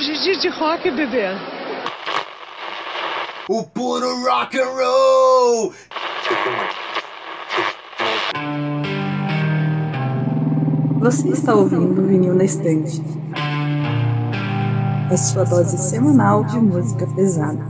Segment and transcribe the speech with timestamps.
[0.00, 1.26] Hoje é dia de rock, bebê.
[3.50, 5.74] O puro rock and roll!
[11.00, 13.02] Você está ouvindo o Vinil na Estante.
[15.12, 17.69] A sua dose semanal de música pesada.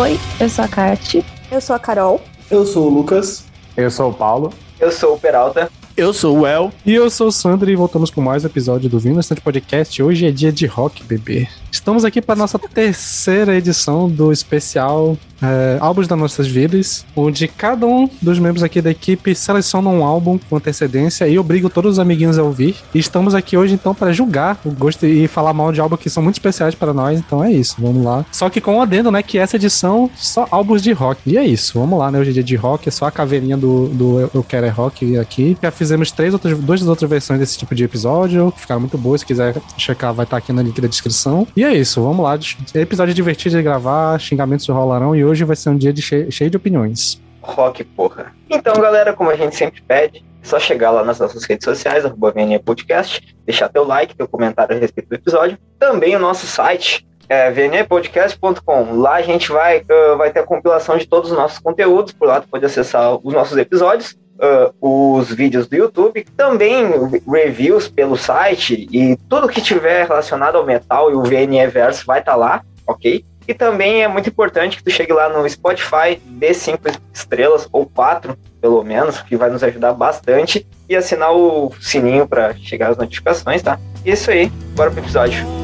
[0.00, 1.22] Oi, eu sou a Kati.
[1.52, 2.22] Eu sou a Carol.
[2.50, 3.44] Eu sou o Lucas.
[3.76, 4.50] Eu sou o Paulo.
[4.78, 5.70] Eu sou o Peralta.
[5.96, 6.72] Eu sou o El.
[6.86, 10.02] E eu sou o Sandro e voltamos com mais um episódio do Vindo Estante Podcast.
[10.02, 11.48] Hoje é dia de rock, bebê.
[11.70, 17.86] Estamos aqui para nossa terceira edição do especial é, Álbuns das Nossas Vidas, onde cada
[17.86, 21.98] um dos membros aqui da equipe seleciona um álbum com antecedência e obriga todos os
[21.98, 22.76] amiguinhos a ouvir.
[22.94, 26.10] E estamos aqui hoje então para julgar o gosto e falar mal de álbuns que
[26.10, 28.24] são muito especiais para nós, então é isso, vamos lá.
[28.32, 31.20] Só que com o adendo, né, que essa edição só álbuns de rock.
[31.26, 33.56] E é isso, vamos lá, né, hoje é dia de rock, é só a caveirinha
[33.56, 35.56] do, do Eu Quero é Rock aqui.
[35.80, 39.56] Fizemos três outras, duas outras versões desse tipo de episódio, ficaram muito boas, se quiser
[39.78, 41.46] checar vai estar aqui no link da descrição.
[41.56, 42.38] E é isso, vamos lá,
[42.74, 46.50] episódio divertido de gravar, xingamentos rolarão e hoje vai ser um dia de cheio, cheio
[46.50, 47.18] de opiniões.
[47.40, 48.34] Rock, porra.
[48.50, 52.04] Então, galera, como a gente sempre pede, é só chegar lá nas nossas redes sociais,
[52.04, 55.56] arroba Podcast, deixar teu like, teu comentário a respeito do episódio.
[55.78, 59.00] Também o nosso site, é vnepodcast.com.
[59.00, 62.28] Lá a gente vai, uh, vai ter a compilação de todos os nossos conteúdos, por
[62.28, 64.19] lá tu pode acessar os nossos episódios.
[64.42, 66.86] Uh, os vídeos do YouTube, também
[67.30, 72.20] reviews pelo site e tudo que tiver relacionado ao metal e o VNE Verso vai
[72.20, 73.22] estar tá lá, ok?
[73.46, 77.84] E também é muito importante que tu chegue lá no Spotify, dê cinco estrelas ou
[77.84, 82.96] quatro, pelo menos, que vai nos ajudar bastante e assinar o sininho para chegar as
[82.96, 83.78] notificações, tá?
[84.06, 85.59] Isso aí, bora pro episódio.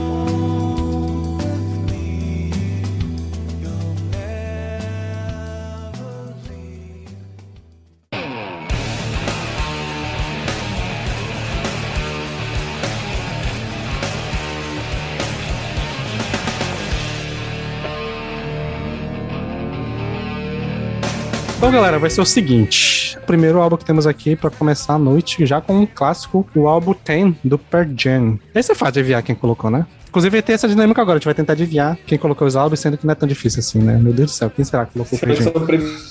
[21.77, 25.45] Galera, vai ser o seguinte: o primeiro álbum que temos aqui para começar a noite,
[25.45, 28.39] já com um clássico, o álbum 10 do Pearl Jam.
[28.55, 29.87] Esse é fácil de adivinhar quem colocou, né?
[30.09, 31.17] Inclusive, tem essa dinâmica agora.
[31.17, 33.61] A gente vai tentar adivinhar quem colocou os álbuns, sendo que não é tão difícil
[33.61, 33.99] assim, né?
[34.01, 35.53] Meu Deus do céu, quem será que colocou o Jam?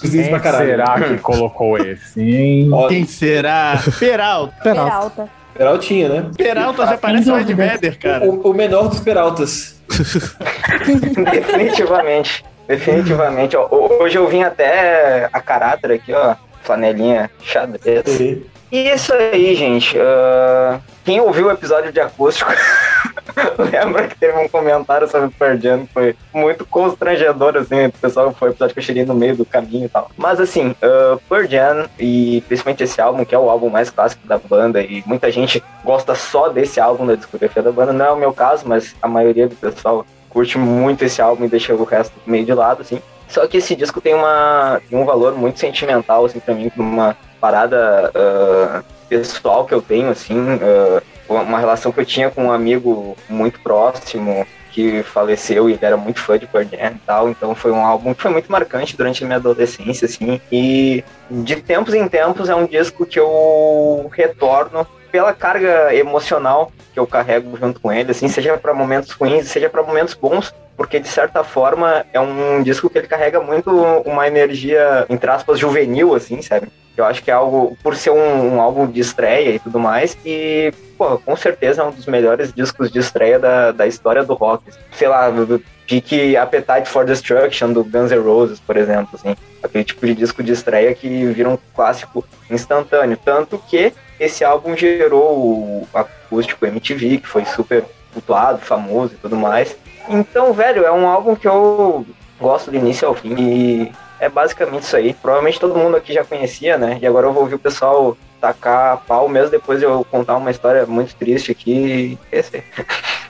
[0.02, 2.70] Quem será que colocou esse, hein?
[2.88, 3.82] Quem será?
[4.00, 4.54] Peralta.
[4.62, 4.92] Peralta.
[4.92, 5.30] Peralta.
[5.56, 6.30] Peraltinha, né?
[6.38, 8.26] Peralta já parece o Ed Vedder, cara.
[8.26, 9.82] O, o menor dos Peraltas.
[11.32, 12.44] Definitivamente.
[12.68, 13.56] Definitivamente.
[13.56, 13.68] Ó,
[14.00, 16.36] hoje eu vim até a caráter aqui, ó.
[16.64, 18.04] Flanelinha xadrez.
[18.06, 18.44] Sim.
[18.72, 19.96] E isso aí, gente.
[19.98, 22.52] Uh, quem ouviu o episódio de acústico
[23.72, 27.86] lembra que teve um comentário sobre o que foi muito constrangedor, assim.
[27.86, 30.10] O pessoal foi o episódio que eu cheguei no meio do caminho e tal.
[30.18, 34.82] Mas, assim, uh, e principalmente esse álbum, que é o álbum mais clássico da banda,
[34.82, 37.94] e muita gente gosta só desse álbum da discografia da banda.
[37.94, 40.06] Não é o meu caso, mas a maioria do pessoal
[40.36, 43.02] curte muito esse álbum e deixa o resto meio de lado, assim.
[43.26, 47.16] Só que esse disco tem, uma, tem um valor muito sentimental, assim, pra mim, uma
[47.40, 52.52] parada uh, pessoal que eu tenho, assim, uh, uma relação que eu tinha com um
[52.52, 57.56] amigo muito próximo que faleceu e ele era muito fã de Pearl e tal, então
[57.56, 61.94] foi um álbum que foi muito marcante durante a minha adolescência, assim, e de tempos
[61.94, 67.80] em tempos é um disco que eu retorno pela carga emocional que eu carrego junto
[67.80, 72.06] com ele, assim, seja para momentos ruins, seja para momentos bons, porque de certa forma
[72.12, 73.72] é um disco que ele carrega muito
[74.06, 76.68] uma energia, entre aspas, juvenil, assim, sabe?
[76.98, 80.18] Eu acho que é algo, por ser um, um álbum de estreia e tudo mais,
[80.26, 84.34] e, pô, com certeza é um dos melhores discos de estreia da, da história do
[84.34, 84.66] rock.
[84.92, 89.34] Sei lá, do pique Appetite for Destruction do Guns N' Roses, por exemplo, assim.
[89.64, 93.18] Aquele tipo de disco de estreia que vira um clássico instantâneo.
[93.24, 97.84] Tanto que esse álbum gerou o acústico MTV, que foi super
[98.14, 99.76] cultuado, famoso e tudo mais.
[100.08, 102.06] Então, velho, é um álbum que eu
[102.40, 105.14] gosto do início ao fim e é basicamente isso aí.
[105.14, 107.00] Provavelmente todo mundo aqui já conhecia, né?
[107.02, 110.52] E agora eu vou ouvir o pessoal tacar pau, mesmo depois de eu contar uma
[110.52, 112.64] história muito triste aqui e esquecer.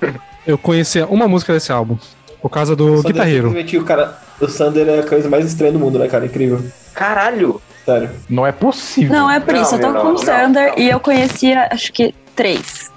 [0.45, 1.98] Eu conhecia uma música desse álbum,
[2.39, 3.50] por causa do Sander guitarreiro.
[3.50, 6.24] O, cara, o Sander é a coisa mais estranha do mundo, né, cara?
[6.24, 6.63] Incrível.
[6.94, 7.60] Caralho!
[7.86, 8.10] Sério.
[8.28, 9.16] Não é possível.
[9.16, 9.76] Não, é por Não, isso.
[9.76, 10.18] Eu tô não, com o.
[10.18, 12.92] Sander e eu conhecia, acho que, três.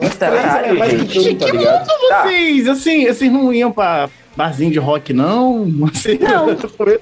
[0.00, 1.34] Mas Caralho, é mais gente.
[1.34, 1.86] que tá ligado?
[2.08, 2.22] Tá.
[2.22, 5.64] Vocês, assim, vocês não iam pra barzinho de rock, não?
[5.92, 6.56] Assim, Não.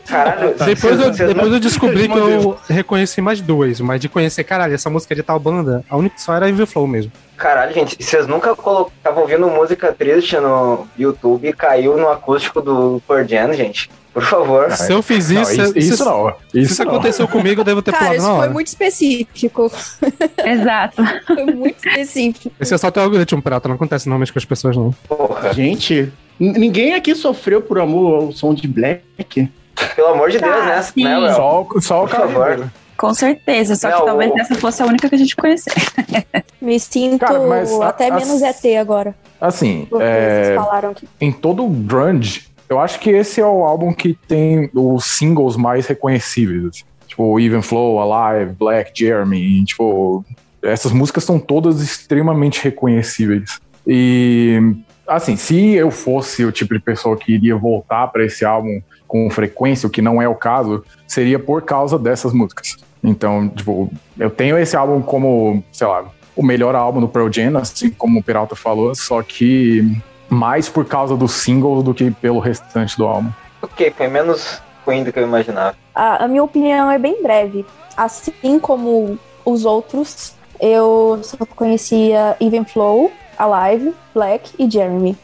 [0.07, 4.75] Caralho, Depois eu, depois eu descobri que eu reconheci mais duas, mas de conhecer, caralho,
[4.75, 7.13] essa música é de tal banda, a única que só era Evil Flow mesmo.
[7.37, 13.01] Caralho, gente, vocês nunca estavam ouvindo música triste no YouTube e caiu no acústico do
[13.29, 13.89] Jam, gente?
[14.13, 14.73] Por favor.
[14.73, 16.29] Se eu fiz Não, isso, isso, se- isso não.
[16.53, 16.93] Isso isso não.
[16.93, 19.71] aconteceu comigo, eu devo ter Cara, pulado isso na foi muito específico.
[20.45, 21.03] Exato.
[21.27, 22.51] Foi muito específico.
[22.59, 24.93] Esse é só teu algoritmo prato, não acontece normalmente com as pessoas, não.
[25.07, 29.03] Porra, Gente, ninguém aqui sofreu por amor ao som de Black.
[29.95, 30.83] pelo amor de Deus, né?
[30.83, 31.05] sim.
[31.05, 31.33] né?
[31.35, 32.73] Só, só o cara.
[32.97, 33.77] Com certeza.
[33.77, 35.73] Só que talvez o- essa fosse a única que a gente conhecer.
[36.61, 39.15] Me sinto Cara, mas a- até as- menos ET agora.
[39.41, 41.09] Assim, é, vocês falaram que.
[41.21, 45.57] em todo o grunge, eu acho que esse é o álbum que tem os singles
[45.57, 46.65] mais reconhecíveis.
[46.67, 46.83] assim.
[47.07, 49.65] Tipo, Even Flow, Alive, Black, Jeremy.
[49.65, 50.25] tipo,
[50.61, 53.61] essas músicas são todas extremamente reconhecíveis.
[53.87, 54.61] E,
[55.09, 59.29] assim, se eu fosse o tipo de pessoa que iria voltar para esse álbum com
[59.31, 62.77] frequência, o que não é o caso, seria por causa dessas músicas.
[63.03, 66.05] Então, tipo, eu tenho esse álbum como, sei lá,
[66.37, 70.85] o melhor álbum do Pearl Jam, assim como o Peralta falou, só que mais por
[70.85, 73.31] causa do single do que pelo restante do álbum.
[73.63, 75.75] Ok, foi menos ruim do que eu imaginava.
[75.95, 77.65] A, a minha opinião é bem breve.
[77.97, 85.17] Assim como os outros, eu só conhecia Even Flow, Alive, Black e Jeremy.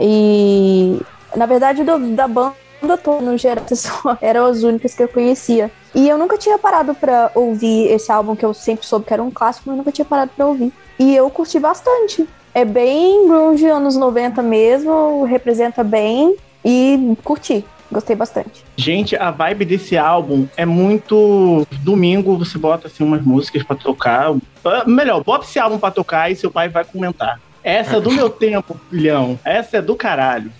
[0.00, 1.00] E,
[1.36, 2.54] na verdade, do- da banda
[3.02, 3.64] toda, no geral,
[4.22, 5.70] eram as únicas que eu conhecia.
[5.94, 9.22] E eu nunca tinha parado pra ouvir esse álbum, que eu sempre soube que era
[9.22, 10.72] um clássico, mas nunca tinha parado pra ouvir.
[10.98, 12.28] E eu curti bastante.
[12.54, 17.64] É bem grunge anos 90 mesmo, representa bem e curti.
[17.90, 18.62] Gostei bastante.
[18.76, 21.66] Gente, a vibe desse álbum é muito.
[21.82, 24.34] Domingo você bota assim umas músicas pra tocar.
[24.64, 27.40] Ah, Melhor, bota esse álbum pra tocar e seu pai vai comentar.
[27.68, 29.38] Essa é do meu tempo, filhão.
[29.44, 30.50] Essa é do caralho.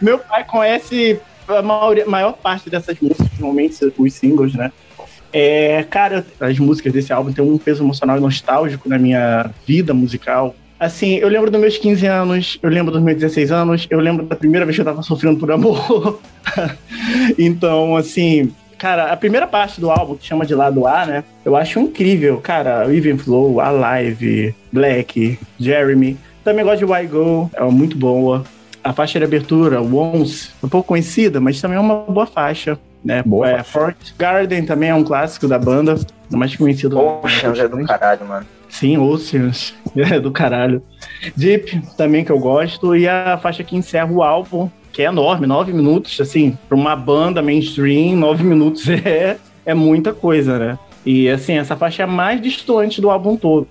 [0.00, 4.72] meu pai conhece a maioria- maior parte dessas músicas, normalmente os singles, né?
[5.30, 9.92] É, cara, as músicas desse álbum têm um peso emocional e nostálgico na minha vida
[9.92, 10.54] musical.
[10.80, 14.24] Assim, eu lembro dos meus 15 anos, eu lembro dos meus 16 anos, eu lembro
[14.24, 16.20] da primeira vez que eu tava sofrendo por amor.
[17.38, 21.24] então, assim, cara, a primeira parte do álbum, que chama de lado A, né?
[21.44, 22.86] Eu acho incrível, cara.
[22.94, 26.16] Even Flow, Alive, Black, Jeremy.
[26.44, 28.44] Também gosto de Why Go, é muito boa.
[28.82, 32.78] A faixa de abertura, Once, um pouco conhecida, mas também é uma boa faixa.
[33.04, 33.22] Né?
[33.24, 35.96] Boa é, Fort Garden também é um clássico da banda,
[36.30, 36.98] mais conhecido.
[36.98, 38.46] Oceans é do caralho, mano.
[38.68, 40.82] Sim, Oceans, é do caralho.
[41.36, 45.46] Deep, também que eu gosto, e a faixa que encerra o álbum, que é enorme,
[45.46, 50.76] nove minutos, assim, pra uma banda mainstream, nove minutos é, é muita coisa, né?
[51.06, 53.68] E assim, essa faixa é a mais distante do álbum todo.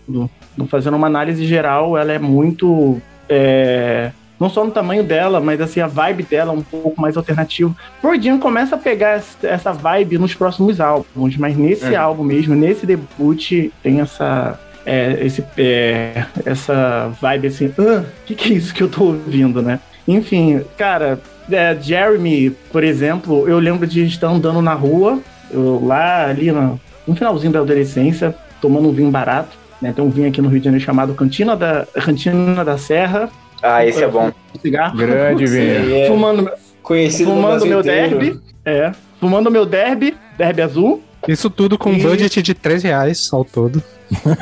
[0.69, 3.01] Fazendo uma análise geral, ela é muito.
[3.27, 7.17] é, não só no tamanho dela, mas assim, a vibe dela é um pouco mais
[7.17, 7.75] alternativa.
[8.21, 11.99] Jam começa a pegar es- essa vibe nos próximos álbuns, mas nesse Uhum.
[11.99, 13.51] álbum mesmo, nesse debut,
[13.83, 14.57] tem essa.
[14.85, 19.61] é, esse, é, essa vibe assim, o que, que é isso que eu tô ouvindo,
[19.61, 19.81] né?
[20.07, 21.19] Enfim, cara,
[21.51, 25.19] é, Jeremy, por exemplo, eu lembro de estar andando na rua,
[25.51, 29.57] eu, lá ali no, no finalzinho da adolescência, tomando um vinho barato.
[29.81, 29.91] Né?
[29.93, 33.29] Tem um vinho aqui no Rio de Janeiro chamado Cantina da, Cantina da Serra.
[33.61, 34.31] Ah, esse é bom.
[34.55, 34.97] Um cigarro.
[34.97, 35.89] Grande vinho.
[35.89, 36.49] E é Fumando,
[36.81, 38.17] conhecido fumando meu inteiro.
[38.19, 38.39] derby.
[38.65, 38.91] É.
[39.19, 41.01] Fumando meu derby, derby azul.
[41.27, 43.81] Isso tudo com um E- budget de 3 reais ao todo.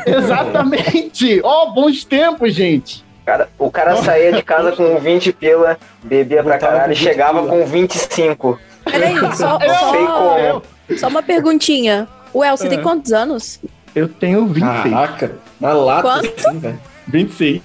[0.06, 1.40] Exatamente!
[1.44, 3.05] Ó, bons tempos, gente!
[3.26, 7.04] Cara, o cara saía de casa com 20 pila, bebia pra caralho e com 20
[7.10, 7.52] chegava pila.
[7.52, 8.60] com 25.
[8.84, 10.98] Peraí, só, sei só, como.
[11.00, 12.08] só uma perguntinha.
[12.34, 12.70] Ué, você É.
[12.70, 13.60] tem quantos anos?
[13.96, 14.94] Eu tenho 26.
[14.94, 16.48] Caraca, na lata Quanto?
[16.48, 16.80] assim, velho.
[17.08, 17.62] 26.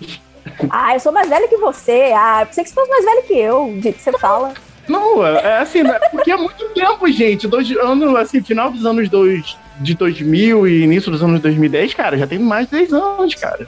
[0.71, 2.13] Ah, eu sou mais velha que você.
[2.17, 4.55] Ah, eu pensei que você fosse mais velho que eu, do jeito que você fala.
[4.89, 5.99] Não, é é assim, né?
[6.11, 7.47] porque é muito tempo, gente.
[7.47, 12.17] Dois anos, assim, final dos anos dois, de 2000 e início dos anos 2010, cara,
[12.17, 13.67] já tem mais de 10 anos, cara.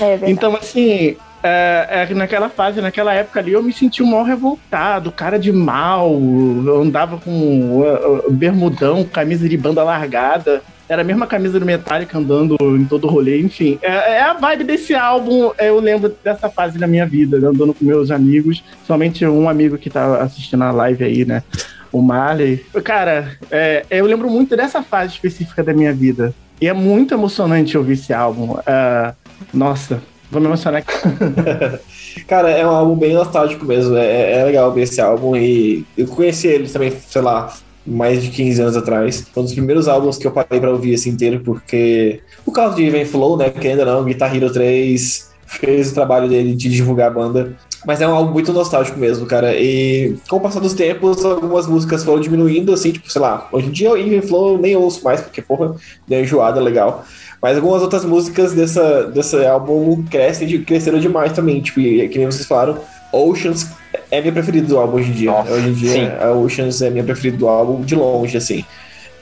[0.00, 0.18] É.
[0.30, 5.38] Então, assim, é, é, naquela fase, naquela época ali, eu me senti maior revoltado, cara
[5.38, 10.62] de mal, eu andava com uh, uh, bermudão, camisa de banda largada.
[10.88, 13.78] Era a mesma camisa do Metallica andando em todo o rolê, enfim.
[13.82, 17.74] É, é a vibe desse álbum, é, eu lembro dessa fase da minha vida, andando
[17.74, 18.62] com meus amigos.
[18.84, 21.42] Somente um amigo que tá assistindo a live aí, né?
[21.92, 22.64] O Marley.
[22.84, 26.32] Cara, é, eu lembro muito dessa fase específica da minha vida.
[26.60, 28.56] E é muito emocionante ouvir esse álbum.
[28.66, 29.14] Ah,
[29.52, 30.84] nossa, vou me emocionar.
[32.26, 33.96] Cara, é um álbum bem nostálgico mesmo.
[33.96, 35.36] É, é legal ver esse álbum.
[35.36, 37.54] E eu conheci ele também, sei lá,
[37.86, 39.26] mais de 15 anos atrás.
[39.32, 42.74] Foi um dos primeiros álbuns que eu parei pra ouvir assim inteiro, porque por causa
[42.74, 43.50] de Even Flow, né?
[43.50, 47.56] Que ainda não, Guitar Hero 3 fez o trabalho dele de divulgar a banda.
[47.86, 49.54] Mas é um álbum muito nostálgico mesmo, cara.
[49.54, 53.68] E com o passar dos tempos, algumas músicas foram diminuindo, assim, tipo, sei lá, hoje
[53.68, 55.76] em dia o Even Flow eu nem ouço mais, porque, porra,
[56.08, 57.04] deu enjoada legal.
[57.40, 61.60] Mas algumas outras músicas dessa, desse álbum crescem, cresceram demais também.
[61.60, 62.78] Tipo, e, que nem vocês falaram,
[63.12, 63.68] Oceans
[64.10, 65.30] é minha preferida do álbum hoje em dia.
[65.30, 66.08] Nossa, hoje em dia, sim.
[66.20, 68.64] a Oceans é minha preferida do álbum, de longe, assim.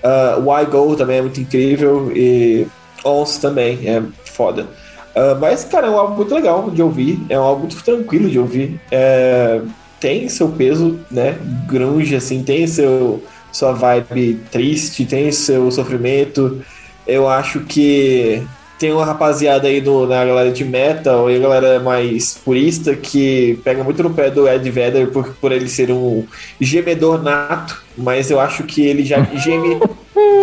[0.03, 2.67] Uh, Why Go também é muito incrível e
[3.05, 4.67] Ons também é foda.
[5.15, 8.29] Uh, mas, cara, é um álbum muito legal de ouvir, é um álbum muito tranquilo
[8.29, 8.81] de ouvir.
[8.91, 9.61] É,
[10.01, 11.39] tem seu peso, né?
[11.67, 16.63] Grunge, assim, tem seu, sua vibe triste, tem seu sofrimento.
[17.07, 18.43] Eu acho que
[18.79, 23.59] tem uma rapaziada aí no, na galera de metal e a galera mais purista que
[23.65, 26.27] pega muito no pé do Ed Vedder por, por ele ser um
[26.61, 29.79] gemedor nato, mas eu acho que ele já geme,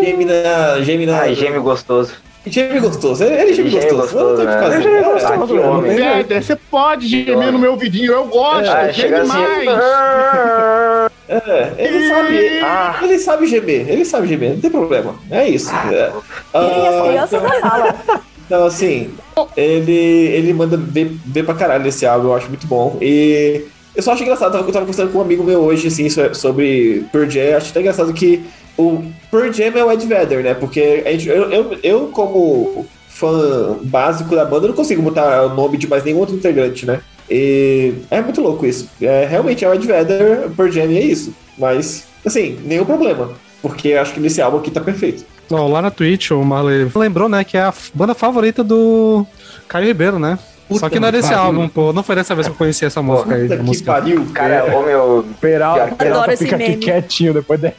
[0.04, 0.82] geme na.
[0.82, 1.20] Geme na.
[1.22, 2.14] Ai, gêmeo gostoso.
[2.48, 3.24] Geme gostoso.
[3.24, 4.02] Ele, ele geme Geme gostoso.
[4.18, 4.62] gostoso, não tem o que né?
[4.62, 4.76] fazer.
[4.76, 5.58] Ele geme É, gostoso.
[5.58, 5.96] é, Ah, homem.
[5.96, 9.66] Vedder, você pode gemer no meu vidinho, eu gosto, Ah, chega geme assim.
[11.32, 12.60] É, ele sabe.
[12.62, 13.00] Ah.
[13.02, 15.16] Ele sabe gemer, ele sabe gemer, não tem problema.
[15.32, 15.72] É isso.
[15.92, 16.12] É.
[16.54, 18.22] E as Ah, crianças então- da sala.
[18.52, 19.10] Então, assim,
[19.56, 22.98] ele, ele manda ver, ver pra caralho esse álbum, eu acho muito bom.
[23.00, 23.64] E
[23.96, 27.06] eu só acho engraçado, eu tava, conversando com um amigo meu hoje, assim, so- sobre
[27.14, 27.56] Pearl Jam.
[27.56, 28.44] Acho até engraçado que
[28.78, 30.54] o Pearl Jam é o Ed Vedder, né?
[30.54, 35.78] Porque gente, eu, eu, eu, como fã básico da banda, não consigo botar o nome
[35.78, 37.00] de mais nenhum outro integrante, né?
[37.34, 38.90] E é muito louco isso.
[39.02, 41.34] É, realmente é o Ed Vedder, Pearl Jam é isso.
[41.58, 43.32] Mas, assim, nenhum problema.
[43.62, 45.24] Porque eu acho que nesse álbum aqui tá perfeito.
[45.50, 49.26] Ó, lá na Twitch, o Marley lembrou, né, que é a banda favorita do
[49.68, 50.38] Caio Ribeiro, né?
[50.68, 51.44] Puta Só que não é desse pariu.
[51.44, 51.94] álbum, pô.
[51.94, 53.44] Não foi dessa vez que eu conheci essa música aí.
[53.44, 53.92] Puta a que música.
[53.94, 54.28] pariu.
[54.34, 55.26] Cara, ô meu.
[55.40, 57.72] Peralta Adoro esse fica aqui quietinho depois de...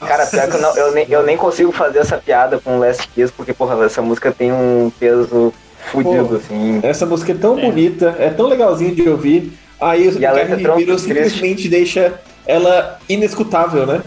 [0.00, 3.08] Cara, pior que eu, não, eu, nem, eu nem consigo fazer essa piada com Last
[3.08, 5.52] Kiss, porque, porra, essa música tem um peso
[5.90, 6.34] fudido, Pô.
[6.36, 6.80] assim.
[6.82, 9.52] Essa música é tão bonita, é tão legalzinha de ouvir.
[9.80, 11.00] Aí o E letra é Ribeiro triste.
[11.00, 12.14] simplesmente deixa
[12.46, 14.00] ela inescutável, né?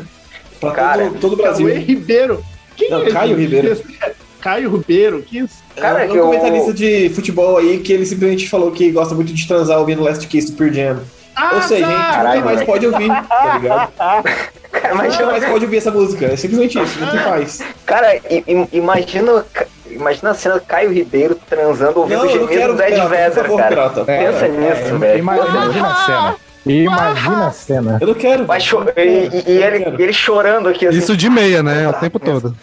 [0.59, 1.67] Pra Cara, todo, todo o Brasil.
[1.67, 2.43] Cauê Ribeiro.
[2.75, 3.35] Quem Não, é Caio?
[3.37, 3.79] Ribeiro.
[4.41, 5.55] Caio Ribeiro, que isso?
[5.75, 9.13] Cara, é que um eu- comentarista de futebol aí que ele simplesmente falou que gosta
[9.15, 10.99] muito de transar ouvindo Last Kiss do Pearl Jam.
[11.35, 11.91] Ah, Ou seja, tá.
[11.91, 13.91] gente, Caralho, mais pode ouvir, tá ligado?
[14.71, 16.25] Cara, mais pode ouvir essa música.
[16.27, 17.61] É simplesmente isso, não tem faz.
[17.85, 18.19] cara,
[18.71, 19.45] imagina,
[19.91, 23.89] imagina a cena Caio Ribeiro transando ouvindo o eu gemido do Ed Vedder, cara.
[23.89, 25.19] Pensa É, nisso, é, velho.
[25.19, 26.35] ima- Imagina a cena.
[26.65, 27.97] Imagina a cena.
[28.01, 28.45] Eu não quero.
[28.45, 30.97] Vai cho- e, e- e ele, ele chorando aqui, assim.
[30.97, 31.87] Isso de meia, né?
[31.87, 32.55] O tempo todo.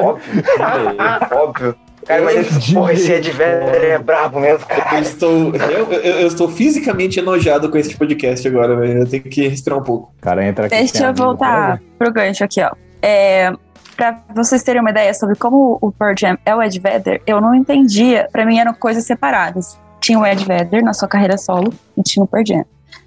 [0.00, 0.42] óbvio.
[1.32, 1.74] óbvio.
[2.06, 5.00] Cara, mas porra, esse Ed Vedder é brabo mesmo, Eu cara.
[5.00, 9.00] estou, eu, eu- eu estou fisicamente enojado com esse podcast agora, velho.
[9.00, 10.12] Eu tenho que respirar um pouco.
[10.16, 10.76] O cara entra aqui.
[10.76, 12.70] Deixa eu amigo, voltar pro gancho aqui, ó.
[13.02, 13.52] É,
[13.96, 17.40] pra vocês terem uma ideia sobre como o Pearl Jam é o Ed Vedder, eu
[17.40, 18.28] não entendia.
[18.30, 19.78] Pra mim eram coisas separadas.
[20.00, 22.64] Tinha o Ed Vedder na sua carreira solo e tinha o Pearl Jam.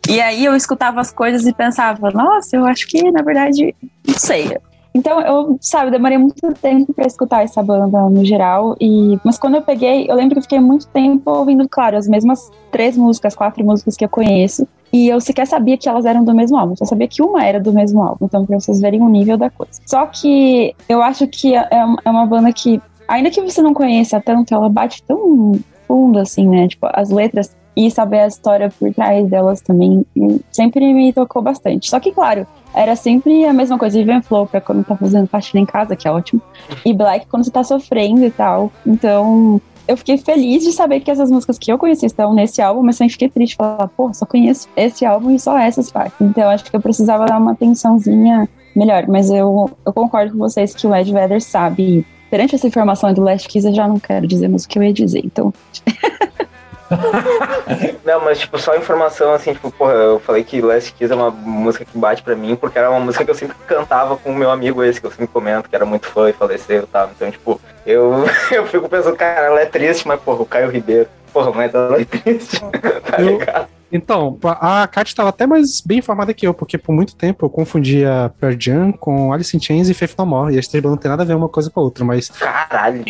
[0.10, 3.76] E aí eu escutava as coisas e pensava, nossa, eu acho que na verdade,
[4.08, 4.58] não sei.
[4.94, 8.76] Então eu, sabe, demorei muito tempo pra escutar essa banda no geral.
[8.82, 12.52] E, mas quando eu peguei, eu lembro que fiquei muito tempo ouvindo, claro, as mesmas
[12.72, 14.68] três músicas, quatro músicas que eu conheço.
[14.92, 17.60] E eu sequer sabia que elas eram do mesmo álbum, só sabia que uma era
[17.60, 19.80] do mesmo álbum, então pra vocês verem o nível da coisa.
[19.86, 23.62] Só que eu acho que é é uma- é uma banda que, ainda que você
[23.62, 26.68] não conheça tanto, ela bate tão fundo assim, né?
[26.68, 30.04] Tipo, as letras e saber a história por trás delas também
[30.52, 31.90] sempre me tocou bastante.
[31.90, 35.62] Só que, claro, era sempre a mesma coisa, Even Flow pra quando tá fazendo faxina
[35.62, 36.42] em casa, que é ótimo,
[36.86, 38.72] e Black quando você tá sofrendo e tal.
[38.86, 42.84] Então, eu fiquei feliz de saber que essas músicas que eu conheci estão nesse álbum,
[42.84, 46.16] mas também fiquei triste falar, pô, só conheço esse álbum e só essas partes.
[46.22, 50.76] Então acho que eu precisava dar uma atençãozinha melhor, mas eu, eu concordo com vocês
[50.76, 52.06] que o Ed Vedder sabe.
[52.30, 54.84] Perante essa informação do Last Kiss, eu já não quero dizer mais o que eu
[54.84, 55.52] ia dizer, então.
[58.04, 61.30] Não, mas tipo, só informação assim, tipo, porra, eu falei que Last Kiss é uma
[61.30, 64.36] música que bate pra mim, porque era uma música que eu sempre cantava com o
[64.36, 67.10] meu amigo esse, que eu sempre comento, que era muito fã e faleceu e tal.
[67.16, 71.08] Então, tipo, eu, eu fico pensando, cara, ela é triste, mas porra, o Caio Ribeiro,
[71.32, 72.60] porra, mas ela é triste,
[73.06, 73.68] tá Eu- ligado?
[73.92, 77.50] Então, a Kat estava até mais bem informada que eu, porque por muito tempo eu
[77.50, 80.98] confundia Pearl Jam com Alice in Chains e Faith No More, e as três bandas
[80.98, 83.04] não tem nada a ver uma coisa com a outra, mas Caralho.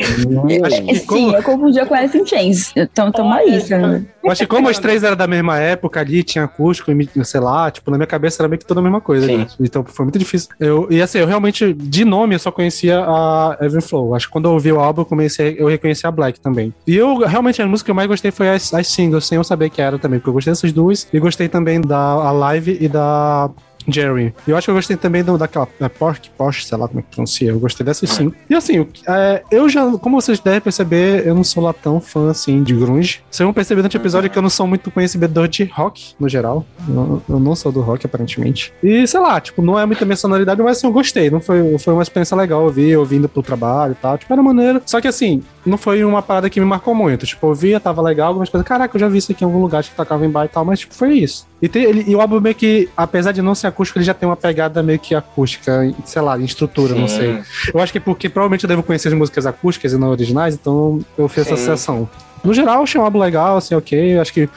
[0.65, 2.73] acho que Sim, eu confundia com Alice in Chains.
[2.75, 4.07] Então, tamo aí, sabe?
[4.23, 7.39] eu acho que como as três eram da mesma época ali, tinha acústico, e sei
[7.39, 9.27] lá, tipo, na minha cabeça era meio que toda a mesma coisa.
[9.27, 9.47] Né?
[9.59, 10.49] Então foi muito difícil.
[10.59, 14.15] Eu, e assim, eu realmente, de nome, eu só conhecia a Evan Flow.
[14.15, 16.73] Acho que quando eu ouvi o álbum, eu comecei, eu reconheci a Black também.
[16.85, 19.43] E eu, realmente, a música que eu mais gostei foi as, as singles, sem eu
[19.43, 22.87] saber que era também, porque eu gostei dessas duas, e gostei também da Live e
[22.87, 23.49] da
[23.87, 24.33] Jerry.
[24.47, 27.03] Eu acho que eu gostei também do, daquela é, Pork, Porsche, sei lá como é
[27.03, 27.49] que pronuncia.
[27.49, 28.31] Eu gostei dessas sim.
[28.49, 32.29] E assim, é, eu já, como vocês devem perceber, eu não sou lá tão fã
[32.29, 33.21] assim de grunge.
[33.29, 36.29] Vocês vão perceber durante o episódio que eu não sou muito conhecedor de rock, no
[36.29, 36.65] geral.
[36.87, 38.73] Eu, eu não sou do rock, aparentemente.
[38.83, 41.29] E sei lá, tipo, não é muito a minha sonoridade, mas assim, eu gostei.
[41.29, 44.17] Não foi, foi uma experiência legal ouvir, ouvindo pro trabalho e tal.
[44.17, 44.81] Tipo, era maneiro.
[44.85, 47.25] Só que assim, não foi uma parada que me marcou muito.
[47.25, 48.67] Tipo, eu via, tava legal, algumas coisas.
[48.67, 50.47] Caraca, eu já vi isso aqui em algum lugar, acho que tocava em bar e
[50.49, 51.47] tal, mas tipo, foi isso.
[51.61, 54.13] E, tem, ele, e o álbum meio que, apesar de não ser acústico, ele já
[54.13, 57.17] tem uma pegada meio que acústica, sei lá, em estrutura, não Sim.
[57.17, 57.41] sei.
[57.73, 60.99] Eu acho que porque provavelmente eu devo conhecer as músicas acústicas e não originais, então
[61.17, 61.63] eu fiz essa Sim.
[61.63, 62.09] associação.
[62.43, 64.17] No geral, eu achei um álbum legal, assim, ok.
[64.17, 64.49] Acho que,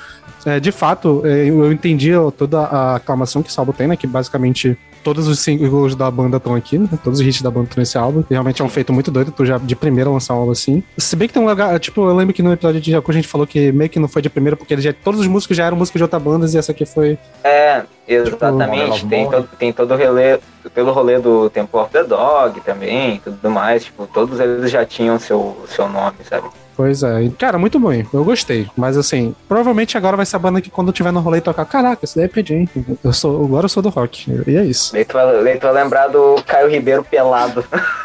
[0.45, 3.97] é, de fato, é, eu entendi toda a aclamação que esse álbum tem, né?
[3.97, 6.89] Que basicamente todos os singles da banda estão aqui, né?
[7.03, 8.25] Todos os hits da banda estão nesse álbum.
[8.31, 10.83] Realmente é um feito muito doido, tu já de primeira lançar um álbum assim.
[10.97, 13.15] Se bem que tem um lugar, tipo, eu lembro que no episódio de Jacu a
[13.15, 15.57] gente falou que meio que não foi de primeira, porque ele já, todos os músicos
[15.57, 17.19] já eram músicos de outras bandas e essa aqui foi.
[17.45, 18.91] É, exatamente.
[18.91, 20.39] of Tem todo, tem todo o rolê,
[20.75, 23.85] pelo rolê do Temple of the Dog também, tudo mais.
[23.85, 26.49] Tipo, todos eles já tinham seu, seu nome, sabe?
[26.77, 27.31] Pois é.
[27.39, 27.93] Cara, muito bom.
[27.93, 28.69] Eu gostei.
[28.77, 32.05] Mas assim, provavelmente agora vai ser a banda que quando tiver no rolê tocar, caraca,
[32.05, 32.67] esse daí é Jam.
[33.05, 34.31] Eu sou, agora eu sou do rock.
[34.47, 34.93] E é isso.
[34.93, 37.65] Tu vai, lembrar do Caio Ribeiro pelado.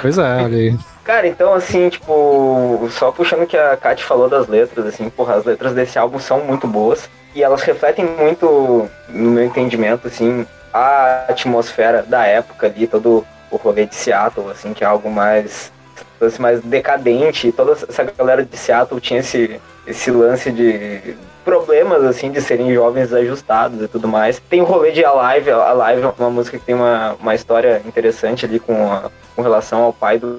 [0.00, 0.76] Pois é, olha aí.
[1.02, 5.34] Cara, então assim, tipo, só puxando o que a Kat falou das letras, assim, porra,
[5.34, 10.46] as letras desse álbum são muito boas e elas refletem muito, no meu entendimento, assim,
[10.72, 15.72] a atmosfera da época ali, todo o rolê de Seattle, assim, que é algo mais,
[16.20, 17.52] assim, mais decadente.
[17.52, 23.12] Toda essa galera de Seattle tinha esse, esse lance de problemas, assim, de serem jovens
[23.12, 24.42] ajustados e tudo mais.
[24.50, 28.44] Tem o rolê de Alive, Alive é uma música que tem uma, uma história interessante
[28.44, 30.32] ali com a, com relação ao pai do,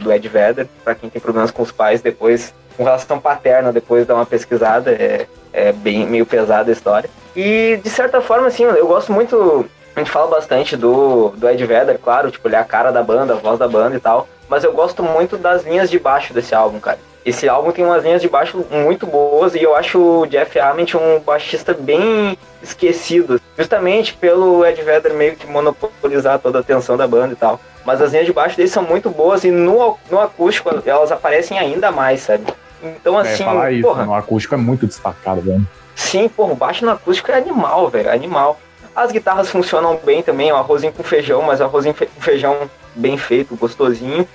[0.00, 4.06] do Ed Vedder, para quem tem problemas com os pais depois, com relação paterna, depois
[4.06, 7.10] dá uma pesquisada, é, é bem meio pesada a história.
[7.36, 11.62] E de certa forma, assim, eu gosto muito, a gente fala bastante do, do Ed
[11.66, 14.26] Vedder, claro, tipo, ele é a cara da banda, a voz da banda e tal,
[14.52, 16.98] mas eu gosto muito das linhas de baixo desse álbum, cara.
[17.24, 20.94] Esse álbum tem umas linhas de baixo muito boas e eu acho o Jeff Ament
[20.94, 27.08] um baixista bem esquecido, justamente pelo Ed Vedder meio que monopolizar toda a atenção da
[27.08, 27.58] banda e tal.
[27.82, 31.58] Mas as linhas de baixo dele são muito boas e no, no acústico elas aparecem
[31.58, 32.44] ainda mais, sabe?
[32.82, 35.66] Então É, assim, falar isso, porra, no acústico é muito destacado, velho.
[35.94, 38.60] Sim, porra, o baixo no acústico é animal, velho, é animal.
[38.94, 42.20] As guitarras funcionam bem também, é um arrozinho com feijão, mas é um arrozinho com
[42.20, 44.28] feijão bem feito, gostosinho.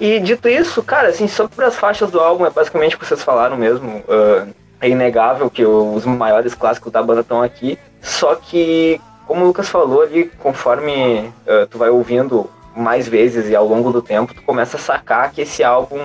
[0.00, 3.22] E dito isso, cara, assim, sobre as faixas do álbum, é basicamente o que vocês
[3.22, 4.02] falaram mesmo.
[4.08, 4.46] ah,
[4.80, 7.78] é inegável que os maiores clássicos da banda estão aqui.
[8.00, 13.56] Só que, como o Lucas falou ali, conforme ah, tu vai ouvindo mais vezes e
[13.56, 15.98] ao longo do tempo, tu começa a sacar que esse álbum,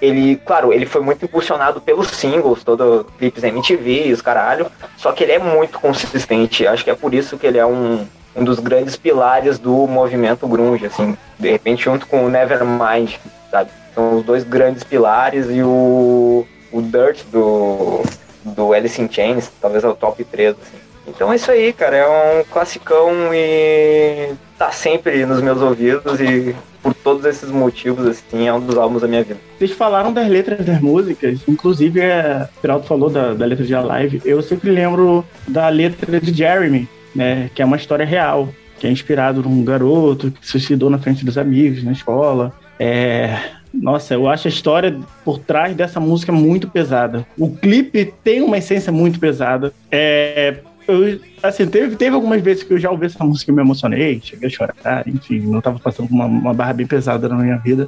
[0.00, 5.10] ele, claro, ele foi muito impulsionado pelos singles, todo clipes MTV e os caralho, só
[5.10, 6.66] que ele é muito consistente.
[6.66, 10.46] Acho que é por isso que ele é um, um dos grandes pilares do movimento
[10.46, 13.16] grunge, assim, de repente junto com o Nevermind,
[13.50, 13.70] sabe?
[13.94, 18.02] São os dois grandes pilares e o, o Dirt do,
[18.44, 20.90] do Alice in Chains, talvez é o top 3, assim.
[21.08, 22.06] Então é isso aí, cara, é
[22.40, 28.52] um classicão e tá sempre nos meus ouvidos e por todos esses motivos, assim, é
[28.52, 29.40] um dos álbuns da minha vida.
[29.58, 33.74] Vocês falaram das letras das músicas, inclusive é, o Peralto falou da, da letra de
[33.74, 34.22] Alive.
[34.24, 37.50] Eu sempre lembro da letra de Jeremy, né?
[37.54, 41.24] Que é uma história real, que é inspirado num garoto que se suicidou na frente
[41.24, 42.52] dos amigos na escola.
[42.82, 43.38] É,
[43.74, 47.26] nossa, eu acho a história por trás dessa música muito pesada.
[47.38, 49.70] O clipe tem uma essência muito pesada.
[49.92, 50.56] É,
[50.88, 54.18] eu, assim, teve, teve algumas vezes que eu já ouvi essa música e me emocionei,
[54.24, 57.86] cheguei a chorar, enfim, não tava passando uma, uma barra bem pesada na minha vida.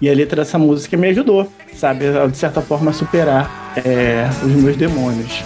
[0.00, 4.52] E a letra dessa música me ajudou, sabe, de certa forma, a superar é, os
[4.52, 5.42] meus demônios.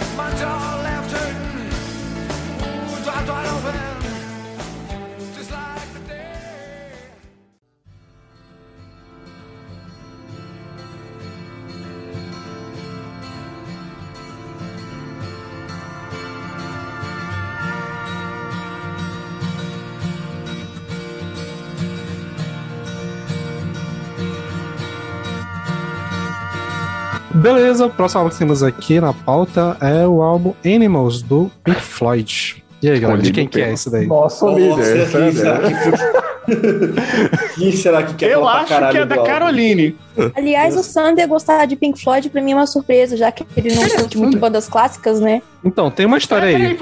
[27.47, 31.79] Beleza, o próximo álbum que temos aqui na pauta é o álbum Animals, do Pink
[31.79, 32.61] Floyd.
[32.81, 34.05] E aí, galera, de quem que é esse daí?
[34.05, 35.01] Nossa, Nossa, líder.
[35.01, 37.55] é quem será que...
[37.55, 39.23] quem será que quer Eu acho que é da?
[39.23, 39.95] Caroline.
[40.35, 43.73] Aliás, o Sander gostar de Pink Floyd pra mim é uma surpresa, já que ele
[43.73, 45.41] não curte muito bandas clássicas, né?
[45.63, 46.77] Então, tem uma história Peraí, aí.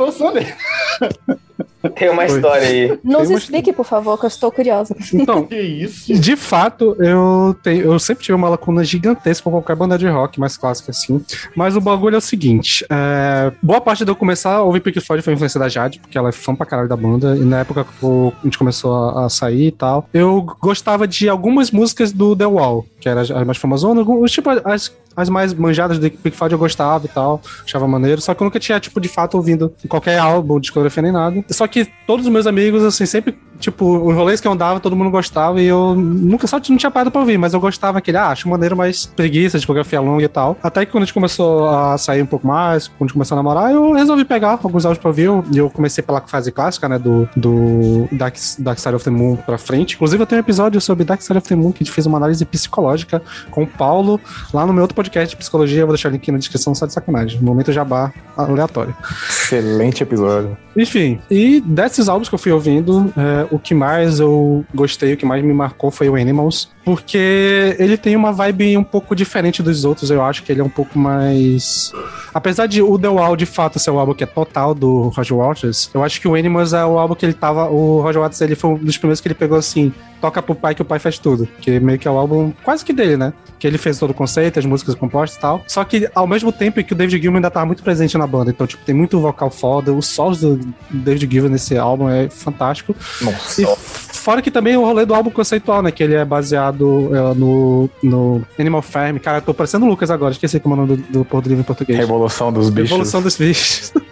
[1.95, 2.99] Tem uma história aí.
[3.03, 4.95] Nos uma- explique, por favor, que eu estou curiosa.
[5.13, 6.13] Então, Que isso?
[6.13, 10.39] De fato, eu, tenho, eu sempre tive uma lacuna gigantesca com qualquer banda de rock
[10.39, 11.23] mais clássica assim.
[11.55, 14.99] Mas o bagulho é o seguinte: é, boa parte de eu começar a ouvir Pink
[14.99, 17.35] Floyd foi influência da Jade, porque ela é fã pra caralho da banda.
[17.35, 21.29] E na época que a gente começou a, a sair e tal, eu gostava de
[21.29, 23.85] algumas músicas do The Wall, que eram as, mais famosas.
[24.31, 28.21] Tipo, as, as mais manjadas do Pink Floyd eu gostava e tal, achava maneiro.
[28.21, 31.43] Só que eu nunca tinha, tipo, de fato ouvindo qualquer álbum, discografia nem nada.
[31.49, 34.95] Só que todos os meus amigos, assim, sempre, tipo, os rolês que eu andava, todo
[34.95, 38.17] mundo gostava e eu nunca só não tinha parado pra ouvir, mas eu gostava aquele,
[38.17, 40.57] ah, acho maneiro, mas preguiça, discografia longa e tal.
[40.61, 43.35] Até que quando a gente começou a sair um pouco mais, quando a gente começou
[43.35, 45.29] a namorar, eu resolvi pegar alguns áudios pra ouvir.
[45.53, 49.35] E eu comecei pela fase clássica, né, do, do Dark, Dark Side of the Moon
[49.37, 49.95] pra frente.
[49.95, 52.05] Inclusive, eu tenho um episódio sobre Dark Side of the Moon que a gente fez
[52.05, 54.19] uma análise psicológica com o Paulo
[54.53, 55.81] lá no meu outro podcast de psicologia.
[55.81, 57.41] Eu vou deixar o link na descrição, só de sacanagem.
[57.41, 58.95] Momento jabá aleatório.
[59.29, 60.57] Excelente episódio.
[60.75, 65.17] Enfim, e desses álbuns que eu fui ouvindo, é, o que mais eu gostei, o
[65.17, 69.63] que mais me marcou foi o Animals, porque ele tem uma vibe um pouco diferente
[69.63, 71.91] dos outros, eu acho que ele é um pouco mais...
[72.31, 75.35] Apesar de o The Wall, de fato, ser o álbum que é total do Roger
[75.35, 77.69] Waters, eu acho que o Animals é o álbum que ele tava...
[77.69, 80.75] O Roger Waters, ele foi um dos primeiros que ele pegou assim, toca pro pai
[80.75, 83.33] que o pai faz tudo, que meio que é o álbum quase que dele, né?
[83.57, 85.63] Que ele fez todo o conceito, as músicas compostas e tal.
[85.67, 88.51] Só que ao mesmo tempo que o David Gilmour ainda tava muito presente na banda,
[88.51, 92.95] então tipo, tem muito vocal foda, os solos do David Gilmour nesse álbum é fantástico.
[93.21, 93.61] Nossa.
[93.61, 93.65] E
[94.13, 95.91] fora que também o rolê do álbum conceitual, né?
[95.91, 99.17] Que ele é baseado é, no, no Animal Farm.
[99.17, 101.47] Cara, eu tô parecendo o Lucas agora, esqueci como é o nome do, do Porto
[101.47, 101.97] Livre em português.
[101.97, 102.89] Revolução dos bichos.
[102.91, 103.93] Revolução dos bichos.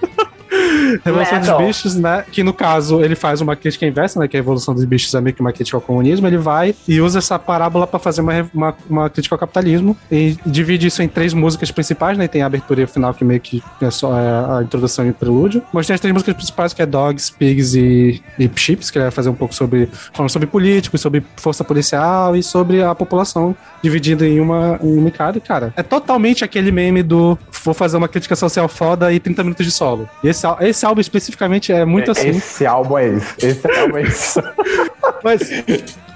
[1.04, 1.58] Revolução Metal.
[1.58, 2.24] dos bichos, né?
[2.32, 4.28] Que no caso ele faz uma crítica inversa, né?
[4.28, 6.28] Que a Revolução dos bichos é meio que uma crítica ao comunismo.
[6.28, 10.38] Ele vai e usa essa parábola pra fazer uma, uma, uma crítica ao capitalismo e
[10.46, 12.28] divide isso em três músicas principais, né?
[12.28, 15.10] Tem a abertura e o final, que meio que é só é, a introdução e
[15.10, 15.62] o prelúdio.
[15.74, 19.04] Mas tem as três músicas principais, que é Dogs, Pigs e, e Chips, que ele
[19.06, 19.90] vai fazer um pouco sobre.
[20.14, 25.12] falando sobre políticos, sobre força policial e sobre a população dividida em uma, em uma
[25.12, 25.38] cada.
[25.38, 29.44] E, cara, é totalmente aquele meme do vou fazer uma crítica social foda e 30
[29.44, 30.08] minutos de solo.
[30.24, 32.30] E esse, al- esse álbum especificamente é muito assim.
[32.30, 33.36] Esse álbum é isso.
[33.40, 34.42] Esse álbum é isso.
[35.24, 35.40] Mas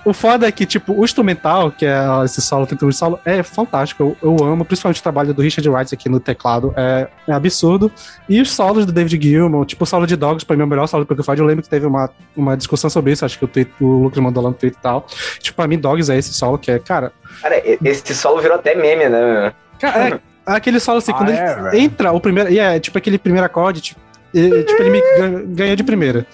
[0.04, 3.20] o foda é que, tipo, o instrumental, que é esse solo, 30 minutos de solo,
[3.26, 4.16] é fantástico.
[4.22, 6.74] Eu, eu amo, principalmente o trabalho do Richard Wright aqui no teclado.
[6.76, 7.92] É, é absurdo.
[8.28, 10.68] E os solos do David Gilmour, tipo, o solo de Dogs, pra mim é o
[10.68, 11.42] melhor solo do Pink Floyd.
[11.42, 14.24] Eu lembro que teve uma, uma discussão sobre isso, acho que o, tweet, o Lucas
[14.24, 15.06] mandou lá no Twitter e tal.
[15.40, 17.12] Tipo, pra mim, Dogs é esse solo que é, cara.
[17.42, 19.54] Cara, esse solo virou até meme, né?
[19.80, 21.78] Cara, é aquele solo assim, Ah, quando é, ele velho?
[21.78, 22.50] entra, o primeiro.
[22.50, 24.00] E é, tipo, aquele primeiro acorde, tipo,
[24.40, 26.26] e- tipo ele me gan- ganha de primeira.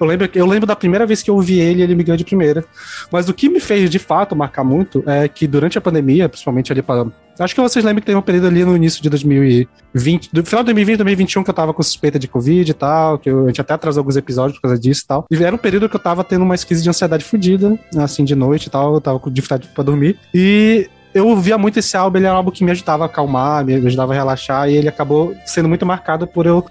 [0.00, 2.24] Eu lembro, eu lembro da primeira vez que eu ouvi ele, ele me ganhou de
[2.24, 2.64] primeira.
[3.12, 6.72] Mas o que me fez, de fato, marcar muito é que durante a pandemia, principalmente
[6.72, 7.06] ali para.
[7.38, 10.62] Acho que vocês lembram que teve um período ali no início de 2020, do final
[10.64, 13.46] de 2020, 2021, que eu tava com suspeita de Covid e tal, que eu, a
[13.46, 15.26] gente até atrasou alguns episódios por causa disso e tal.
[15.30, 18.34] E era um período que eu tava tendo uma crise de ansiedade fodida, assim, de
[18.34, 20.18] noite e tal, eu tava com dificuldade pra dormir.
[20.34, 23.64] E eu ouvia muito esse álbum, ele era um álbum que me ajudava a acalmar,
[23.64, 26.64] me ajudava a relaxar, e ele acabou sendo muito marcado por eu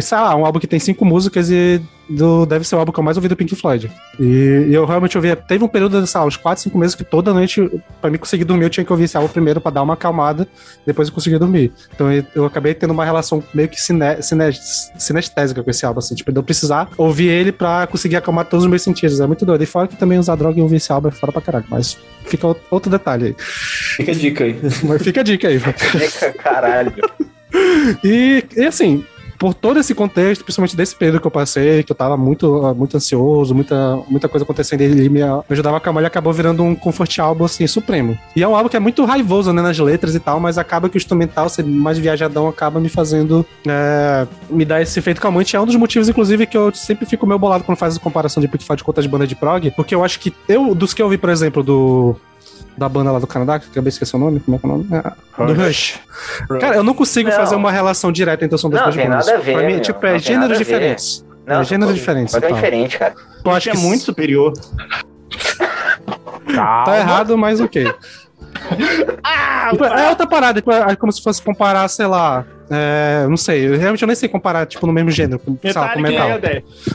[0.00, 2.98] sei lá, um álbum que tem cinco músicas e do, deve ser o álbum que
[3.00, 3.90] eu mais ouvi do Pink Floyd.
[4.18, 7.04] E, e eu realmente ouvia, teve um período, sei lá, uns 4, 5 meses que
[7.04, 9.82] toda noite, pra mim conseguir dormir, eu tinha que ouvir esse álbum primeiro pra dar
[9.82, 10.46] uma acalmada,
[10.86, 11.72] depois eu conseguia dormir.
[11.94, 14.44] Então eu, eu acabei tendo uma relação meio que cine, cine,
[14.98, 18.64] sinestésica com esse álbum, assim, tipo, de eu precisar ouvir ele pra conseguir acalmar todos
[18.64, 19.20] os meus sentidos.
[19.20, 19.62] É muito doido.
[19.62, 21.96] E fora que também usar droga e ouvir esse álbum é fora pra caralho, mas
[22.24, 23.36] fica outro- detalhe aí.
[23.38, 24.58] Fica a dica aí.
[24.84, 25.58] Mas fica a dica aí.
[25.60, 26.92] Fica, Caralho.
[28.04, 29.04] E, e assim,
[29.38, 32.96] por todo esse contexto, principalmente desse período que eu passei, que eu tava muito, muito
[32.96, 37.18] ansioso, muita, muita coisa acontecendo, ele me, ajudava a acalmar, ele acabou virando um comfort
[37.18, 38.18] álbum, assim, supremo.
[38.34, 40.88] E é um álbum que é muito raivoso, né, nas letras e tal, mas acaba
[40.88, 45.54] que o instrumental, ser mais viajadão, acaba me fazendo, é, me dar esse efeito calmante.
[45.54, 48.40] É um dos motivos, inclusive, que eu sempre fico meio bolado quando faz a comparação
[48.40, 51.02] de Pink Floyd com outras bandas de prog, porque eu acho que eu, dos que
[51.02, 52.16] eu vi, por exemplo, do
[52.78, 54.68] da banda lá do Canadá, que acabei de esquecer o nome, como é que é
[54.68, 54.88] o nome?
[54.92, 55.98] É, do Rush.
[56.60, 57.36] Cara, eu não consigo Não.
[57.36, 59.26] fazer uma relação direta entre são das Não, duas tem bandas.
[59.26, 61.26] nada a ver, Pra mim, meu, tipo, é gêneros diferentes.
[61.46, 62.34] Não, é gêneros diferentes.
[62.34, 62.54] Mas é tal.
[62.54, 63.14] diferente, cara.
[63.44, 64.52] Eu acho é que muito superior.
[66.54, 67.92] tá errado, mas ok.
[69.22, 72.44] Ah, Tipo, é outra parada, tipo, é como se fosse comparar, sei lá.
[72.70, 75.72] É, não sei, eu realmente eu nem sei comparar, tipo, no mesmo gênero, com, sei
[75.72, 76.28] lá, com metal.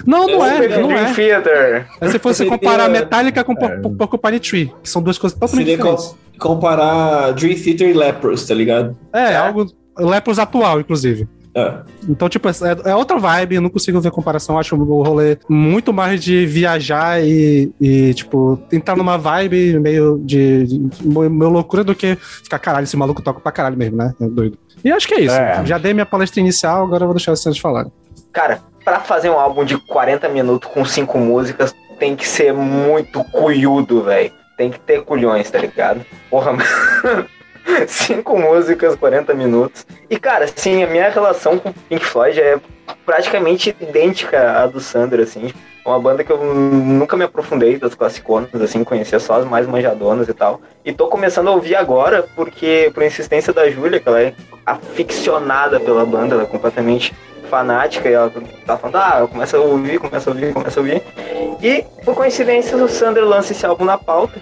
[0.05, 1.13] Não, não é, não é.
[1.13, 1.87] Theater.
[1.99, 5.77] É se fosse comparar Metallica com Por- Porcupine Tree, que são duas coisas totalmente Seria
[5.77, 6.05] diferentes.
[6.05, 8.97] co- comparar Dream Theater e Lepros, tá ligado?
[9.11, 9.65] É, algo.
[9.97, 11.27] Lepros atual, inclusive.
[11.55, 11.73] É.
[12.09, 12.51] Então, tipo, é,
[12.85, 14.57] é outra vibe, eu não consigo ver comparação.
[14.57, 20.65] Acho o rolê muito mais de viajar e, e, tipo, entrar numa vibe meio de,
[20.65, 24.13] de meio loucura do que ficar caralho, esse maluco toca pra caralho mesmo, né?
[24.19, 24.57] É doido.
[24.83, 25.35] E acho que é isso.
[25.35, 25.65] É.
[25.65, 27.91] Já dei minha palestra inicial, agora eu vou deixar vocês falarem.
[28.31, 33.23] Cara, pra fazer um álbum de 40 minutos com cinco músicas, tem que ser muito
[33.25, 34.31] cuiudo, velho.
[34.57, 36.05] Tem que ter culhões, tá ligado?
[36.29, 36.65] Porra, mano.
[37.87, 39.85] Cinco músicas, 40 minutos.
[40.09, 42.59] E, cara, assim, a minha relação com Pink Floyd é
[43.05, 45.51] praticamente idêntica à do Sander, assim.
[45.85, 50.29] Uma banda que eu nunca me aprofundei das classiconas, assim, conhecia só as mais manjadonas
[50.29, 50.61] e tal.
[50.85, 54.33] E tô começando a ouvir agora, porque, por insistência da Júlia, que ela é
[54.65, 57.13] aficionada pela banda, ela é completamente
[57.49, 58.31] fanática, e ela
[58.65, 61.03] tá falando, ah, eu começo a ouvir, começo a ouvir, começo a ouvir.
[61.61, 64.41] E, por coincidência, o Sander lança esse álbum na pauta.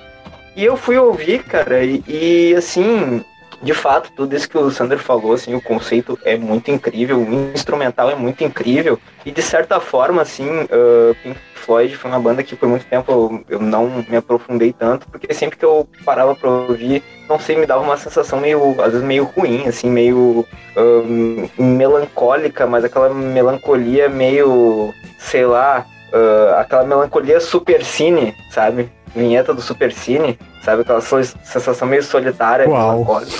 [0.55, 3.23] E eu fui ouvir, cara, e, e, assim,
[3.61, 7.53] de fato, tudo isso que o Sander falou, assim, o conceito é muito incrível, o
[7.53, 8.99] instrumental é muito incrível.
[9.25, 13.43] E de certa forma, assim, uh, Pink Floyd foi uma banda que por muito tempo
[13.47, 17.67] eu, não me aprofundei tanto, porque sempre que eu parava pra ouvir, não sei, me
[17.67, 24.09] dava uma sensação meio, às vezes meio ruim, assim, meio uh, melancólica, mas aquela melancolia
[24.09, 28.89] meio, sei lá, uh, aquela melancolia super cine, sabe?
[29.15, 30.81] Vinheta do Super Cine, sabe?
[30.81, 33.31] Aquela sensação meio solitária, melancólica.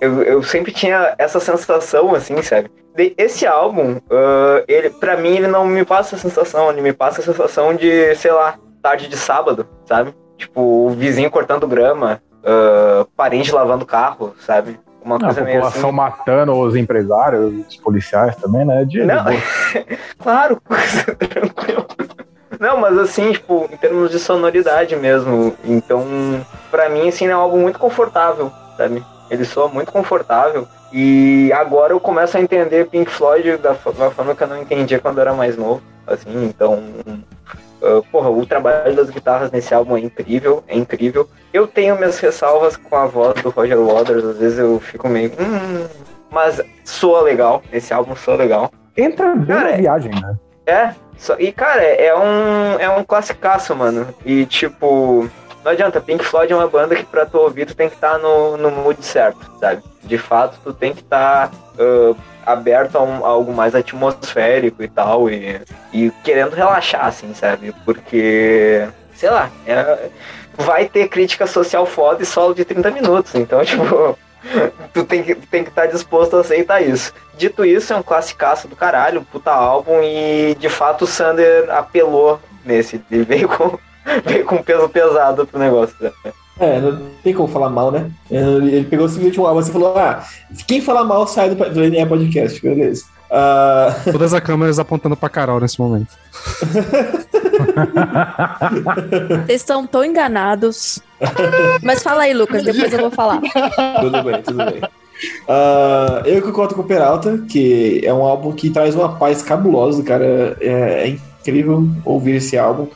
[0.00, 2.70] Eu, eu sempre tinha essa sensação, assim, sabe?
[2.94, 6.92] De, esse álbum, uh, ele, pra mim, ele não me passa a sensação, ele me
[6.92, 10.14] passa a sensação de, sei lá, tarde de sábado, sabe?
[10.36, 14.78] Tipo, o vizinho cortando grama, uh, parente lavando carro, sabe?
[15.02, 15.96] Uma coisa a população assim.
[15.96, 18.84] matando os empresários, os policiais também, né?
[18.84, 19.24] De, não,
[20.18, 20.60] claro,
[21.16, 21.86] tranquilo.
[22.58, 25.54] Não, mas assim, tipo, em termos de sonoridade mesmo.
[25.64, 26.04] Então,
[26.70, 29.04] para mim, assim, é algo muito confortável, sabe?
[29.30, 30.66] Ele soa muito confortável.
[30.92, 34.98] E agora eu começo a entender Pink Floyd da, da forma que eu não entendia
[34.98, 35.82] quando eu era mais novo.
[36.06, 36.82] Assim, então.
[37.82, 41.28] Uh, porra, o trabalho das guitarras nesse álbum é incrível, é incrível.
[41.52, 45.30] Eu tenho minhas ressalvas com a voz do Roger Waters, às vezes eu fico meio.
[45.38, 45.86] Hum,
[46.30, 48.70] mas soa legal, esse álbum soa legal.
[48.96, 50.36] Entra bem Cara, na viagem, né?
[50.66, 54.14] É, só, e, cara, é um, é um classicaço, mano.
[54.24, 55.28] E, tipo,
[55.64, 56.00] não adianta.
[56.00, 58.56] Pink Floyd é uma banda que pra tu ouvir, tu tem que estar tá no,
[58.56, 59.82] no mood certo, sabe?
[60.02, 64.82] De fato, tu tem que estar tá, uh, aberto a, um, a, algo mais atmosférico
[64.82, 65.30] e tal.
[65.30, 65.60] E,
[65.92, 67.74] e querendo relaxar, assim, sabe?
[67.84, 70.10] Porque, sei lá, é,
[70.56, 73.34] vai ter crítica social foda e solo de 30 minutos.
[73.34, 74.16] Então, tipo
[74.92, 77.12] tu tem que tem que estar tá disposto a aceitar isso.
[77.36, 81.70] Dito isso, é um classicaço do caralho, um puta álbum, e de fato o Sander
[81.70, 83.00] apelou nesse.
[83.10, 83.78] Ele veio com,
[84.24, 85.96] veio com peso pesado pro negócio.
[86.00, 86.10] Né?
[86.58, 88.10] É, não tem como falar mal, né?
[88.30, 90.24] Ele pegou simplesmente um álbum e falou: ah,
[90.66, 93.04] quem falar mal sai do, do NE Podcast, beleza.
[93.30, 93.92] Uh...
[94.12, 96.08] Todas as câmeras apontando pra Carol nesse momento.
[99.46, 101.00] Vocês estão tão enganados.
[101.82, 103.40] Mas fala aí, Lucas, depois eu vou falar.
[104.00, 104.80] Tudo bem, tudo bem.
[105.48, 110.02] Uh, eu concordo com o Peralta, que é um álbum que traz uma paz cabulosa,
[110.02, 110.56] cara.
[110.60, 112.88] É, é incrível ouvir esse álbum.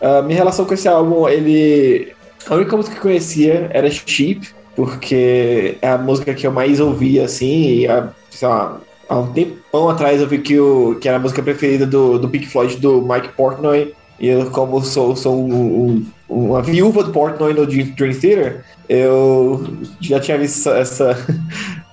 [0.00, 2.12] Uh, minha relação com esse álbum, ele.
[2.48, 6.80] A única música que eu conhecia era Sheep, porque é a música que eu mais
[6.80, 11.08] ouvia, assim, e a, sei lá, há um tempão atrás eu vi que, o, que
[11.08, 15.16] era a música preferida do, do Pink Floyd, do Mike Portnoy, e eu, como sou,
[15.16, 19.66] sou um, um, uma viúva do Portnoy no Dream Theater, eu
[20.00, 21.16] já tinha visto essa,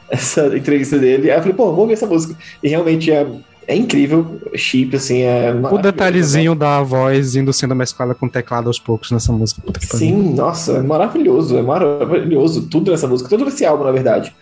[0.09, 1.29] essa entrevista dele.
[1.29, 2.35] Aí eu falei, pô, vamos ver essa música.
[2.63, 3.27] E realmente é,
[3.67, 6.59] é incrível, chip, assim, é O detalhezinho né?
[6.59, 9.61] da voz indo sendo mesclada com teclado aos poucos nessa música.
[9.81, 12.67] Sim, nossa, é maravilhoso, é maravilhoso.
[12.67, 14.33] Tudo nessa música, todo esse álbum, na verdade.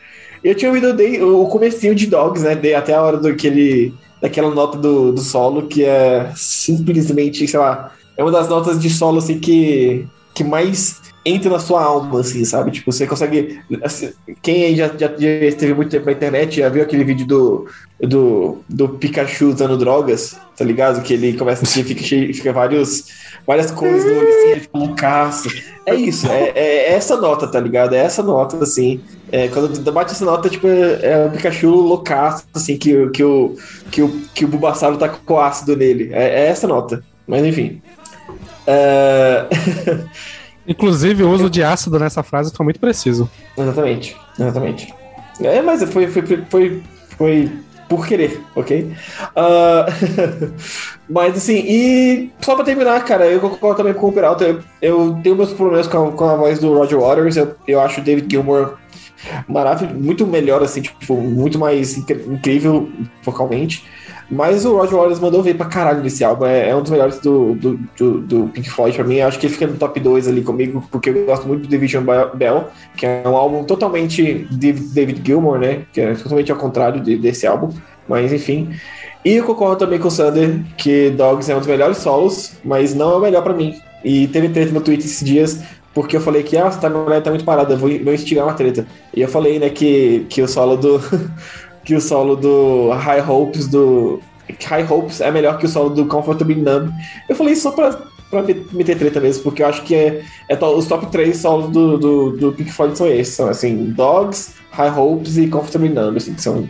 [0.43, 0.93] Eu tinha ouvido
[1.25, 2.75] o comecinho de Dogs, né?
[2.75, 7.59] Até a hora do que ele daquela nota do, do solo que é simplesmente, sei
[7.59, 12.19] lá, é uma das notas de solo assim que, que mais entra na sua alma,
[12.19, 12.71] assim, sabe?
[12.71, 13.59] Tipo, você consegue.
[13.81, 17.25] Assim, quem aí já, já, já esteve muito tempo na internet já viu aquele vídeo
[17.25, 17.67] do,
[18.01, 21.01] do, do Pikachu usando drogas, tá ligado?
[21.01, 23.05] Que ele começa assim, fica, fica vários,
[23.45, 25.49] várias cores no olho, assim, tipo, um caço.
[25.85, 27.93] É isso, é, é, é, essa nota, tá ligado?
[27.93, 29.01] É essa nota, assim.
[29.31, 33.55] É, quando bate essa nota, tipo, é, é o Pikachu loucaço, assim, que, que, o,
[33.91, 36.09] que, o, que o Bulbasauro tá com ácido nele.
[36.13, 37.03] É, é essa nota.
[37.27, 37.81] Mas enfim.
[38.65, 39.47] É...
[40.67, 43.29] Inclusive, o uso de ácido nessa frase foi muito preciso.
[43.57, 44.93] Exatamente, exatamente.
[45.41, 46.83] É, mas foi, foi, foi,
[47.17, 47.51] foi
[47.95, 48.91] por querer, ok?
[49.35, 50.53] Uh...
[51.09, 54.45] mas assim, e só pra terminar, cara, eu concordo também com o Peralta.
[54.45, 57.37] Eu, eu tenho meus problemas com a, com a voz do Roger Waters.
[57.37, 58.77] Eu, eu acho o David Gilmour
[59.47, 62.89] maravilhoso, muito melhor, assim, tipo, muito mais incrível
[63.23, 63.83] vocalmente.
[64.31, 66.45] Mas o Roger Waters mandou ver pra caralho nesse álbum.
[66.45, 69.19] É, é um dos melhores do, do, do, do Pink Floyd pra mim.
[69.19, 72.03] Acho que ele fica no top 2 ali comigo, porque eu gosto muito do Division
[72.33, 75.81] Bell, que é um álbum totalmente David Gilmour, né?
[75.91, 77.69] Que é totalmente ao contrário de- desse álbum.
[78.07, 78.69] Mas enfim.
[79.23, 82.95] E eu concordo também com o Sander que Dogs é um dos melhores solos, mas
[82.95, 83.75] não é o melhor pra mim.
[84.03, 85.61] E teve treta no Twitter esses dias,
[85.93, 88.85] porque eu falei que ah, essa timeline tá muito parada, vou, vou instigar uma treta.
[89.13, 90.99] E eu falei, né, que, que o solo do.
[91.85, 94.19] que o solo do High Hopes do.
[94.67, 96.91] High Hopes é melhor que o solo do Comfortably Numb.
[97.29, 97.97] Eu falei só pra,
[98.29, 101.35] pra me- meter treta mesmo, porque eu acho que é, é to- os top 3
[101.37, 103.33] solos do, do, do Pink Floyd são esses.
[103.35, 106.67] São assim, Dogs, High Hopes e Comfortably Numb, assim, que são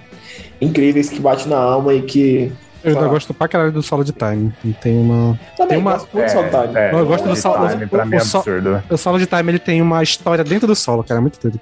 [0.61, 2.51] incríveis, que bate na alma e que.
[2.83, 3.09] Eu ainda Ah.
[3.09, 4.51] gosto pra caralho do solo de time.
[4.81, 5.39] Tem uma.
[5.55, 6.77] Também Tem uma- gosto muito do Solo Time.
[6.79, 8.83] É, Eu gosto do solo- time, pra o- mim é absurdo.
[8.89, 11.19] O solo de time ele tem uma história dentro do solo, cara.
[11.19, 11.59] É muito doido.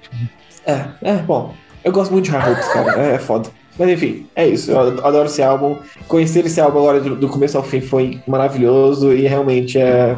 [0.66, 1.54] É, é, bom.
[1.84, 3.00] Eu gosto muito de High Hopes, cara.
[3.00, 3.48] É, é foda.
[3.78, 4.70] Mas enfim, é isso.
[4.70, 5.76] Eu adoro esse álbum.
[6.06, 10.16] Conhecer esse álbum agora do, do começo ao fim foi maravilhoso e realmente é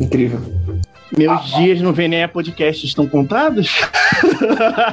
[0.00, 0.40] incrível.
[1.16, 3.80] Meus dias no Vené Podcast estão contados?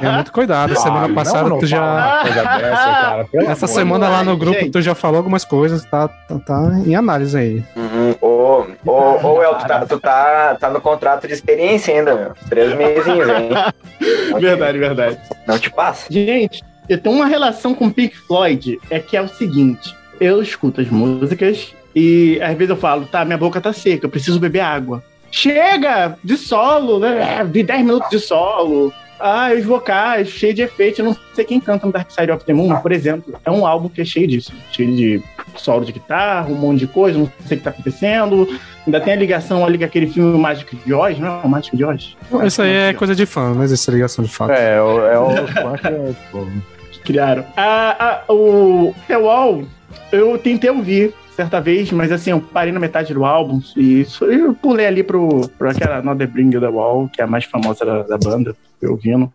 [0.02, 0.72] É muito cuidado.
[0.72, 2.22] Ah, Semana não, passada não tu já.
[2.22, 4.40] dessa, Essa semana lá no Gente.
[4.40, 7.64] grupo tu já falou algumas coisas, tá, tá, tá em análise aí.
[7.74, 8.14] Uhum.
[8.20, 12.32] Ô, ô, ô, El, tu, tá, tu tá, tá no contrato de experiência ainda, meu.
[12.48, 13.48] Três mesinhos, hein?
[14.30, 15.18] Não te- Verdade, verdade.
[15.46, 16.06] Não te passa.
[16.12, 20.80] Gente, eu tenho uma relação com Pink Floyd, é que é o seguinte: eu escuto
[20.80, 24.60] as músicas e às vezes eu falo, tá, minha boca tá seca, eu preciso beber
[24.60, 25.02] água.
[25.36, 27.44] Chega de solo, né?
[27.44, 28.90] Vi 10 minutos de solo.
[29.20, 31.02] Ah, os vocais, cheio de efeito.
[31.02, 33.38] Eu não sei quem canta no Dark Side of the Moon, por exemplo.
[33.44, 34.50] É um álbum que é cheio disso.
[34.72, 35.22] Cheio de
[35.56, 38.48] solo de guitarra, um monte de coisa, não sei o que tá acontecendo.
[38.86, 41.40] Ainda tem a ligação ali com aquele filme Mágico de Oz, não é?
[41.44, 42.16] O Mágico de Oz?
[42.46, 44.52] Isso aí é coisa de fã, não existe ligação de fato.
[44.52, 47.44] É, é o, é o fã que é, criaram.
[47.54, 49.64] A, a, o The Wall,
[50.10, 54.24] eu tentei ouvir certa vez, mas assim, eu parei na metade do álbum e isso,
[54.24, 57.84] eu pulei ali pro, pro aquela Another Bring the Wall, que é a mais famosa
[57.84, 59.32] da, da banda, eu ouvindo.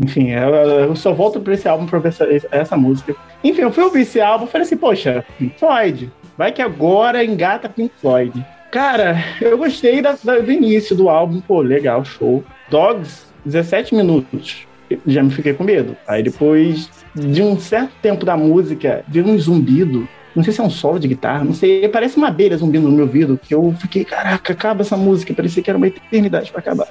[0.00, 3.14] Enfim, eu, eu só volto pra esse álbum pra ver essa, essa música.
[3.42, 7.24] Enfim, eu fui ouvir esse álbum e falei assim, poxa, Pink Floyd, vai que agora
[7.24, 8.44] engata Pink Floyd.
[8.70, 12.42] Cara, eu gostei da- da- do início do álbum, pô, legal, show.
[12.70, 14.66] Dogs, 17 minutos.
[15.06, 15.94] Já me fiquei com medo.
[16.08, 20.08] Aí depois de um certo tempo da música, veio um zumbido.
[20.34, 21.86] Não sei se é um solo de guitarra, não sei.
[21.88, 23.38] Parece uma abelha zumbindo no meu ouvido.
[23.42, 25.34] Que eu fiquei, caraca, acaba essa música.
[25.34, 26.88] Parecia que era uma eternidade pra acabar.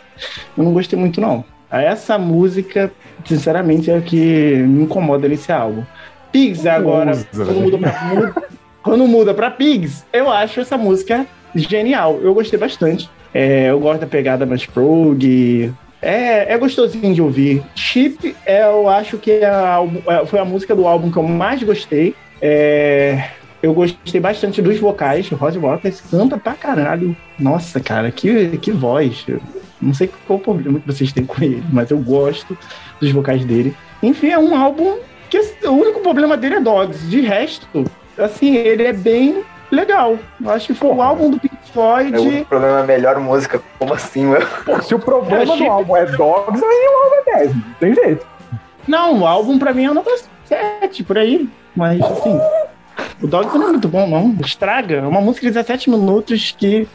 [0.57, 1.43] Eu não gostei muito, não.
[1.71, 2.91] Essa música,
[3.25, 4.17] sinceramente, é o que
[4.57, 5.83] me incomoda nesse álbum.
[6.31, 8.33] Pigs agora, Usa, quando muda, pra, muda-
[8.83, 11.25] quando muda pra Pigs, eu acho essa música
[11.55, 12.19] genial.
[12.21, 13.09] Eu gostei bastante.
[13.33, 15.73] É, eu gosto da pegada mais prog.
[16.01, 17.61] É, é gostosinho de ouvir.
[17.75, 21.23] Chip, é, eu acho que é a é, foi a música do álbum que eu
[21.23, 22.15] mais gostei.
[22.41, 23.29] É,
[23.61, 25.31] eu gostei bastante dos vocais.
[25.31, 27.15] O Roger Waters canta pra caralho.
[27.37, 29.23] Nossa, cara, que, que voz.
[29.27, 29.39] Eu
[29.81, 32.57] não sei qual o problema que vocês têm com ele, mas eu gosto
[32.99, 33.75] dos vocais dele.
[34.01, 34.97] Enfim, é um álbum
[35.29, 37.07] que o único problema dele é Dogs.
[37.09, 37.67] De resto,
[38.17, 40.17] assim, ele é bem legal.
[40.43, 42.15] Eu acho que foi o álbum do Pink Floyd.
[42.15, 43.61] É o problema é a melhor música.
[43.79, 44.45] Como assim, meu?
[44.65, 47.73] pô, se o problema É, do álbum é Dogs, aí o álbum é 10, não
[47.79, 48.27] tem jeito.
[48.87, 50.11] Não, o álbum pra mim é nota
[50.45, 51.47] 7, por aí.
[51.75, 52.39] Mas, assim,
[53.21, 54.35] o Dogs não é muito bom, não.
[54.41, 54.95] Estraga.
[54.97, 56.87] É uma música de 17 minutos que,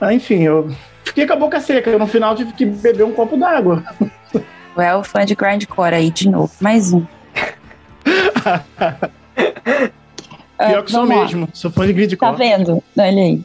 [0.00, 0.70] ah, enfim, eu
[1.04, 1.96] fiquei com a boca seca.
[1.98, 3.84] No final tive que beber um copo d'água.
[4.76, 6.52] Well, fã de grindcore aí de novo.
[6.60, 7.04] Mais um.
[10.58, 11.22] Pior que sou vamos lá.
[11.22, 11.48] mesmo.
[11.52, 12.82] Sou fã de grid Tá vendo?
[12.96, 13.44] Olha aí.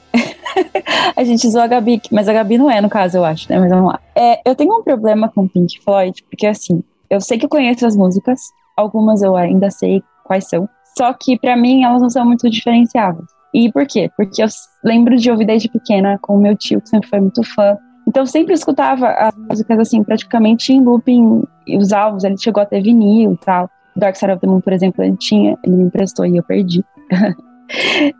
[1.15, 3.59] a gente zoou a Gabi, mas a Gabi não é, no caso, eu acho, né?
[3.59, 3.99] Mas vamos lá.
[4.15, 7.85] É, eu tenho um problema com Pink Floyd, porque assim, eu sei que eu conheço
[7.85, 12.25] as músicas, algumas eu ainda sei quais são, só que pra mim elas não são
[12.25, 13.25] muito diferenciáveis.
[13.53, 14.09] E por quê?
[14.15, 14.47] Porque eu
[14.81, 17.77] lembro de ouvir desde pequena com meu tio, que sempre foi muito fã.
[18.07, 22.63] Então eu sempre escutava as músicas assim, praticamente em looping, e os álbuns, ele chegou
[22.63, 23.69] a ter vinil e tal.
[23.93, 26.83] Dark Side of the Moon, por exemplo, ele tinha, ele me emprestou e eu perdi.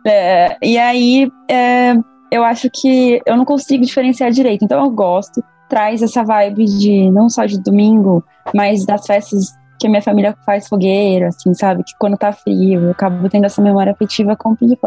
[0.06, 1.92] É, e aí, é,
[2.30, 4.64] eu acho que eu não consigo diferenciar direito.
[4.64, 9.86] Então, eu gosto, traz essa vibe de não só de domingo, mas das festas que
[9.86, 11.82] a minha família faz fogueira, assim, sabe?
[11.82, 14.78] Que quando tá frio, eu acabo tendo essa memória afetiva com o Pink.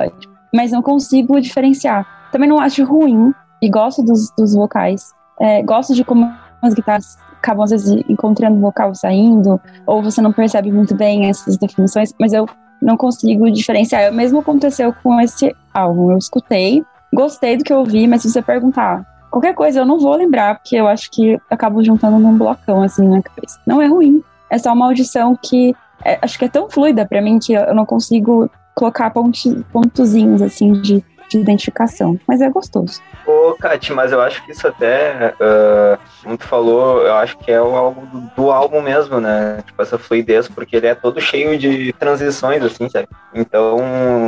[0.54, 2.06] Mas não consigo diferenciar.
[2.32, 5.12] Também não acho ruim, e gosto dos, dos vocais.
[5.40, 10.22] É, gosto de como as guitarras acabam, às vezes, encontrando o vocal saindo, ou você
[10.22, 12.48] não percebe muito bem essas definições, mas eu
[12.82, 14.12] não consigo diferenciar.
[14.12, 16.12] O mesmo aconteceu com esse álbum.
[16.12, 20.00] Eu escutei, gostei do que eu ouvi, mas se você perguntar Qualquer coisa eu não
[20.00, 23.60] vou lembrar, porque eu acho que acabo juntando num blocão assim na cabeça.
[23.68, 24.24] Não é ruim.
[24.50, 27.74] É só uma audição que é, acho que é tão fluida pra mim que eu
[27.74, 32.20] não consigo colocar ponti, pontozinhos assim de, de identificação.
[32.28, 33.02] Mas é gostoso.
[33.26, 37.52] Ô, Kat, mas eu acho que isso até, ah, como tu falou, eu acho que
[37.52, 39.64] é o álbum do, do álbum mesmo, né?
[39.66, 43.08] Tipo, essa fluidez, porque ele é todo cheio de transições, assim, sabe?
[43.34, 43.80] Então,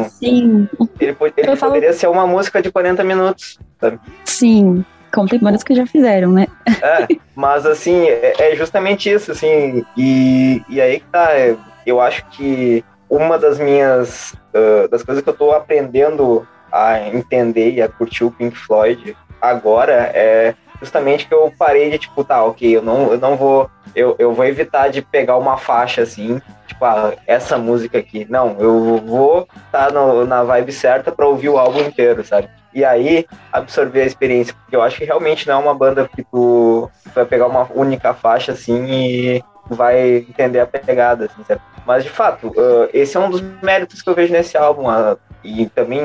[0.09, 0.67] Sim,
[0.99, 3.99] ele, ele Eu falo- poderia ser uma música de 40 minutos, sabe?
[4.25, 4.83] sim.
[5.13, 6.47] Como tem que já fizeram, né?
[6.81, 11.55] É, mas assim, é, é justamente isso, assim, e, e aí que tá, é,
[11.85, 17.71] eu acho que uma das minhas, ah, das coisas que eu tô aprendendo a entender
[17.71, 22.43] e a curtir o Pink Floyd agora é justamente que eu parei de, tipo, tá,
[22.43, 26.39] ok, eu não, eu não vou, eu, eu vou evitar de pegar uma faixa, assim,
[26.67, 31.57] tipo, ah, essa música aqui, não, eu vou estar na vibe certa pra ouvir o
[31.57, 32.49] álbum inteiro, sabe?
[32.77, 36.21] E aí, absorver a experiência, porque eu acho que realmente não é uma banda que
[36.21, 41.59] tu vai pegar uma única faixa assim e vai entender a pegada, assim, sabe?
[41.87, 45.17] Mas de fato, uh, esse é um dos méritos que eu vejo nesse álbum, uh,
[45.43, 46.03] e também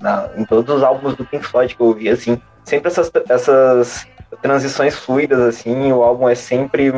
[0.00, 4.06] na- em todos os álbuns do Pink Floyd que eu ouvi, assim, sempre essas, essas
[4.40, 6.90] transições fluidas, assim, o álbum é sempre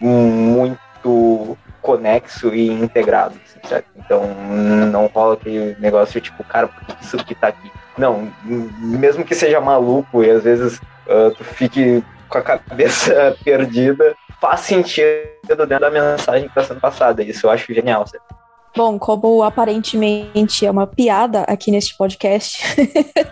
[0.00, 3.84] muito conexo e integrado, assim, sabe?
[3.96, 4.22] Então
[4.90, 7.70] não rola aquele negócio tipo, cara, por que isso aqui tá aqui?
[8.00, 14.16] Não, mesmo que seja maluco e às vezes uh, tu fique com a cabeça perdida,
[14.40, 15.06] faz sentido
[15.46, 17.22] dentro da mensagem que tá sendo passada.
[17.22, 18.24] Isso eu acho genial, sabe?
[18.74, 22.62] Bom, como aparentemente é uma piada aqui neste podcast,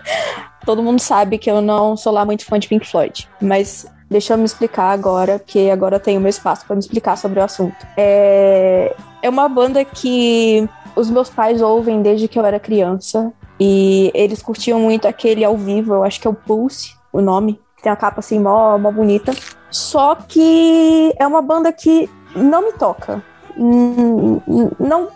[0.66, 4.34] todo mundo sabe que eu não sou lá muito fã de Pink Floyd, mas deixa
[4.34, 7.42] eu me explicar agora, porque agora eu tenho meu espaço para me explicar sobre o
[7.42, 7.86] assunto.
[7.96, 14.10] É, é uma banda que os meus pais ouvem desde que eu era criança e
[14.14, 17.82] eles curtiam muito aquele ao vivo, eu acho que é o Pulse, o nome, que
[17.82, 19.32] tem a capa assim mó, mó bonita.
[19.70, 23.22] Só que é uma banda que não me toca.
[23.56, 25.08] Não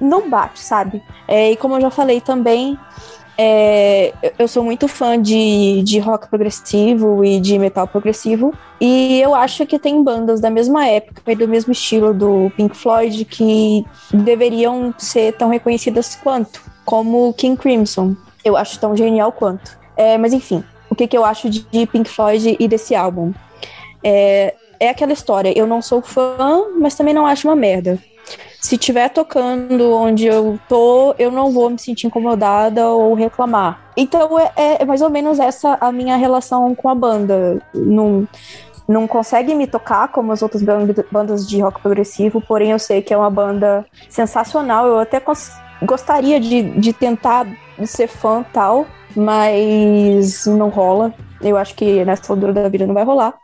[0.00, 1.02] não bate, sabe?
[1.26, 2.78] É, e como eu já falei também,
[3.36, 8.52] é, eu sou muito fã de, de rock progressivo e de metal progressivo.
[8.80, 12.76] E eu acho que tem bandas da mesma época e do mesmo estilo do Pink
[12.76, 18.14] Floyd que deveriam ser tão reconhecidas quanto, como King Crimson.
[18.44, 19.78] Eu acho tão genial quanto.
[19.96, 23.32] É, mas enfim, o que, que eu acho de, Pink Floyd e desse álbum?
[24.02, 27.98] É, é aquela história, eu não sou fã, mas também não acho uma merda
[28.64, 33.78] se tiver tocando onde eu tô, eu não vou me sentir incomodada ou reclamar.
[33.94, 37.60] Então é, é mais ou menos essa a minha relação com a banda.
[37.74, 38.26] Não,
[38.88, 43.02] não consegue me tocar como as outras band- bandas de rock progressivo, porém eu sei
[43.02, 44.86] que é uma banda sensacional.
[44.86, 45.20] Eu até
[45.82, 47.46] gostaria de, de tentar
[47.84, 51.14] ser fã tal, mas não rola.
[51.40, 53.34] Eu acho que nessa altura da vida não vai rolar.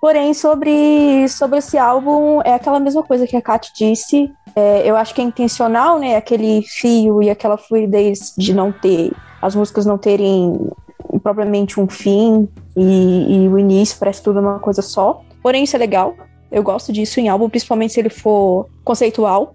[0.00, 4.30] Porém, sobre, sobre esse álbum, é aquela mesma coisa que a Kat disse.
[4.54, 6.16] É, eu acho que é intencional, né?
[6.16, 9.12] Aquele fio e aquela fluidez de não ter.
[9.40, 10.70] As músicas não terem
[11.22, 15.22] propriamente um fim e, e o início parece tudo uma coisa só.
[15.42, 16.14] Porém, isso é legal.
[16.52, 19.54] Eu gosto disso em álbum, principalmente se ele for conceitual.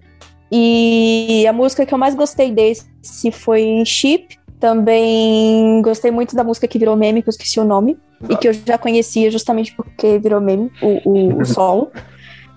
[0.54, 4.36] E a música que eu mais gostei desse foi Chip.
[4.60, 7.98] Também gostei muito da música que virou meme, que eu esqueci o nome.
[8.28, 11.90] E que eu já conhecia justamente porque virou meme, o, o, o solo.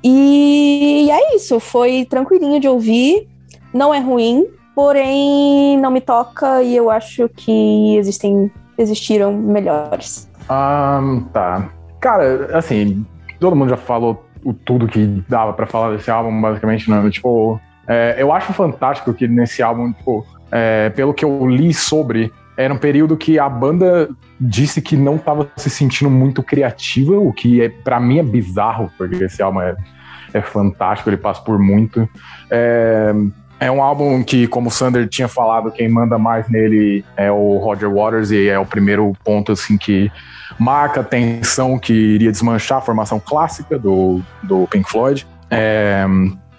[0.04, 3.28] E é isso, foi tranquilinho de ouvir.
[3.74, 10.30] Não é ruim, porém não me toca e eu acho que existem, existiram melhores.
[10.50, 11.02] Ah,
[11.34, 11.70] tá.
[12.00, 13.06] Cara, assim,
[13.40, 17.10] todo mundo já falou o tudo que dava pra falar desse álbum, basicamente, né?
[17.10, 22.32] Tipo, é, eu acho fantástico que nesse álbum, tipo, é, pelo que eu li sobre,
[22.58, 24.10] era um período que a banda
[24.40, 28.92] disse que não tava se sentindo muito criativa, o que é, para mim é bizarro,
[28.98, 29.76] porque esse álbum é,
[30.34, 32.08] é fantástico, ele passa por muito.
[32.50, 33.14] É,
[33.60, 37.58] é um álbum que, como o Sander tinha falado, quem manda mais nele é o
[37.58, 40.12] Roger Waters, e é o primeiro ponto assim que
[40.60, 45.26] marca a tensão que iria desmanchar a formação clássica do, do Pink Floyd.
[45.50, 46.06] É,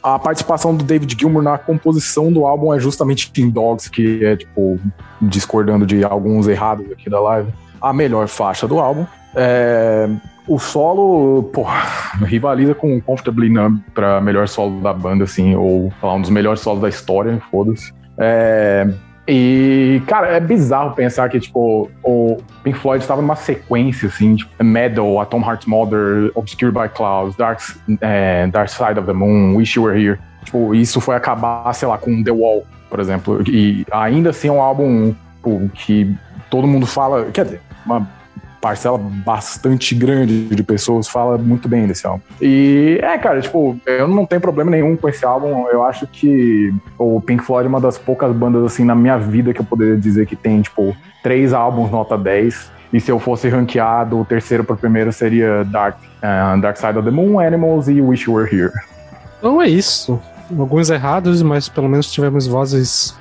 [0.07, 4.37] a participação do David Gilmour na composição do álbum é justamente Teen Dogs, que é,
[4.37, 4.79] tipo,
[5.21, 9.05] discordando de alguns errados aqui da live, a melhor faixa do álbum.
[9.35, 10.09] É,
[10.47, 11.67] o solo, pô,
[12.25, 16.61] rivaliza com Comfortably Numb pra melhor solo da banda, assim, ou falar um dos melhores
[16.61, 17.93] solos da história, foda-se.
[18.17, 18.89] É,
[19.29, 24.65] e, cara, é bizarro pensar que, tipo, o Pink Floyd estava numa sequência, assim, tipo,
[24.65, 27.61] Metal, A Tom Heart's Mother, Obscured by Clouds, Dark,
[28.01, 30.19] é, Dark Side of the Moon, Wish You Were Here.
[30.45, 33.43] Tipo, isso foi acabar, sei lá, com The Wall, por exemplo.
[33.49, 35.13] E ainda assim é um álbum
[35.43, 36.15] pô, que
[36.49, 38.09] todo mundo fala, quer dizer, uma
[38.61, 42.23] parcela bastante grande de pessoas fala muito bem desse álbum.
[42.41, 45.67] E é, cara, tipo, eu não tenho problema nenhum com esse álbum.
[45.69, 49.53] Eu acho que o Pink Floyd é uma das poucas bandas, assim, na minha vida
[49.53, 52.73] que eu poderia dizer que tem, tipo, três álbuns nota 10.
[52.93, 56.99] E se eu fosse ranqueado, o terceiro para o primeiro seria Dark, uh, Dark Side
[56.99, 58.73] of the Moon, Animals e Wish You Were Here.
[59.39, 60.21] Então é isso.
[60.57, 63.17] Alguns errados, mas pelo menos tivemos vozes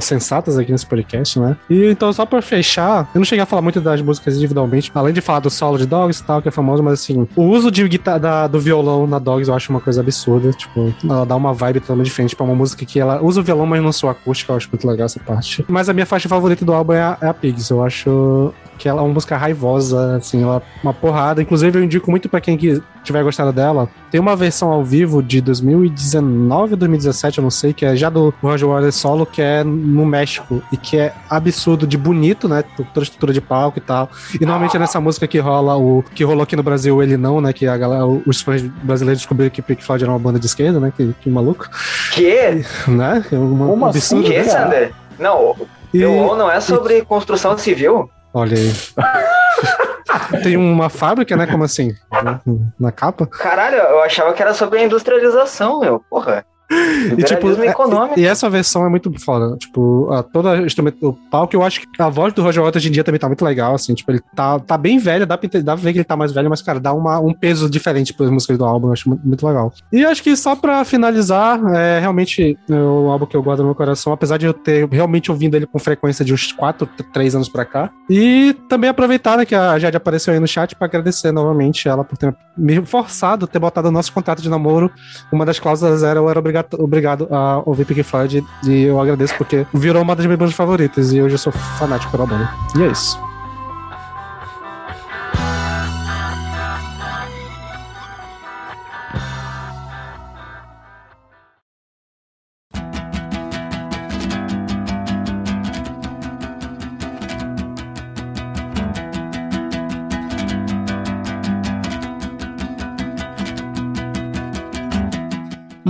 [0.00, 1.56] sensatas aqui nesse podcast, né?
[1.68, 5.12] E então, só pra fechar, eu não cheguei a falar muito das músicas individualmente, além
[5.12, 7.70] de falar do solo de Dogs e tal, que é famoso, mas assim, o uso
[7.70, 10.50] de guitarra da- do violão na Dogs eu acho uma coisa absurda.
[10.52, 13.66] Tipo, ela dá uma vibe totalmente diferente pra uma música que ela usa o violão,
[13.66, 15.64] mas não sua acústica, eu acho muito legal essa parte.
[15.68, 17.70] Mas a minha faixa favorita do álbum é a, é a Pigs.
[17.70, 21.42] Eu acho que ela é uma música raivosa, assim, ela é uma porrada.
[21.42, 23.88] Inclusive, eu indico muito pra quem que tiver gostado dela.
[24.10, 28.08] Tem uma versão ao vivo de 2019 ou 2017, eu não sei, que é já
[28.10, 32.62] do Roger Waters solo, que é no México e que é absurdo de bonito, né?
[32.76, 34.08] Toda a estrutura de palco e tal.
[34.40, 37.40] E normalmente é nessa música que rola o que rolou aqui no Brasil, ele não,
[37.40, 37.52] né?
[37.52, 40.78] Que a galera, os fãs brasileiros descobriram que Pink Floyd era uma banda de esquerda,
[40.78, 40.92] né?
[40.96, 41.68] Que, que maluco,
[42.12, 42.64] Que?
[42.86, 43.24] né?
[43.32, 44.24] É uma, Como assim, absurdo.
[44.24, 44.44] Que, né?
[44.44, 44.92] Sander?
[45.18, 45.56] Não,
[45.92, 48.10] E- UOL não é sobre construção civil?
[48.32, 48.72] Olha aí.
[50.42, 51.46] Tem uma fábrica, né?
[51.46, 51.94] Como assim?
[52.78, 53.26] Na capa?
[53.26, 56.00] Caralho, eu achava que era sobre a industrialização, meu.
[56.10, 56.44] Porra.
[57.16, 58.18] E, tipo, é- econômico.
[58.18, 59.56] e essa versão é muito foda.
[59.56, 62.82] Tipo, a, toda a instrumento do palco, eu acho que a voz do Roger Waters
[62.82, 63.94] hoje em dia também tá muito legal, assim.
[63.94, 66.32] Tipo, ele tá, tá bem velho, dá pra, dá pra ver que ele tá mais
[66.32, 69.26] velho, mas, cara, dá uma, um peso diferente pras músicas do álbum, eu acho muito,
[69.26, 69.72] muito legal.
[69.92, 73.66] E acho que só pra finalizar, é realmente é o álbum que eu guardo no
[73.66, 77.34] meu coração, apesar de eu ter realmente ouvindo ele com frequência de uns 4, 3
[77.34, 77.90] anos pra cá.
[78.10, 82.04] E também aproveitar né, que a Jade apareceu aí no chat pra agradecer novamente ela
[82.04, 84.90] por ter me forçado ter botado o nosso contrato de namoro
[85.30, 89.34] uma das cláusulas era eu era obrigado, obrigado a ouvir Pink Floyd e eu agradeço
[89.36, 92.50] porque virou uma das minhas bandas favoritas e hoje eu sou fanático pela banda.
[92.76, 93.27] E é isso.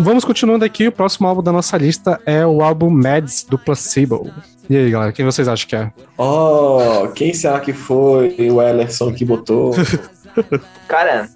[0.09, 4.33] Vamos continuando aqui, o próximo álbum da nossa lista é o álbum Mads do Placebo.
[4.71, 5.93] E aí, galera, quem vocês acham que é?
[6.17, 9.73] Oh, quem será que foi o Ellerson que botou?
[10.89, 11.29] Cara,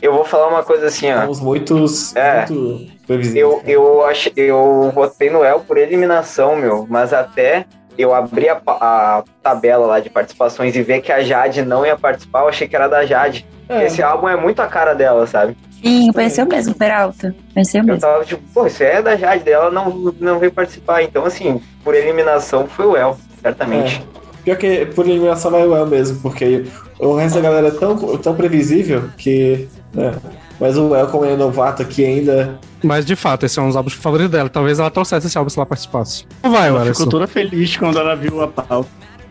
[0.00, 1.16] eu vou falar uma coisa assim, ó.
[1.16, 2.46] Estamos muitos, É.
[2.48, 3.42] muito previsíveis.
[3.42, 7.66] Eu, eu, ach, eu votei no El por eliminação, meu, mas até
[7.98, 11.94] eu abri a, a tabela lá de participações e ver que a Jade não ia
[11.94, 13.46] participar, eu achei que era da Jade.
[13.68, 13.86] É.
[13.86, 15.56] Esse álbum é muito a cara dela, sabe?
[15.82, 17.34] Sim, pensei o mesmo, Peralta.
[17.54, 18.00] Pensei o Eu mesmo.
[18.00, 21.02] tava tipo, pô, isso é da Jade, dela não, não veio participar.
[21.02, 24.02] Então, assim, por eliminação foi o El, certamente.
[24.44, 26.64] Pior que por eliminação vai o El mesmo, porque
[26.98, 29.68] o resto da galera é tão, tão previsível que.
[29.92, 30.14] né,
[30.58, 32.58] Mas o El, como ele é novato aqui ainda.
[32.82, 34.48] Mas de fato, esse é um dos álbuns favoritos dela.
[34.48, 36.24] Talvez ela trouxesse esse álbum se ela participasse.
[36.42, 38.88] Vai, Ela ficou toda feliz quando ela viu a pauta.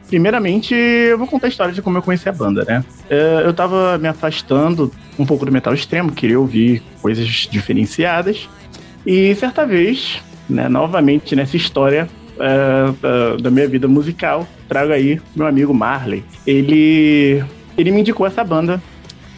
[0.08, 2.84] Primeiramente, eu vou contar a história de como eu conheci a banda, né?
[3.10, 8.48] É, Eu tava me afastando um pouco do metal extremo, queria ouvir coisas diferenciadas.
[9.06, 12.08] E certa vez, né, novamente nessa história
[12.40, 16.24] é, da- da minha vida musical, trago aí meu amigo Marley.
[16.46, 17.44] Ele,
[17.78, 18.82] ele me indicou essa banda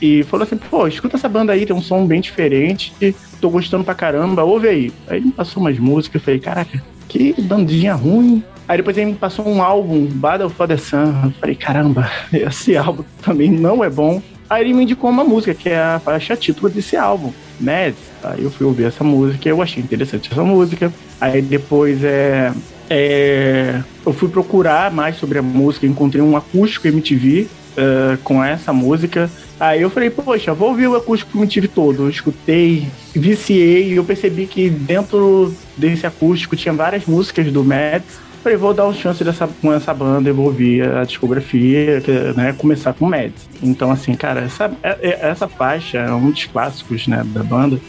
[0.01, 2.93] e falou assim: pô, escuta essa banda aí, tem um som bem diferente,
[3.41, 4.91] tô gostando pra caramba, ouve aí.
[5.07, 8.43] Aí ele me passou umas músicas, eu falei: caraca, que bandinha ruim.
[8.69, 11.11] Aí depois ele me passou um álbum, Battle for the Sun.
[11.23, 14.21] Eu falei, caramba, esse álbum também não é bom.
[14.47, 17.95] Aí ele me indicou uma música, que é a faixa título desse álbum, né?
[18.23, 20.93] Aí eu fui ouvir essa música, eu achei interessante essa música.
[21.19, 22.53] Aí depois é,
[22.87, 28.73] é, eu fui procurar mais sobre a música, encontrei um acústico MTV eh, com essa
[28.73, 29.31] música.
[29.59, 32.03] Aí eu falei, poxa, vou ouvir o acústico MTV todo.
[32.03, 38.28] Eu escutei, viciei e eu percebi que dentro desse acústico tinha várias músicas do Mads.
[38.41, 42.01] Falei, vou dar uma chance dessa, com essa banda, eu vou ouvir a discografia,
[42.35, 43.49] né, começar com Mads.
[43.61, 47.79] Então, assim, cara, essa, é- é- essa faixa é um dos clássicos, né, da banda.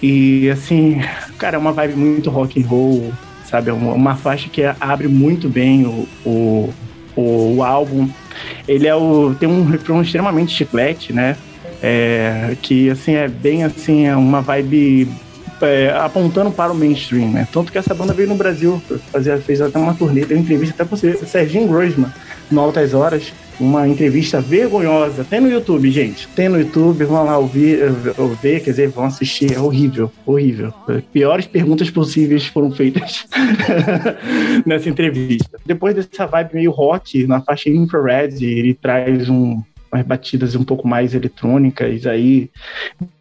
[0.00, 1.00] E, assim,
[1.38, 3.12] cara, é uma vibe muito rock and roll,
[3.44, 3.70] sabe?
[3.70, 6.70] É uma, uma faixa que abre muito bem o, o,
[7.16, 8.08] o, o álbum.
[8.68, 11.36] Ele é o, tem um refrão extremamente chiclete, né?
[11.82, 15.08] É, que, assim, é bem, assim, é uma vibe
[15.60, 17.46] é, apontando para o mainstream, né?
[17.52, 18.82] Tanto que essa banda veio no Brasil,
[19.12, 22.12] fazia, fez até uma turnê, deu entrevista até para você, Serginho Grossman,
[22.50, 25.24] no Altas Horas, uma entrevista vergonhosa.
[25.24, 26.26] Tem no YouTube, gente.
[26.28, 27.78] Tem no YouTube, vão lá ouvir,
[28.40, 29.52] ver, quer dizer, vão assistir.
[29.54, 30.72] É horrível, horrível.
[31.12, 33.26] Piores perguntas possíveis foram feitas
[34.66, 35.58] nessa entrevista.
[35.64, 39.62] Depois dessa vibe meio rock, na faixa infrared, ele traz um,
[39.94, 42.50] umas batidas um pouco mais eletrônicas aí,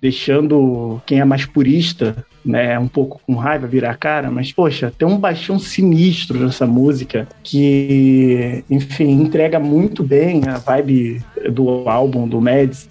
[0.01, 4.91] deixando quem é mais purista, né, um pouco com raiva virar a cara, mas poxa,
[4.97, 11.21] tem um baixão sinistro nessa música que, enfim, entrega muito bem a vibe
[11.51, 12.89] do álbum do Mads.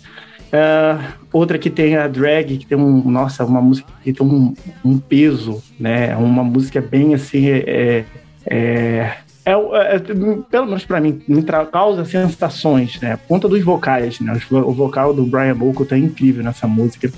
[0.53, 1.03] Uh,
[1.33, 4.55] outra que tem a drag, que tem um, nossa, uma música que tem um,
[4.85, 8.05] um peso, né, uma música bem assim, é,
[8.47, 13.19] é é, é, pelo menos para mim, me causa sensações, né?
[13.29, 14.39] Ponta dos vocais, né?
[14.51, 17.11] O vocal do Brian Molko tá incrível nessa música.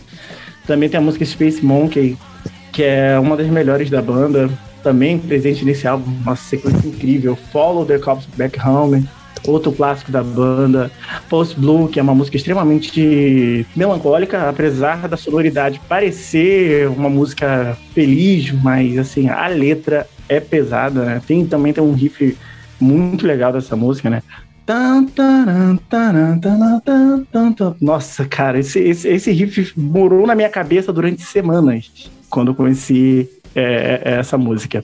[0.66, 2.16] Também tem a música Space Monkey,
[2.72, 4.48] que é uma das melhores da banda,
[4.82, 7.36] também presente nesse álbum, uma sequência incrível.
[7.52, 9.06] Follow the Cops Back Home,
[9.46, 10.90] outro clássico da banda.
[11.28, 18.50] Post Blue, que é uma música extremamente melancólica, apesar da sonoridade parecer uma música feliz,
[18.50, 21.22] mas assim, a letra é pesada, né?
[21.26, 22.36] Tem, também tem um riff
[22.80, 24.22] muito legal dessa música, né?
[27.80, 33.28] Nossa, cara, esse, esse, esse riff morou na minha cabeça durante semanas quando eu conheci
[33.54, 34.82] é, é, essa música.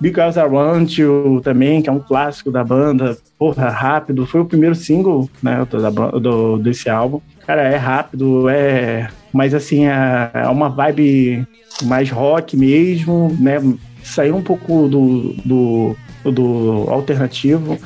[0.00, 4.44] Because I Want You também, que é um clássico da banda, porra, rápido, foi o
[4.44, 7.20] primeiro single né, do, do, desse álbum.
[7.46, 9.08] Cara, é rápido, é.
[9.32, 11.46] Mas assim, é, é uma vibe
[11.84, 13.58] mais rock mesmo, né?
[14.04, 15.96] Saiu um pouco do, do,
[16.30, 17.78] do alternativo.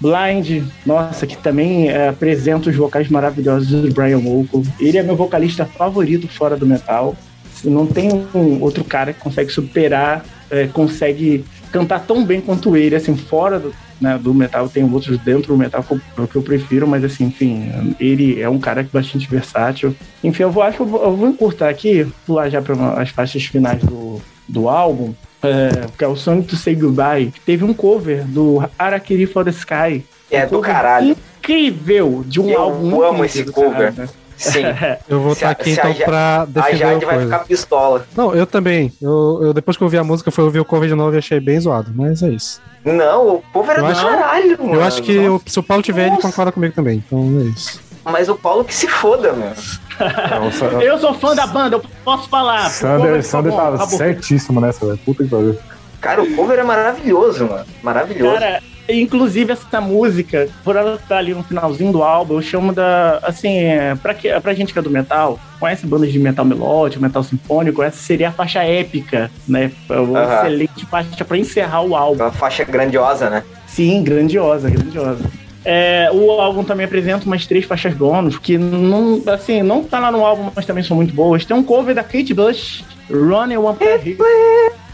[0.00, 4.62] Blind, nossa, que também é, apresenta os vocais maravilhosos do Brian Molko.
[4.78, 7.16] Ele é meu vocalista favorito fora do metal.
[7.64, 11.42] Não tem um outro cara que consegue superar, é, consegue
[11.72, 14.68] cantar tão bem quanto ele, assim, fora do, né, do metal.
[14.68, 18.48] Tem outros dentro do metal que eu, que eu, prefiro, mas assim, enfim, ele é
[18.48, 19.96] um cara bastante versátil.
[20.22, 23.08] Enfim, eu vou, acho que eu vou, eu vou encurtar aqui, pular já para as
[23.08, 25.14] faixas finais do, do álbum
[25.44, 29.50] é, que é o Song to Say Goodbye, teve um cover do Arakiri for the
[29.50, 30.04] Sky.
[30.30, 31.16] É um do caralho.
[31.38, 33.94] Incrível, de um eu álbum Eu amo esse cover.
[33.94, 34.08] Cara?
[34.36, 34.64] Sim.
[35.08, 38.06] eu vou estar tá aqui então a, pra defender A Jade vai ficar pistola.
[38.16, 38.92] Não, eu também.
[39.00, 41.18] Eu, eu, depois que eu ouvi a música, fui ouvir o cover de novo e
[41.18, 42.60] achei bem zoado, mas é isso.
[42.84, 44.74] Não, o cover é do caralho, mano.
[44.74, 46.14] Eu acho que eu, se o Paulo tiver, Nossa.
[46.14, 47.02] ele concorda comigo também.
[47.06, 47.80] Então é isso.
[48.04, 49.52] Mas o Paulo que se foda, meu.
[50.00, 52.68] Não, eu sou fã da banda, eu posso falar.
[52.68, 54.98] Sander, Sander tava tá certíssimo nessa, velho.
[54.98, 55.56] Puta que pariu.
[56.00, 57.64] Cara, o cover é maravilhoso, mano.
[57.82, 58.38] Maravilhoso.
[58.38, 63.20] Cara, inclusive essa música, por ela estar ali no finalzinho do álbum, eu chamo da.
[63.22, 67.02] Assim, é, pra, que, pra gente que é do metal, conhece bandas de metal melódico,
[67.02, 69.72] metal sinfônico, essa seria a faixa épica, né?
[69.88, 72.22] Uma excelente faixa pra encerrar o álbum.
[72.22, 73.42] Uma faixa grandiosa, né?
[73.66, 75.24] Sim, grandiosa, grandiosa.
[75.64, 80.12] É, o álbum também apresenta umas três faixas bônus, que não, assim, não tá lá
[80.12, 81.44] no álbum, mas também são muito boas.
[81.44, 84.18] Tem um cover da Kate Bush, Running One Per Hit.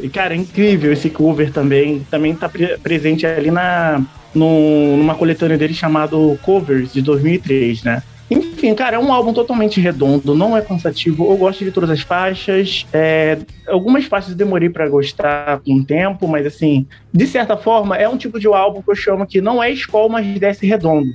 [0.00, 2.06] E, cara, é incrível esse cover também.
[2.10, 4.00] Também tá pre presente ali na,
[4.34, 8.02] no, numa coletânea dele chamado Covers, de 2003, né?
[8.30, 11.30] Enfim, cara, é um álbum totalmente redondo, não é cansativo.
[11.30, 12.86] Eu gosto de todas as faixas.
[12.92, 18.08] É, algumas faixas demorei para gostar com o tempo, mas assim, de certa forma, é
[18.08, 21.10] um tipo de álbum que eu chamo que não é escola, mas desce redondo.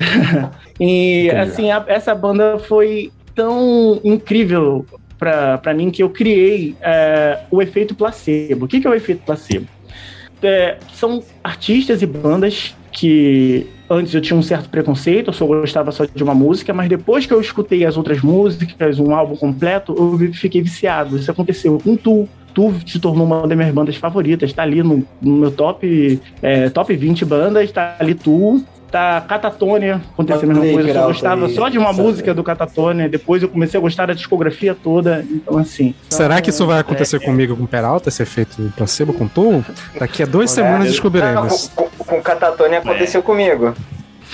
[0.80, 4.84] e assim, a, essa banda foi tão incrível
[5.16, 8.64] para mim que eu criei é, o efeito placebo.
[8.64, 9.68] O que, que é o efeito placebo?
[10.42, 15.90] É, são artistas e bandas que antes eu tinha um certo preconceito, eu só gostava
[15.90, 19.94] só de uma música, mas depois que eu escutei as outras músicas, um álbum completo,
[19.98, 21.16] eu fiquei viciado.
[21.16, 22.28] Isso aconteceu com Tu.
[22.54, 26.68] Tu se tornou uma das minhas bandas favoritas, tá ali no, no meu top, é,
[26.68, 28.62] top 20 bandas, tá ali Tu,
[28.92, 30.98] tá Catatônia, aconteceu a mesma coisa.
[30.98, 34.74] Eu gostava só de uma música do Catatônia, depois eu comecei a gostar da discografia
[34.74, 35.24] toda.
[35.28, 35.94] Então, assim.
[36.10, 39.64] Será que isso vai acontecer é, comigo com Peralta, esse efeito placebo com tu?
[39.98, 41.70] Daqui a duas semanas descobriremos.
[41.74, 43.24] com, com, com Catatônia aconteceu é.
[43.24, 43.74] comigo.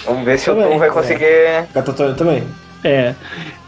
[0.05, 1.25] Vamos ver se também, o Tom vai conseguir.
[1.25, 1.67] É.
[1.73, 2.43] Catatônia também.
[2.83, 3.15] É.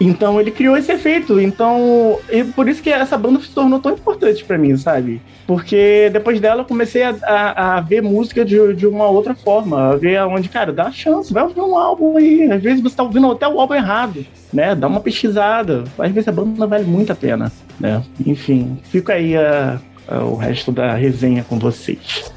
[0.00, 1.40] Então ele criou esse efeito.
[1.40, 5.20] Então, e por isso que essa banda se tornou tão importante para mim, sabe?
[5.46, 9.90] Porque depois dela eu comecei a, a, a, ver música de, de uma outra forma.
[9.92, 12.50] A ver onde, cara, dá chance, vai ouvir um álbum aí.
[12.50, 14.74] Às vezes você tá ouvindo até o álbum errado, né?
[14.74, 15.84] Dá uma pesquisada.
[15.98, 18.02] Às vezes a banda vale muito a pena, né?
[18.24, 19.80] Enfim, fica aí a,
[20.22, 22.32] o resto da resenha com vocês.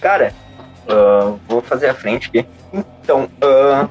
[0.00, 0.32] Cara,
[0.88, 2.46] uh, vou fazer a frente aqui.
[2.72, 3.88] Então, uh,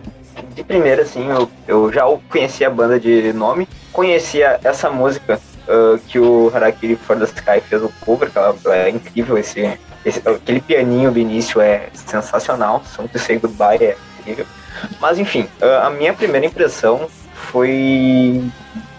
[0.53, 5.97] de primeira, assim, eu, eu já conheci a banda de nome, conhecia essa música uh,
[6.07, 10.21] que o Harakiri For the Sky fez o cover, que ela, é incrível esse, esse,
[10.27, 14.45] aquele pianinho do início é sensacional, Song to Say Goodbye é incrível.
[14.99, 18.43] Mas enfim, uh, a minha primeira impressão foi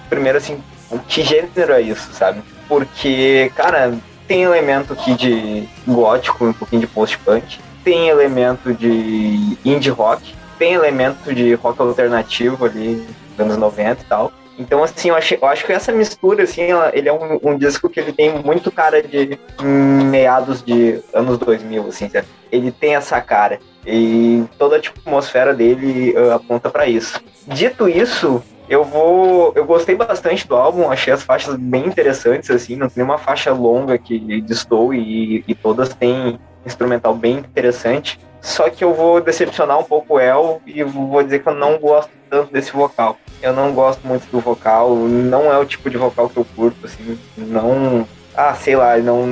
[0.09, 0.63] primeiro assim,
[1.09, 2.43] que gênero é isso, sabe?
[2.69, 3.95] Porque, cara,
[4.27, 10.75] tem elemento aqui de gótico, um pouquinho de post-punk, tem elemento de indie rock, tem
[10.75, 14.31] elemento de rock alternativo ali, dos anos 90 e tal.
[14.59, 17.57] Então, assim, eu, achei, eu acho que essa mistura, assim, ela, ele é um, um,
[17.57, 22.27] disco que ele tem muito cara de meados de anos 2000, assim, sabe?
[22.53, 23.59] Ele tem essa cara.
[23.87, 27.19] E toda a atmosfera dele uh, aponta para isso.
[27.47, 29.55] Dito isso, eu vou.
[29.57, 33.51] Eu gostei bastante do álbum, achei as faixas bem interessantes, assim, não tem uma faixa
[33.55, 38.19] longa que distou e, e todas têm instrumental bem interessante.
[38.41, 41.79] Só que eu vou decepcionar um pouco o El e vou dizer que eu não
[41.79, 43.19] gosto tanto desse vocal.
[43.43, 46.87] Eu não gosto muito do vocal, não é o tipo de vocal que eu curto,
[46.87, 48.07] assim, não.
[48.35, 49.27] Ah, sei lá, não,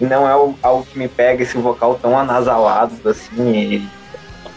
[0.00, 3.88] não é algo que me pega esse vocal tão anasalado, assim, e,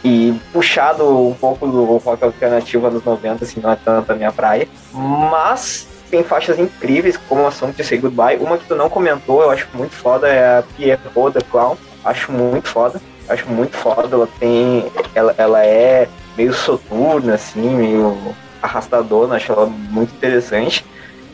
[0.03, 4.31] e puxado um pouco do rock alternativo anos 90, assim, não é tanto a minha
[4.31, 4.67] praia.
[4.91, 8.37] Mas tem faixas incríveis, como a Song to Say Goodbye.
[8.37, 11.77] Uma que tu não comentou, eu acho muito foda, é a Pierrot the Clown.
[12.07, 12.99] Acho muito foda
[13.29, 14.15] acho muito foda.
[14.15, 14.85] Ela tem.
[15.13, 18.17] Ela, ela é meio soturna, assim, meio
[18.61, 20.85] arrastadona, acho ela muito interessante.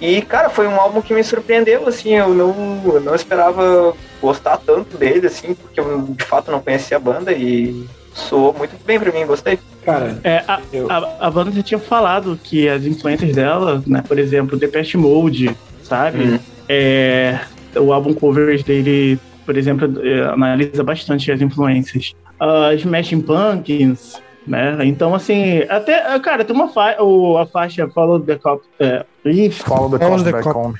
[0.01, 4.57] E, cara, foi um álbum que me surpreendeu, assim, eu não, eu não esperava gostar
[4.57, 8.99] tanto dele, assim, porque eu de fato não conhecia a banda e soou muito bem
[8.99, 9.57] pra mim, gostei.
[9.85, 10.91] Cara, é, a, eu...
[10.91, 15.55] a, a, banda já tinha falado que as influências dela, né, por exemplo, Depeche Mode,
[15.83, 16.23] sabe?
[16.23, 16.39] Uhum.
[16.67, 17.39] É,
[17.77, 19.89] o álbum covers dele por exemplo,
[20.31, 22.13] analisa bastante as influências.
[22.39, 24.77] As Smashing Pumpkins, né?
[24.83, 26.97] Então, assim, até, cara, tem uma faixa,
[27.39, 28.63] a faixa Follow the Cop.
[28.79, 29.05] É,
[29.51, 30.75] Follow the Cop back home.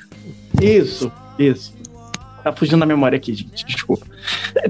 [0.60, 1.74] Isso, isso.
[2.42, 4.06] Tá fugindo da memória aqui, gente, desculpa.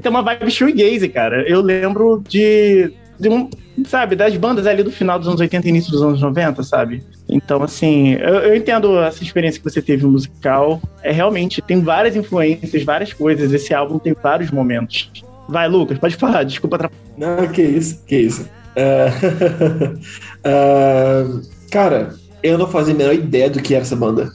[0.01, 1.43] Tem uma vibe shoegaze, cara.
[1.47, 3.49] Eu lembro de, de um,
[3.87, 7.03] sabe, das bandas ali do final dos anos 80 e início dos anos 90, sabe?
[7.27, 10.81] Então, assim, eu, eu, entendo essa experiência que você teve musical.
[11.01, 13.51] É realmente, tem várias influências, várias coisas.
[13.51, 15.11] Esse álbum tem vários momentos.
[15.47, 17.03] Vai, Lucas, pode falar, desculpa atrapalhar.
[17.17, 18.49] Não, que isso, que isso.
[18.75, 19.95] Uh,
[21.39, 21.41] uh,
[21.71, 24.31] cara, eu não fazia a menor ideia do que era essa banda.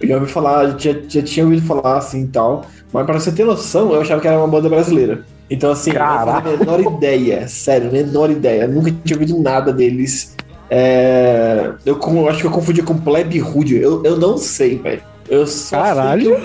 [0.00, 3.32] Eu já ouvi falar, já, já tinha ouvido falar assim e tal, mas para você
[3.32, 5.24] ter noção, eu achava que era uma banda brasileira.
[5.50, 6.48] Então, assim, Caraca.
[6.48, 8.66] eu não a menor ideia, sério, menor ideia.
[8.66, 10.36] nunca tinha ouvido nada deles.
[10.70, 13.76] É, eu, eu, acho que eu confundi com Plebe Rude.
[13.76, 15.02] Eu, eu não sei, velho.
[15.28, 16.30] Eu Caralho!
[16.30, 16.40] Eu...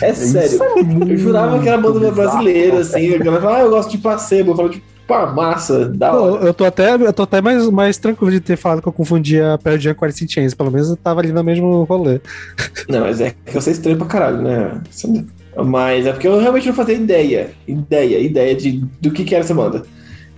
[0.00, 0.60] É sério.
[0.62, 3.06] É eu jurava que era banda brasileira, assim.
[3.06, 4.50] Eu falava, ah, eu gosto de placebo.
[4.50, 6.44] Eu falava, tipo, pá, massa, da hora.
[6.44, 9.58] Eu tô até, eu tô até mais, mais tranquilo de ter falado que eu confundia
[9.62, 10.54] Pearl Jam com Alice in Chains.
[10.54, 12.20] Pelo menos eu tava ali no mesmo rolê.
[12.88, 14.80] Não, mas é que eu sei estranho pra caralho, né?
[15.56, 17.50] Mas é porque eu realmente não fazia ideia.
[17.66, 19.84] Ideia, ideia de, do que, que era essa banda.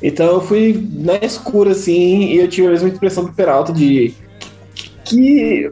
[0.02, 4.14] Então eu fui na escura, assim, e eu tive a mesma impressão do Peralta de
[5.04, 5.70] que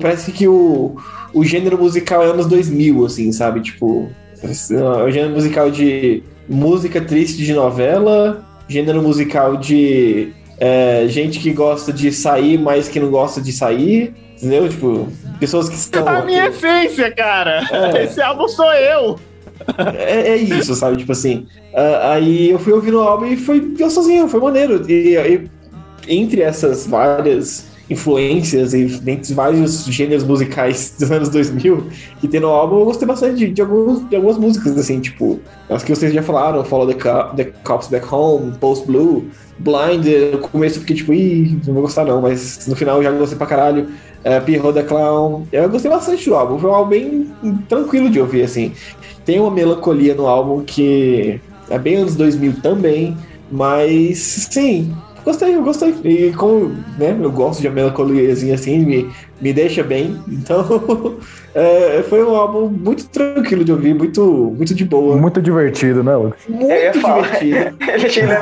[0.00, 0.96] parece que o,
[1.32, 3.60] o gênero musical é anos 2000, assim, sabe?
[3.60, 4.08] Tipo,
[4.42, 11.92] o gênero musical de música triste de novela, gênero musical de é, gente que gosta
[11.92, 14.68] de sair, mas que não gosta de sair, entendeu?
[14.68, 15.08] Tipo,
[15.40, 16.06] pessoas que estão...
[16.06, 17.62] A minha essência, cara!
[17.72, 18.04] É.
[18.04, 19.18] Esse álbum sou eu!
[19.96, 20.96] É, é, isso, sabe?
[20.96, 21.46] Tipo assim.
[21.72, 24.82] Uh, aí eu fui ouvindo o álbum e foi eu sozinho, foi maneiro.
[24.90, 25.48] E, e
[26.08, 31.88] entre essas várias influências e entre vários gêneros musicais dos anos 2000
[32.20, 35.40] que tem no álbum, eu gostei bastante de, de, alguns, de algumas músicas, assim, tipo,
[35.68, 39.28] as que vocês já falaram, Follow the, Co the Cops Back Home, Post Blue,
[39.58, 43.02] Blind, no começo eu fiquei tipo, ih, não vou gostar não, mas no final eu
[43.02, 43.88] já gostei pra caralho.
[44.22, 47.30] Uh, Pierrot the Clown, eu gostei bastante do álbum, foi um álbum bem
[47.68, 48.74] tranquilo de ouvir, assim
[49.24, 53.16] tem uma melancolia no álbum que é bem anos 2000 também,
[53.50, 54.92] mas sim,
[55.24, 55.94] gostei, eu gostei.
[56.04, 59.08] E como né, eu gosto de uma melancoliazinha assim, me,
[59.40, 60.20] me deixa bem.
[60.28, 61.18] Então,
[61.54, 65.16] é, foi um álbum muito tranquilo de ouvir, muito, muito de boa.
[65.16, 66.40] Muito divertido, né, Lucas?
[66.48, 67.76] Muito eu divertido.
[67.88, 68.38] Ele chega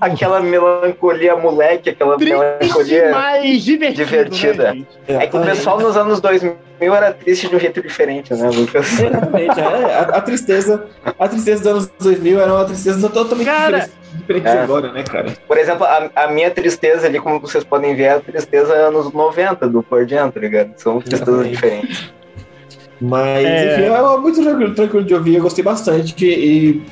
[0.00, 4.74] a aquela melancolia moleque, aquela Triste melancolia mais divertido, divertida.
[4.74, 8.50] Né, é, que o pessoal nos anos 2000 era triste de um jeito diferente, né,
[8.50, 9.00] Lucas?
[9.00, 10.86] Exatamente, é, a, a, tristeza,
[11.18, 14.62] a tristeza dos anos 2000 era uma tristeza totalmente Cara, diferente diferente é.
[14.62, 15.32] agora, né, cara?
[15.46, 19.12] Por exemplo, a, a, minha tristeza ali, como vocês podem ver, é a tristeza anos
[19.12, 20.72] 90 do Por Jam, tá ligado?
[20.76, 22.12] São tristezas diferentes.
[23.00, 23.74] Mas, é...
[23.74, 26.82] enfim, é muito tranquilo, tranquilo de ouvir, eu gostei bastante e,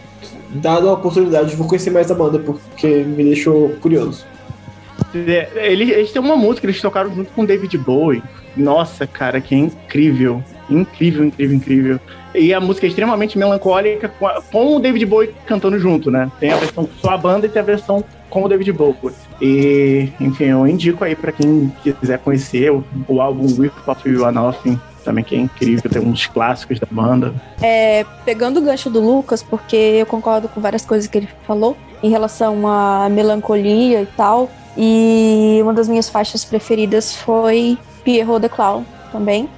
[0.50, 4.26] dado a oportunidade, vou conhecer mais a banda, porque me deixou curioso.
[5.14, 8.22] É, Eles, eles têm uma música, eles tocaram junto com David Bowie.
[8.56, 10.42] Nossa, cara, que é incrível.
[10.70, 12.00] Incrível, incrível, incrível.
[12.34, 16.30] E a música é extremamente melancólica com, a- com o David Bowie cantando junto, né?
[16.40, 18.96] Tem a versão só a banda e tem a versão com o David Bowie.
[19.40, 24.30] E, enfim, eu indico aí pra quem quiser conhecer o, o álbum With of You
[24.32, 27.34] Nothing, também que é incrível, tem uns clássicos da banda.
[27.60, 31.76] É, pegando o gancho do Lucas, porque eu concordo com várias coisas que ele falou
[32.02, 34.50] em relação à melancolia e tal.
[34.76, 39.48] E uma das minhas faixas preferidas foi Pierrot the Clown também.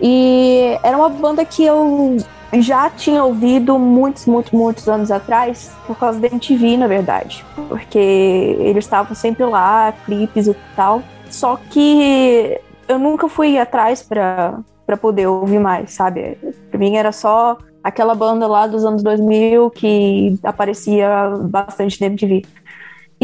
[0.00, 2.16] E era uma banda que eu
[2.60, 7.44] já tinha ouvido muitos, muitos, muitos anos atrás, por causa da MTV, na verdade.
[7.68, 11.02] Porque eles estavam sempre lá, clipes e tal.
[11.30, 16.38] Só que eu nunca fui atrás pra, pra poder ouvir mais, sabe?
[16.70, 21.08] Pra mim era só aquela banda lá dos anos 2000 que aparecia
[21.42, 22.44] bastante na MTV.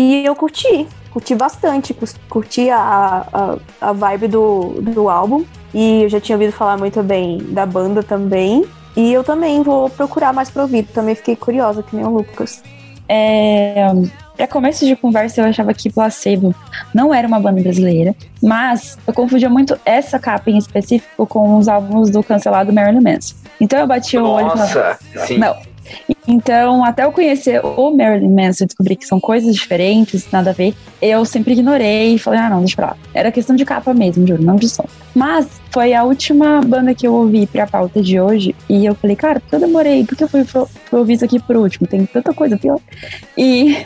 [0.01, 1.95] E eu curti, curti bastante,
[2.27, 3.57] curti a, a,
[3.89, 5.45] a vibe do, do álbum.
[5.75, 8.65] E eu já tinha ouvido falar muito bem da banda também.
[8.97, 10.85] E eu também vou procurar mais pra ouvir.
[10.85, 12.63] Também fiquei curiosa, que nem o Lucas.
[13.07, 13.93] É,
[14.39, 16.55] para começo de conversa, eu achava que Placebo
[16.95, 21.69] não era uma banda brasileira, mas eu confundia muito essa capa em específico com os
[21.69, 23.35] álbuns do cancelado Marilyn Manson.
[23.61, 25.37] Então eu bati o olho e falava, Nossa, sim.
[25.37, 25.55] não.
[26.27, 30.53] Então, até eu conhecer o Marilyn Manson e descobrir que são coisas diferentes, nada a
[30.53, 32.97] ver, eu sempre ignorei e falei, ah, não, deixa pra lá.
[33.13, 34.85] Era questão de capa mesmo, juro, não de som.
[35.15, 39.17] Mas foi a última banda que eu ouvi pra pauta de hoje e eu falei,
[39.17, 40.05] cara, por que eu demorei?
[40.05, 41.87] Por que eu fui, fui ouvir isso aqui por último?
[41.87, 42.79] Tem tanta coisa pior.
[43.37, 43.77] E,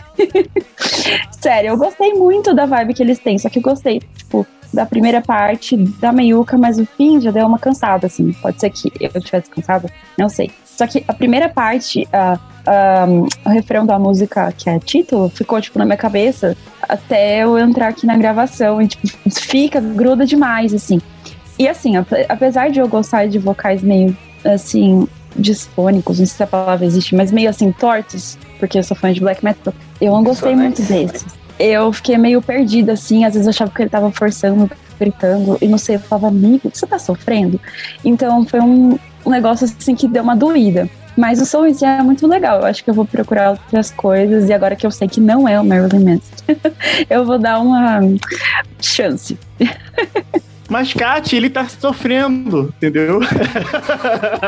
[1.41, 4.85] sério, eu gostei muito da vibe que eles têm, só que eu gostei, tipo, da
[4.85, 8.33] primeira parte da meiuca, mas o fim já deu uma cansada, assim.
[8.33, 9.89] Pode ser que eu tivesse cansada,
[10.19, 10.51] não sei.
[10.77, 13.07] Só que a primeira parte, a- a-
[13.47, 17.89] o refrão da música, que é título, ficou, tipo, na minha cabeça até eu entrar
[17.89, 21.01] aqui na gravação e, tipo, fica, gruda demais, assim.
[21.59, 25.07] E, assim, ape- apesar de eu gostar de vocais meio, assim,
[25.37, 29.13] disfônicos, não sei se a palavra existe, mas meio, assim, tortos, porque eu sou fã
[29.13, 31.25] de black metal, eu não gostei muito desses.
[31.59, 34.69] Eu fiquei meio perdida, assim, às vezes eu achava que ele tava forçando,
[34.99, 37.61] gritando, e não sei, eu falava, amigo, você tá sofrendo?
[38.05, 40.89] Então, foi um, um negócio, assim, que deu uma doída.
[41.17, 42.61] Mas o som em si é muito legal.
[42.61, 44.49] Eu acho que eu vou procurar outras coisas.
[44.49, 46.73] E agora que eu sei que não é o Marilyn Manson,
[47.09, 48.01] eu vou dar uma
[48.81, 49.39] chance.
[50.69, 53.21] Mas, Kat, ele tá sofrendo, entendeu?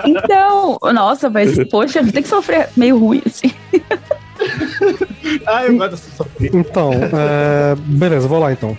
[0.06, 3.52] Então, nossa, mas poxa, tem que sofrer meio ruim, assim.
[5.46, 6.54] Ai, eu gosto dessa sofrer.
[6.54, 8.76] Então, é, beleza, vou lá então.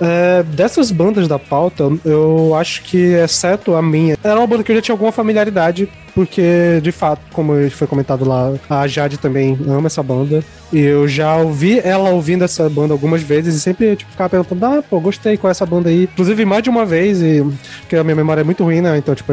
[0.00, 4.72] É, dessas bandas da pauta, eu acho que, exceto a minha, era uma banda que
[4.72, 9.58] eu já tinha alguma familiaridade, porque, de fato, como foi comentado lá, a Jade também
[9.68, 10.42] ama essa banda.
[10.72, 14.64] E eu já ouvi ela ouvindo essa banda algumas vezes e sempre tipo, ficava perguntando:
[14.64, 16.04] ah, pô, gostei com essa banda aí.
[16.04, 17.44] Inclusive, mais de uma vez, e,
[17.80, 18.96] porque a minha memória é muito ruim, né?
[18.96, 19.32] Então, tipo,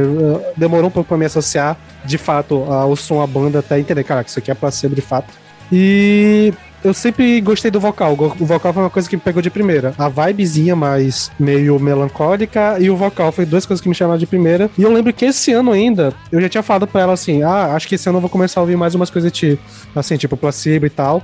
[0.57, 4.29] demorou um pouco pra me associar, de fato, ao som, à banda, até entender, caraca,
[4.29, 5.33] isso aqui é placebo de fato.
[5.71, 6.53] E
[6.83, 8.13] eu sempre gostei do vocal.
[8.39, 9.93] O vocal foi uma coisa que me pegou de primeira.
[9.97, 14.27] A vibezinha mais meio melancólica e o vocal foi duas coisas que me chamaram de
[14.27, 14.69] primeira.
[14.77, 17.73] E eu lembro que esse ano ainda, eu já tinha falado pra ela assim: ah,
[17.73, 19.57] acho que esse ano eu vou começar a ouvir mais umas coisas de.
[19.95, 21.23] Assim, tipo placebo e tal.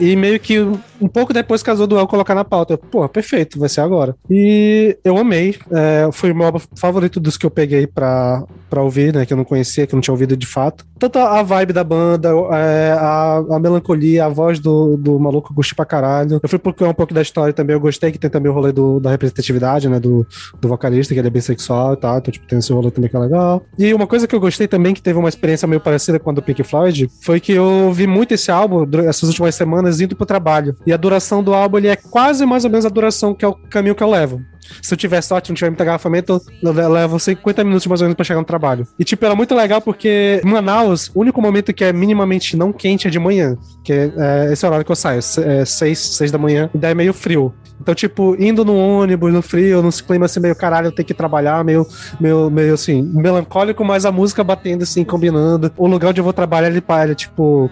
[0.00, 0.58] E meio que
[1.00, 2.74] um pouco depois casou do El colocar na pauta.
[2.74, 4.16] Eu, Pô, perfeito, vai ser agora.
[4.30, 5.56] E eu amei.
[5.70, 9.26] É, foi o meu favorito dos que eu peguei pra, pra ouvir, né?
[9.26, 10.86] Que eu não conhecia, que eu não tinha ouvido de fato.
[10.98, 15.54] Tanto a vibe da banda, é, a, a melancolia, a voz do, do maluco, eu
[15.54, 16.40] gostei pra caralho.
[16.42, 17.74] Eu fui procurar um pouco da história também.
[17.74, 20.00] Eu gostei que tem também o rolê do, da representatividade, né?
[20.00, 20.26] Do,
[20.60, 22.18] do vocalista, que ele é bissexual e tal.
[22.18, 23.62] Então, tipo, tem esse rolê também que é legal.
[23.78, 26.32] E uma coisa que eu gostei também, que teve uma experiência meio parecida com a
[26.32, 30.26] do Pink Floyd, foi que eu ouvi muito esse álbum essas últimas semanas indo pro
[30.26, 30.76] trabalho.
[30.86, 33.48] E a duração do álbum ele é quase mais ou menos a duração que é
[33.48, 34.40] o caminho que eu levo.
[34.82, 38.06] Se eu tiver sorte, não tiver muito agarrafamento, eu le- levo 50 minutos mais ou
[38.06, 38.86] menos pra chegar no trabalho.
[38.98, 43.06] E, tipo, era muito legal porque Manaus, o único momento que é minimamente não quente
[43.06, 43.56] é de manhã.
[43.84, 44.12] Que é,
[44.48, 47.12] é esse horário que eu saio, é 6, 6 da manhã, e daí é meio
[47.14, 47.52] frio.
[47.80, 51.14] Então, tipo, indo no ônibus, no frio, num clima assim, meio caralho, eu tenho que
[51.14, 51.86] trabalhar, meio,
[52.20, 55.70] meio, meio assim, melancólico, mas a música batendo assim, combinando.
[55.76, 57.70] O lugar onde eu vou trabalhar, ele para, tipo.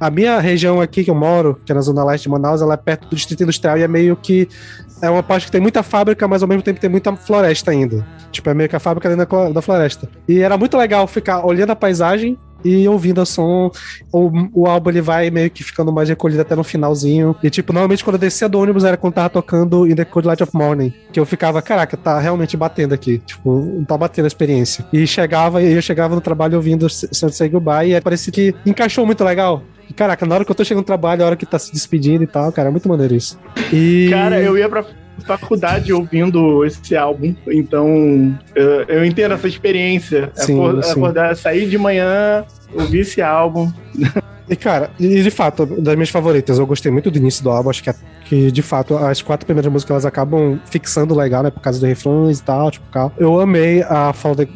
[0.00, 2.74] A minha região aqui que eu moro, que é na zona leste de Manaus, ela
[2.74, 4.48] é perto do Distrito Industrial e é meio que
[5.00, 8.06] é uma parte que tem muita fábrica, mas ao mesmo tempo tem muita floresta ainda.
[8.30, 10.08] Tipo, é meio que a fábrica dentro da floresta.
[10.26, 13.70] E era muito legal ficar olhando a paisagem e ouvindo o som,
[14.12, 17.36] o, o álbum ele vai meio que ficando mais recolhido até no finalzinho.
[17.42, 20.26] E tipo, normalmente quando eu descia do ônibus era quando tava tocando In the Cold
[20.26, 24.28] Light of Morning, que eu ficava, caraca, tá realmente batendo aqui, tipo, tá batendo a
[24.28, 24.86] experiência.
[24.92, 28.54] E chegava, e eu chegava no trabalho ouvindo Sunset Say Goodbye e aí parecia que
[28.64, 29.62] encaixou muito legal.
[29.96, 32.24] Caraca, na hora que eu tô chegando no trabalho, a hora que tá se despedindo
[32.24, 33.38] e tal, cara, é muito maneiro isso.
[33.72, 34.08] E...
[34.10, 34.84] Cara, eu ia pra
[35.22, 40.30] faculdade ouvindo esse álbum, então eu, eu entendo essa experiência.
[40.34, 40.90] Sim, Acor- sim.
[40.92, 42.44] Acordar, sair de manhã,
[42.74, 43.70] ouvir esse álbum.
[44.48, 47.70] E, cara, e de fato, das minhas favoritas, eu gostei muito do início do álbum.
[47.70, 47.94] Acho que, é-
[48.24, 51.50] que de fato, as quatro primeiras músicas elas acabam fixando legal, né?
[51.50, 53.12] Por causa dos refrões e tal, tipo, tal.
[53.18, 54.48] Eu amei a Follow the,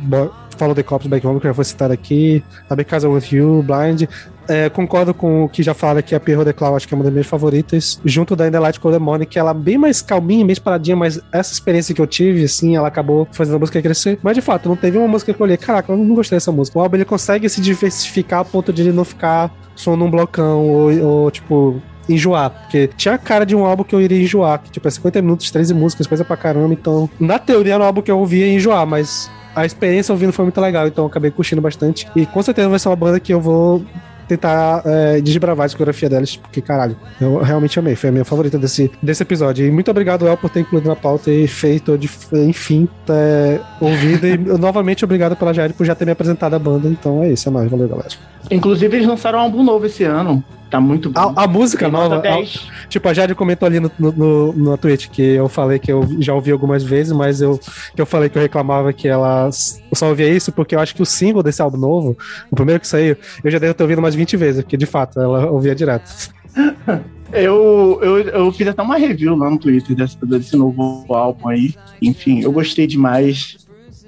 [0.59, 2.43] Follow the Cops Back Home, que já foi citada aqui.
[2.69, 4.09] A Because I Want You, Blind.
[4.49, 6.97] É, concordo com o que já fala que a Pierrot the Cloud, acho que é
[6.97, 8.01] uma das minhas favoritas.
[8.05, 10.97] Junto da In the Light Cold Morning, que ela é bem mais calminha, bem paradinha,
[10.97, 14.19] mas essa experiência que eu tive, assim, ela acabou fazendo a música crescer.
[14.23, 16.53] Mas de fato, não teve uma música que eu olhei, caraca, eu não gostei dessa
[16.53, 16.79] música.
[16.79, 20.67] O álbum ele consegue se diversificar a ponto de ele não ficar som num blocão
[20.67, 22.51] ou, ou, tipo, enjoar.
[22.51, 24.61] Porque tinha a cara de um álbum que eu iria enjoar.
[24.63, 26.73] Que, tipo, é 50 minutos, 13 músicas, coisa pra caramba.
[26.73, 30.45] Então, na teoria, era um álbum que eu ouvia enjoar, mas a experiência ouvindo foi
[30.45, 30.87] muito legal.
[30.87, 32.07] Então, acabei curtindo bastante.
[32.15, 33.85] E com certeza vai ser uma banda que eu vou
[34.29, 38.59] tentar é, desbravar a discografia delas, porque caralho, eu realmente amei, foi a minha favorita
[38.59, 39.67] desse, desse episódio.
[39.67, 44.27] E muito obrigado, El, por ter incluído na pauta e feito, de, enfim, ter ouvido.
[44.27, 46.89] e novamente obrigado pela Jade por já ter me apresentado a banda.
[46.89, 48.09] Então é isso, é nóis, valeu, galera.
[48.51, 50.43] Inclusive, eles lançaram um álbum novo esse ano.
[50.71, 51.33] Tá muito bom.
[51.37, 52.17] A, a música Tem nova.
[52.17, 52.69] a- 10.
[52.89, 56.05] tipo, a Jade comentou ali no, no, no, no Twitch que eu falei que eu
[56.19, 57.59] já ouvi algumas vezes, mas eu,
[57.95, 59.49] que eu falei que eu reclamava que ela
[59.93, 62.17] só ouvia isso porque eu acho que o single desse álbum novo,
[62.51, 65.21] o primeiro que saiu, eu já devo ter ouvido umas 20 vezes, porque de fato
[65.21, 66.11] ela ouvia direto.
[67.33, 71.75] Eu, eu, eu fiz até uma review lá no Twitter desse, desse novo álbum aí.
[72.01, 73.57] Enfim, eu gostei demais.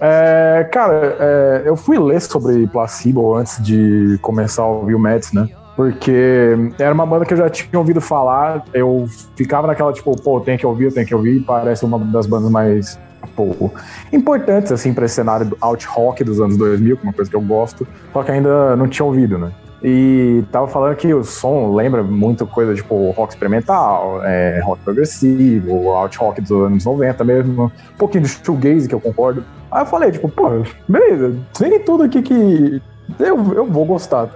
[0.00, 5.32] É, cara, é, eu fui ler sobre Placebo antes de começar a ouvir o Mets,
[5.32, 5.48] né?
[5.78, 9.06] Porque era uma banda que eu já tinha ouvido falar, eu
[9.36, 12.98] ficava naquela, tipo, pô, tem que ouvir, tenho que ouvir, parece uma das bandas mais,
[13.36, 13.70] pô,
[14.12, 17.30] importantes, assim, pra esse cenário do alt rock dos anos 2000, que é uma coisa
[17.30, 19.52] que eu gosto, só que ainda não tinha ouvido, né?
[19.80, 25.92] E tava falando que o som lembra muito coisa tipo rock experimental, é, rock progressivo,
[25.92, 29.44] alt rock dos anos 90 mesmo, um pouquinho de shoegaze, que eu concordo.
[29.70, 32.82] Aí eu falei, tipo, pô, beleza, tem tudo aqui que
[33.20, 34.28] eu, eu vou gostar.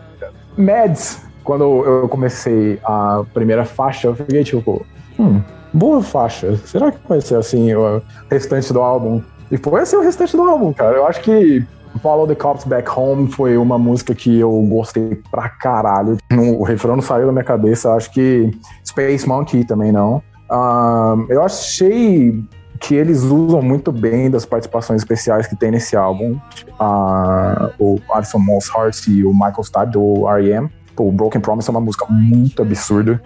[0.56, 4.84] Mads, quando eu comecei a primeira faixa, eu fiquei tipo,
[5.18, 5.40] hum,
[5.72, 6.56] boa faixa.
[6.64, 9.22] Será que vai ser assim o restante do álbum?
[9.50, 10.96] E foi assim o restante do álbum, cara.
[10.96, 11.64] Eu acho que
[12.00, 16.16] Follow the Cops Back Home foi uma música que eu gostei pra caralho.
[16.58, 17.92] O refrão não saiu da minha cabeça.
[17.92, 18.50] Acho que
[18.84, 20.22] Space Monkey também não.
[20.48, 22.42] Ah, eu achei
[22.80, 26.36] que eles usam muito bem das participações especiais que tem nesse álbum.
[26.78, 30.68] Ah, o Alison Moss Hart e o Michael Stipe do R.E.M.
[30.94, 33.22] Pô, Broken Promise é uma música muito absurda.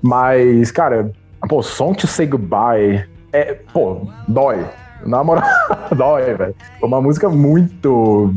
[0.00, 1.10] Mas, cara,
[1.48, 4.64] pô, Song to Say Goodbye é, pô, dói.
[5.04, 5.44] Na moral,
[5.94, 6.54] dói, velho.
[6.82, 8.34] É uma música muito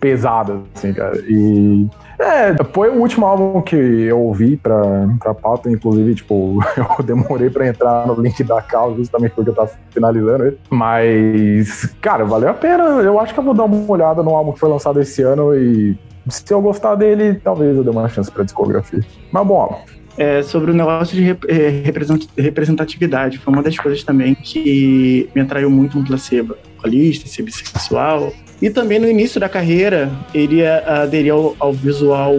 [0.00, 1.16] pesada, assim, cara.
[1.28, 1.88] E.
[2.18, 4.80] É, foi o último álbum que eu ouvi pra,
[5.18, 9.54] pra pauta, inclusive, tipo, eu demorei pra entrar no link da Cal, justamente porque eu
[9.54, 10.58] tava finalizando ele.
[10.70, 12.84] Mas, cara, valeu a pena.
[13.02, 15.54] Eu acho que eu vou dar uma olhada no álbum que foi lançado esse ano
[15.54, 15.96] e
[16.28, 19.00] se eu gostar dele, talvez eu dê uma chance pra discografia.
[19.30, 19.84] Mas bom.
[20.16, 23.38] É, sobre o negócio de é, represent- representatividade.
[23.38, 26.56] Foi uma das coisas também que me atraiu muito no placebo.
[26.76, 28.32] Alcoolista, ser bissexual.
[28.62, 32.34] E também no início da carreira, ele aderiu ao, ao visual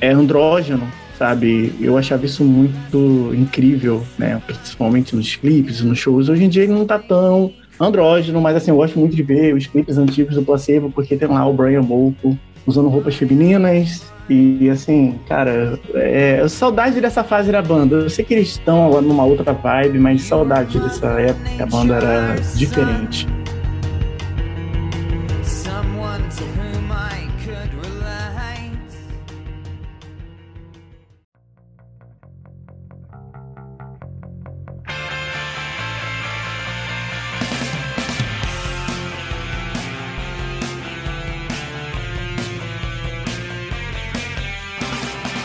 [0.00, 0.82] é, andrógeno,
[1.18, 1.72] sabe?
[1.80, 4.40] Eu achava isso muito incrível, né?
[4.46, 6.28] Principalmente nos clipes, nos shows.
[6.28, 9.54] Hoje em dia ele não tá tão andrógeno, mas assim, eu gosto muito de ver
[9.54, 12.36] os clipes antigos do placebo, porque tem lá o Brian Molko
[12.66, 14.12] usando roupas femininas.
[14.28, 17.96] E assim, cara, é, saudade dessa fase da banda.
[17.96, 21.66] Eu sei que eles estão agora numa outra vibe, mas saudade dessa época que a
[21.66, 23.26] banda era diferente.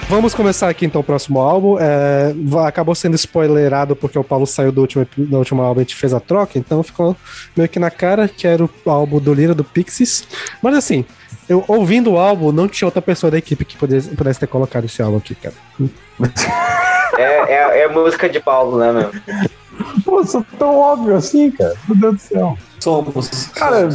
[0.09, 1.77] Vamos começar aqui então o próximo álbum.
[1.79, 2.33] É,
[2.65, 5.95] acabou sendo spoilerado porque o Paulo saiu do último, do último álbum e a gente
[5.95, 7.15] fez a troca, então ficou
[7.55, 10.27] meio que na cara que era o álbum do Lira do Pixies.
[10.63, 11.05] Mas assim,
[11.47, 14.85] eu ouvindo o álbum, não tinha outra pessoa da equipe que pudesse, pudesse ter colocado
[14.85, 15.53] esse álbum aqui, cara.
[17.15, 19.11] É, é, é música de Paulo, né, meu?
[20.03, 20.23] Pô,
[20.57, 21.75] tão óbvio assim, cara.
[21.87, 22.57] Meu Deus do céu.
[22.79, 23.47] Somos.
[23.53, 23.87] Cara,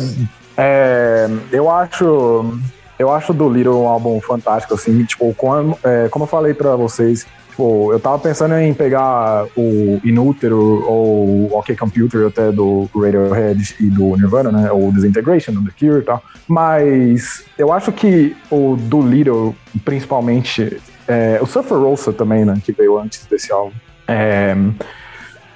[0.57, 2.57] é, eu acho.
[3.05, 6.75] Eu acho do Little um álbum fantástico, assim, tipo, como, é, como eu falei pra
[6.75, 12.89] vocês, tipo, eu tava pensando em pegar o Inútero ou o OK Computer até do
[12.95, 17.93] Radiohead e do Nirvana, né, ou Disintegration, do The Cure e tal, mas eu acho
[17.93, 23.53] que o do Little, principalmente, é, o Surfer Rosa também, né, que veio antes desse
[23.53, 23.75] álbum,
[24.09, 24.57] é,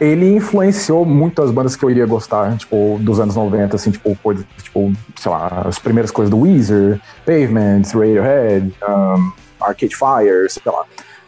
[0.00, 4.14] ele influenciou muito as bandas que eu iria gostar, tipo, dos anos 90, assim, tipo,
[4.22, 10.62] coisas, tipo, sei lá, as primeiras coisas do Weezer, Pavement, Radiohead, um, Arcade Fire, sei
[10.72, 10.84] lá.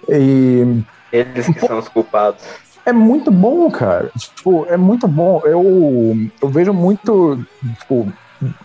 [0.09, 2.43] E Eles que são os culpados.
[2.87, 4.11] é muito bom, cara.
[4.17, 5.43] Tipo, é muito bom.
[5.45, 7.45] Eu, eu vejo muito,
[7.81, 8.11] tipo,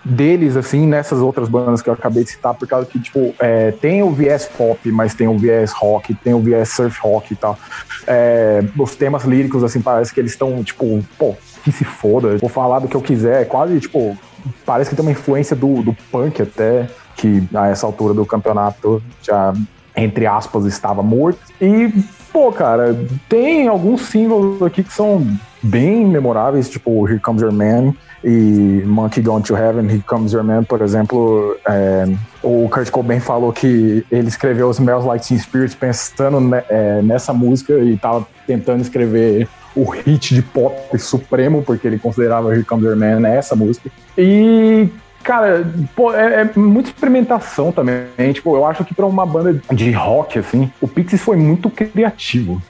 [0.04, 3.72] deles, assim, nessas outras bandas que eu acabei de citar, por causa que, tipo, é,
[3.72, 7.36] tem o viés pop, mas tem o viés rock, tem o viés surf rock e
[7.36, 7.58] tal.
[8.08, 12.50] É, os temas líricos, assim, parece que eles estão, tipo, pô, que se foda, vou
[12.50, 14.18] falar do que eu quiser, é quase, tipo,
[14.66, 19.02] parece que tem uma influência do, do punk até, que a essa altura do campeonato
[19.22, 19.54] já,
[19.96, 21.40] entre aspas, estava morto.
[21.60, 21.92] E,
[22.36, 22.94] pô, cara,
[23.30, 25.26] tem alguns singles aqui que são
[25.64, 30.44] bem memoráveis, tipo Here Comes Your Man e Monkey Gone to Heaven, Here Comes Your
[30.44, 31.58] Man, por exemplo.
[31.66, 32.06] é,
[32.44, 37.74] o Kurt Cobain falou que ele escreveu Smells Like Teen Spirits pensando é, nessa música
[37.80, 42.98] e tava tentando escrever o hit de pop supremo, porque ele considerava Here Comes Your
[42.98, 43.90] Man essa música.
[44.18, 44.90] E,
[45.26, 48.06] cara, pô, é, é muita experimentação também.
[48.32, 52.62] Tipo, eu acho que pra uma banda de rock, assim, o Pixies foi muito criativo.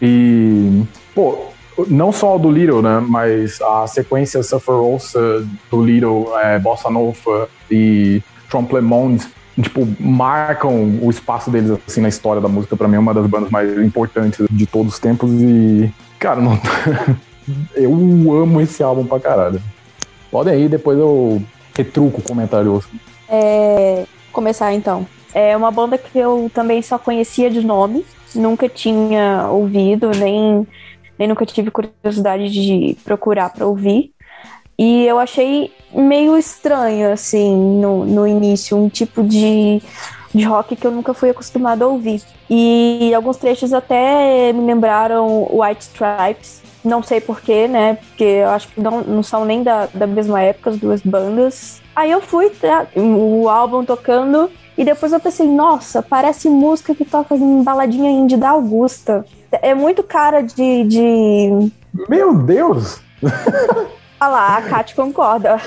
[0.00, 1.46] E, pô,
[1.88, 3.04] não só o do Little, né?
[3.06, 9.26] Mas a sequência Suffer Rosa do Little, é, Bossa Nova e Trompe Le Monde,
[9.60, 12.76] tipo, marcam o espaço deles, assim, na história da música.
[12.76, 15.30] Pra mim, é uma das bandas mais importantes de todos os tempos.
[15.32, 16.58] E, cara, não...
[17.74, 17.92] eu
[18.40, 19.60] amo esse álbum pra caralho.
[20.30, 21.42] Podem ir, depois eu
[21.74, 22.82] retruco o comentário.
[23.28, 25.06] É, começar então.
[25.34, 30.66] É uma banda que eu também só conhecia de nome, nunca tinha ouvido, nem,
[31.18, 34.12] nem nunca tive curiosidade de procurar pra ouvir.
[34.78, 39.80] E eu achei meio estranho, assim, no, no início, um tipo de,
[40.34, 42.22] de rock que eu nunca fui acostumada a ouvir.
[42.50, 47.94] E alguns trechos até me lembraram White Stripes, não sei porquê, né?
[47.94, 51.80] Porque eu acho que não, não são nem da, da mesma época as duas bandas.
[51.96, 57.04] Aí eu fui, tá, o álbum tocando, e depois eu pensei, nossa, parece música que
[57.04, 59.24] toca em baladinha indie da Augusta.
[59.62, 60.84] É muito cara de.
[60.84, 61.72] de...
[62.08, 63.00] Meu Deus!
[64.20, 65.60] Ah lá, a Kat concorda.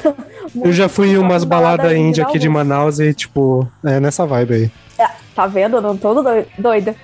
[0.55, 2.49] Eu já fui em umas Balada baladas indie indie aqui de.
[2.49, 4.72] Manaus e, tipo, é nessa vibe aí.
[4.97, 5.76] É, tá vendo?
[5.78, 6.95] Eu não tô doi- doida.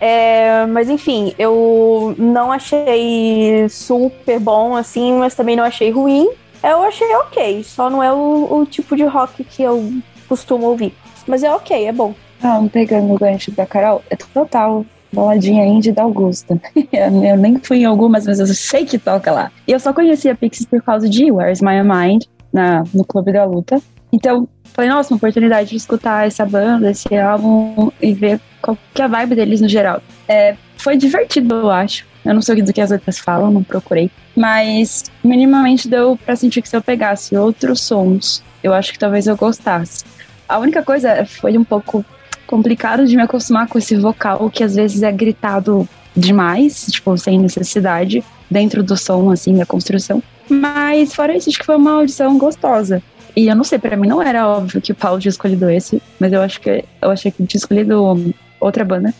[0.00, 6.28] É, mas enfim, eu não achei super bom assim, mas também não achei ruim.
[6.62, 9.92] Eu achei ok, só não é o, o tipo de rock que eu
[10.28, 10.94] costumo ouvir.
[11.26, 12.14] Mas é ok, é bom.
[12.42, 16.60] Não, pegando o gancho da Carol, é total baladinha indie da Augusta.
[16.92, 19.50] eu nem fui em algumas, mas eu sei que toca lá.
[19.66, 23.44] E eu só conhecia Pixies por causa de Where's My Mind, na, no Clube da
[23.44, 23.80] Luta.
[24.12, 29.00] Então, falei, nossa, uma oportunidade de escutar essa banda, esse álbum e ver qual que
[29.00, 30.02] é a vibe deles no geral.
[30.26, 32.04] É, foi divertido, eu acho.
[32.24, 34.10] Eu não sei do que as outras falam, não procurei.
[34.36, 39.28] Mas minimamente deu pra sentir que se eu pegasse outros sons, eu acho que talvez
[39.28, 40.04] eu gostasse.
[40.48, 42.04] A única coisa foi um pouco
[42.46, 47.38] complicado de me acostumar com esse vocal que às vezes é gritado demais, tipo, sem
[47.38, 50.22] necessidade, dentro do som, assim, da construção.
[50.48, 53.02] Mas fora isso, acho que foi uma audição gostosa.
[53.36, 56.02] E eu não sei, pra mim não era óbvio que o Paulo tinha escolhido esse,
[56.18, 59.12] mas eu acho que eu achei que ele tinha escolhido outra banda,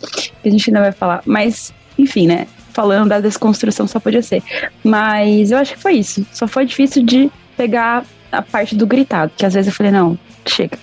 [0.43, 1.23] que a gente ainda vai falar.
[1.25, 2.47] Mas, enfim, né?
[2.73, 4.43] Falando da desconstrução só podia ser.
[4.85, 6.27] Mas eu acho que foi isso.
[6.33, 10.19] Só foi difícil de pegar a parte do gritado, que às vezes eu falei, não,
[10.47, 10.79] chega.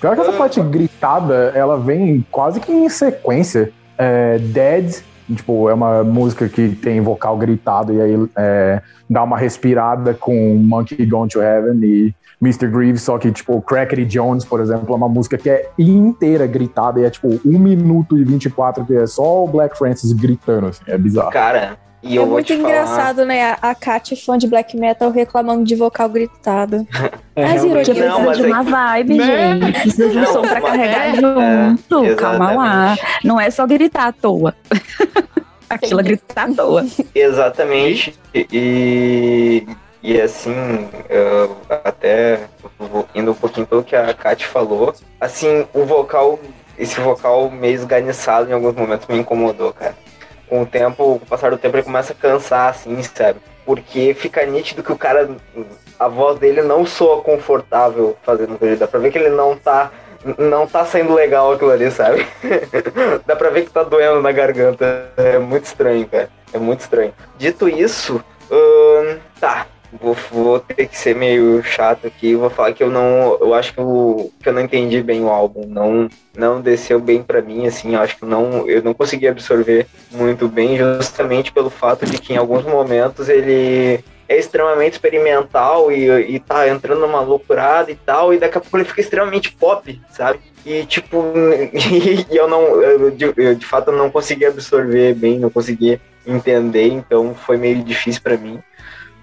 [0.00, 3.72] Pior que essa parte gritada, ela vem quase que em sequência.
[3.98, 5.02] É, Dead,
[5.36, 10.54] tipo, é uma música que tem vocal gritado e aí é, dá uma respirada com
[10.56, 12.68] Monkey Gone to Heaven e Mr.
[12.68, 16.98] Greaves, só que, tipo, Crackety Jones, por exemplo, é uma música que é inteira gritada
[17.00, 20.82] e é, tipo, 1 minuto e 24, que é só o Black Francis gritando, assim,
[20.86, 21.30] é bizarro.
[21.30, 22.68] Cara, e eu é vou muito te falar.
[22.70, 23.56] engraçado, né?
[23.60, 26.86] A, Kat, fã de black metal, reclamando de vocal gritado.
[27.36, 29.24] É, Mas de não, Precisa mas de é uma que- vibe, Né?
[29.60, 29.80] gente.
[29.80, 32.04] Precisa de um som pra carregar é, junto.
[32.04, 32.96] é, Calma lá.
[33.24, 34.54] Não é só gritar à toa.
[35.70, 36.84] Aquilo é gritar à toa.
[37.14, 38.18] Exatamente.
[38.34, 39.64] E,
[40.02, 40.88] e assim,
[41.84, 42.40] até
[43.14, 46.38] indo um pouquinho pelo que a Kat falou, assim, o vocal,
[46.78, 49.94] esse vocal meio esganiçado em alguns momentos me incomodou, cara.
[50.48, 53.38] Com o tempo, com o passar do tempo, ele começa a cansar, assim, sabe?
[53.64, 55.30] Porque fica nítido que o cara,
[55.98, 58.78] a voz dele não soa confortável fazendo vídeo.
[58.78, 59.90] Dá pra ver que ele não tá
[60.36, 62.26] não tá saindo legal aquilo ali, sabe?
[63.24, 65.10] Dá pra ver que tá doendo na garganta.
[65.16, 66.28] É muito estranho, cara.
[66.52, 67.14] É muito estranho.
[67.38, 69.66] Dito isso, ahn, tá.
[69.92, 72.34] Vou, vou ter que ser meio chato aqui.
[72.34, 73.36] Vou falar que eu não.
[73.40, 75.66] Eu acho que eu, que eu não entendi bem o álbum.
[75.66, 77.94] Não, não desceu bem pra mim, assim.
[77.94, 82.32] Eu acho que não, eu não consegui absorver muito bem, justamente pelo fato de que
[82.32, 88.32] em alguns momentos ele é extremamente experimental e, e tá entrando numa loucurada e tal,
[88.32, 90.38] e daqui a pouco ele fica extremamente pop, sabe?
[90.64, 91.32] E tipo,
[92.30, 96.86] e eu não, eu, de, eu, de fato não consegui absorver bem, não consegui entender,
[96.86, 98.60] então foi meio difícil pra mim.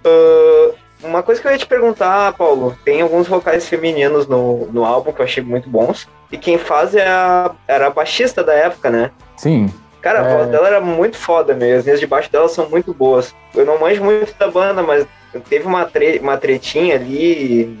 [0.04, 0.70] Ah,
[1.02, 5.12] uma coisa que eu ia te perguntar, Paulo, tem alguns vocais femininos no, no álbum
[5.12, 8.90] que eu achei muito bons, e quem faz é a, era a baixista da época,
[8.90, 9.10] né?
[9.36, 9.72] Sim.
[10.00, 10.36] Cara, a É.
[10.36, 11.78] voz dela era muito foda mesmo.
[11.80, 13.34] As linhas de baixo dela são muito boas.
[13.54, 15.06] Eu não manjo muito da banda, mas
[15.48, 17.76] teve uma, tre uma tretinha ali.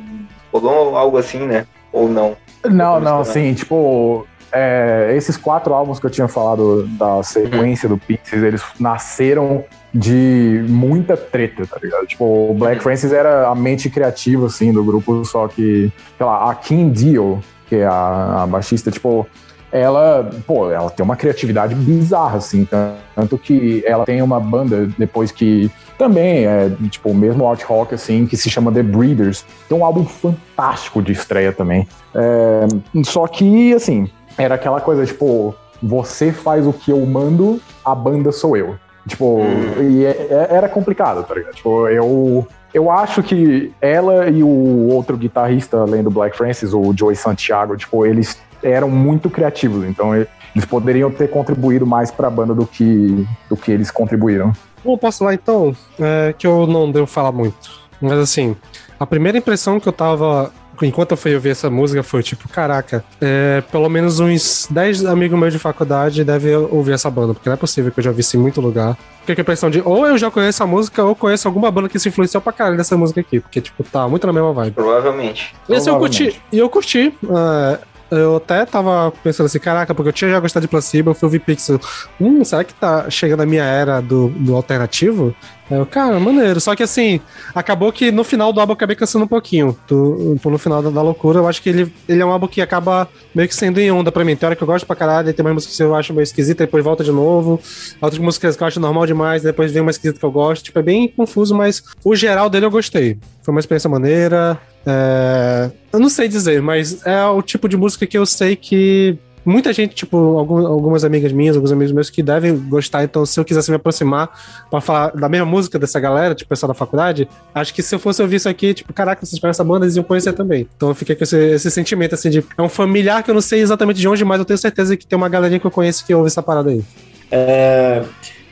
[0.52, 1.66] Rolou algo assim, né?
[1.92, 2.36] Ou não?
[2.64, 7.96] Não, não, sim, tipo, é, esses quatro álbuns que eu tinha falado da sequência do
[7.96, 12.06] Pixies, eles nasceram de muita treta, tá ligado?
[12.06, 16.50] Tipo, o Black Francis era a mente criativa, assim, do grupo, só que, sei lá,
[16.50, 19.26] a Kim Deal, que é a, a baixista, tipo,
[19.70, 22.66] ela, pô, ela tem uma criatividade bizarra, assim,
[23.14, 27.94] tanto que ela tem uma banda depois que também é, tipo, o mesmo art rock,
[27.94, 29.44] assim, que se chama The Breeders.
[29.68, 31.86] Tem um álbum fantástico de estreia também.
[32.14, 32.66] É,
[33.04, 34.08] só que, assim,
[34.38, 38.76] era aquela coisa, tipo, você faz o que eu mando, a banda sou eu.
[39.08, 39.40] Tipo,
[39.80, 41.54] e é- é- era complicado, tá ligado?
[41.54, 46.92] Tipo, eu, eu acho que ela e o outro guitarrista, além do Black Francis, o
[46.96, 52.54] Joey Santiago, tipo, eles eram muito criativos, então eles poderiam ter contribuído mais pra banda
[52.54, 54.52] do que, do que eles contribuíram.
[54.84, 55.74] Bom, posso lá então?
[55.98, 57.70] É, que eu não devo falar muito.
[58.00, 58.56] Mas assim,
[58.98, 60.52] a primeira impressão que eu tava.
[60.86, 65.38] Enquanto eu fui ouvir essa música foi tipo, caraca, é, pelo menos uns 10 amigos
[65.38, 68.20] meus de faculdade devem ouvir essa banda, porque não é possível que eu já vi
[68.20, 68.96] isso em muito lugar.
[69.20, 71.88] Fiquei com a impressão de ou eu já conheço a música ou conheço alguma banda
[71.88, 74.74] que se influenciou pra caralho dessa música aqui, porque, tipo, tá muito na mesma vibe.
[74.74, 75.54] Provavelmente.
[75.68, 76.40] Esse eu curti.
[76.50, 77.14] E eu curti.
[77.22, 77.78] é,
[78.10, 81.26] eu até tava pensando assim, caraca, porque eu tinha já gostado de Placebo, eu fui
[81.26, 81.78] ouvir Pixel.
[82.20, 85.34] Hum, será que tá chegando a minha era do, do alternativo?
[85.70, 86.60] Eu, cara, maneiro.
[86.60, 87.20] Só que assim,
[87.54, 89.76] acabou que no final do álbum eu acabei cansando um pouquinho.
[89.86, 92.60] Do, no final da, da loucura, eu acho que ele, ele é um álbum que
[92.60, 94.34] acaba meio que sendo em onda pra mim.
[94.34, 96.64] Tem hora que eu gosto pra caralho, tem mais músicas que eu acho meio esquisita,
[96.64, 97.60] depois volta de novo.
[98.00, 100.64] Outras músicas que eu acho normal demais, depois vem uma esquisita que eu gosto.
[100.64, 103.18] Tipo, é bem confuso, mas o geral dele eu gostei.
[103.42, 104.58] Foi uma experiência maneira.
[104.86, 109.18] É, Eu não sei dizer, mas é o tipo de música que eu sei que
[109.44, 113.04] muita gente, tipo, algum- algumas amigas minhas, alguns amigos meus que devem gostar.
[113.04, 114.28] Então, se eu quisesse me aproximar
[114.70, 117.98] pra falar da mesma música dessa galera, tipo, pessoal da faculdade, acho que se eu
[117.98, 120.66] fosse ouvir isso aqui, tipo, caraca, vocês conhecem essa banda, eles iam conhecer também.
[120.76, 122.44] Então, eu fiquei com esse, esse sentimento, assim, de.
[122.56, 125.06] É um familiar que eu não sei exatamente de onde, mas eu tenho certeza que
[125.06, 126.82] tem uma galerinha que eu conheço que ouve essa parada aí.
[127.30, 128.02] É,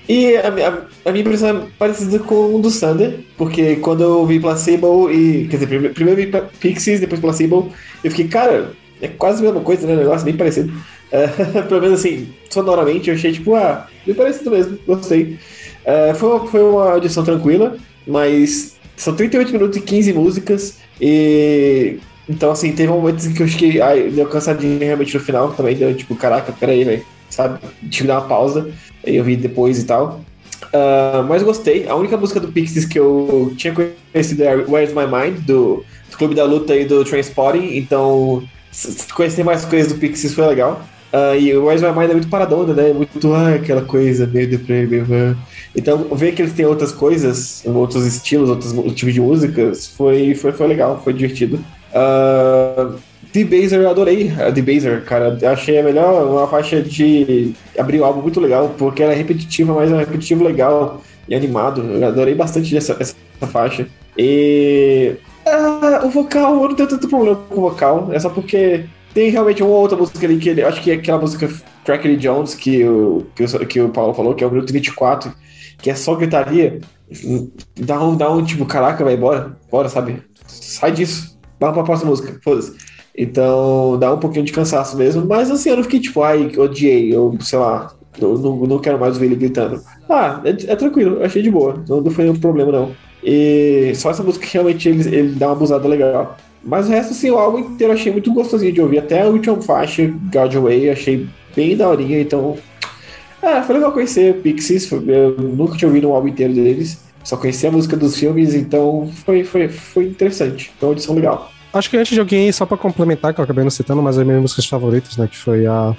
[0.09, 4.25] E a, a- a minha impressão é parecida com o do Sander, porque quando eu
[4.25, 5.49] vi Placebo e.
[5.49, 7.73] Quer dizer, prime- primeiro eu vi Pixies, depois Placebo,
[8.05, 8.71] eu fiquei, cara,
[9.01, 9.97] é quase a mesma coisa, né?
[9.97, 10.73] Negócio bem parecido.
[11.11, 11.27] É,
[11.69, 15.39] pelo menos assim, sonoramente, eu achei tipo, ah, bem parecido mesmo, gostei.
[15.85, 21.99] É, foi, foi uma audição tranquila, mas são 38 minutos e 15 músicas, e.
[22.29, 25.77] Então, assim, teve momentos em que eu fiquei, ai, deu cansadinho realmente no final também,
[25.77, 27.61] deu tipo, caraca, peraí, velho, sabe?
[27.83, 28.69] Tive que dar uma pausa.
[29.05, 30.21] Eu vi depois e tal.
[30.73, 31.89] Ah, mas gostei.
[31.89, 36.17] A única música do Pixies que eu tinha conhecido é Where's My Mind, do, do
[36.17, 37.77] Clube da Luta e do Transporting.
[37.77, 38.43] Então,
[39.15, 40.83] conhecer mais coisas do Pixies foi legal.
[41.13, 42.93] Ah, e o Where's My Mind é muito paradona, né?
[42.93, 45.07] Muito ah, aquela coisa meio deprê, meio.
[45.11, 45.37] ah.
[45.75, 50.53] Então, ver que eles têm outras coisas, outros estilos, outros tipos de músicas, foi, foi,
[50.53, 51.59] foi legal, foi divertido.
[51.95, 52.95] Ah,
[53.33, 55.39] The Baser, eu adorei a The Baser, cara.
[55.51, 59.75] Achei a melhor, uma faixa de abrir o álbum muito legal, porque ela é repetitiva,
[59.75, 61.83] mas é um repetitivo legal e animado.
[61.83, 63.17] Eu adorei bastante essa, essa
[63.47, 63.87] faixa.
[64.19, 65.15] E.
[65.47, 69.31] ah, o vocal, eu não tenho tanto problema com o vocal, é só porque tem
[69.31, 71.49] realmente uma outra música ali que ele, acho que é aquela música
[71.85, 75.33] Trackery Jones que o, que, o, que o Paulo falou, que é o Minuto 24,
[75.79, 76.81] que é só gritaria.
[77.77, 80.23] Dá um, dá um tipo, caraca, vai, bora, bora, sabe?
[80.47, 82.75] Sai disso, vamos pra próxima música, foda-se.
[83.17, 87.15] Então dá um pouquinho de cansaço mesmo, mas assim, eu não fiquei tipo, ai, odiei,
[87.15, 89.81] eu sei lá, eu não, não quero mais ouvir ele gritando.
[90.09, 93.06] Ah, é, é tranquilo, achei de boa, não, não foi um problema não.
[93.29, 96.39] E só essa música que realmente ele, ele dá uma abusada legal.
[96.63, 99.01] Mas o resto, assim, o álbum inteiro eu achei muito gostosinho de ouvir.
[99.01, 102.57] Até a última faixa, God Away, achei bem daorinha, então.
[103.43, 104.91] Ah, foi legal conhecer Pixies.
[104.93, 107.05] Eu nunca tinha ouvido um álbum inteiro deles.
[107.25, 110.73] Só conheci a música dos filmes, então foi, foi, foi interessante.
[110.79, 111.51] Foi uma audição legal.
[111.73, 114.25] acho que antes de alguém, só pra complementar, que eu acabei não citando, mas as
[114.25, 115.27] minhas músicas favoritas, né?
[115.29, 115.97] Que foi a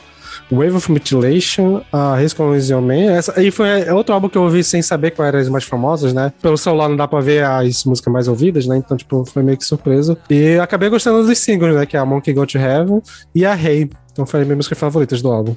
[0.52, 3.12] Wave of Mutilation, a Risk on Your Man.
[3.12, 5.64] Essa, e foi é outro álbum que eu ouvi sem saber quais eram as mais
[5.64, 6.32] famosas, né?
[6.42, 8.78] Pelo celular não dá pra ver as músicas mais ouvidas, né?
[8.78, 10.18] Então, tipo, foi meio que surpresa.
[10.30, 11.86] E acabei gostando dos singles, né?
[11.86, 13.02] Que é a Monkey Go to Heaven
[13.34, 13.90] e a Hey.
[14.12, 15.56] Então foi as minhas músicas favoritas do álbum.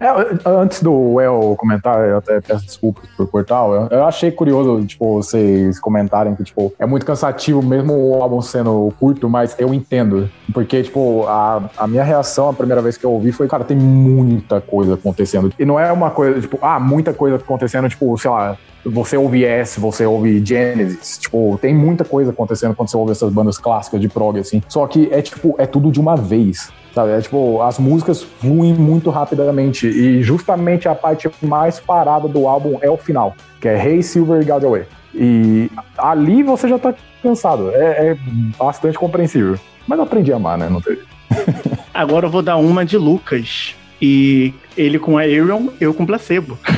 [0.00, 0.06] É,
[0.44, 5.22] antes do El comentar, eu até peço desculpas por cortar, eu, eu achei curioso, tipo,
[5.22, 10.30] vocês comentarem que, tipo, é muito cansativo mesmo o álbum sendo curto, mas eu entendo.
[10.52, 13.76] Porque, tipo, a, a minha reação a primeira vez que eu ouvi foi, cara, tem
[13.76, 15.52] muita coisa acontecendo.
[15.58, 19.44] E não é uma coisa, tipo, ah, muita coisa acontecendo, tipo, sei lá, você ouve
[19.44, 24.00] S, você ouve Genesis, tipo, tem muita coisa acontecendo quando você ouve essas bandas clássicas
[24.00, 24.62] de prog, assim.
[24.68, 26.70] Só que é, tipo, é tudo de uma vez.
[26.98, 27.12] Sabe?
[27.12, 29.86] É tipo, as músicas fluem muito rapidamente.
[29.86, 34.40] E justamente a parte mais parada do álbum é o final, que é Hey Silver
[34.40, 34.84] Guide Away.
[35.14, 36.92] E ali você já tá
[37.22, 37.70] cansado.
[37.70, 38.18] É, é
[38.58, 39.56] bastante compreensível.
[39.86, 40.68] Mas eu aprendi a amar, né?
[40.68, 41.02] Não teve.
[41.94, 43.76] Agora eu vou dar uma de Lucas.
[44.02, 46.58] E ele com a Arion, eu com placebo.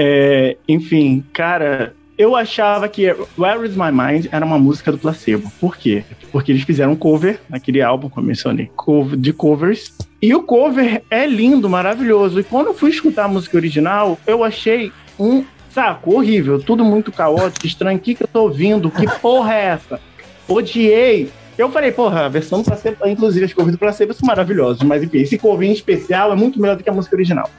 [0.00, 3.06] É, enfim, cara, eu achava que
[3.38, 5.50] Where Is My Mind era uma música do placebo.
[5.60, 6.02] Por quê?
[6.32, 8.68] Porque eles fizeram um cover naquele álbum que eu mencionei,
[9.16, 9.94] de covers.
[10.20, 12.40] E o cover é lindo, maravilhoso.
[12.40, 17.12] E quando eu fui escutar a música original, eu achei um saco horrível, tudo muito
[17.12, 17.98] caótico, estranho.
[17.98, 18.90] O que, que eu tô ouvindo?
[18.90, 20.00] Que porra é essa?
[20.48, 21.30] Odiei.
[21.58, 25.02] Eu falei, porra, a versão do placebo, inclusive as covers do placebo são maravilhosas, mas
[25.02, 27.50] enfim, esse cover em especial é muito melhor do que a música original.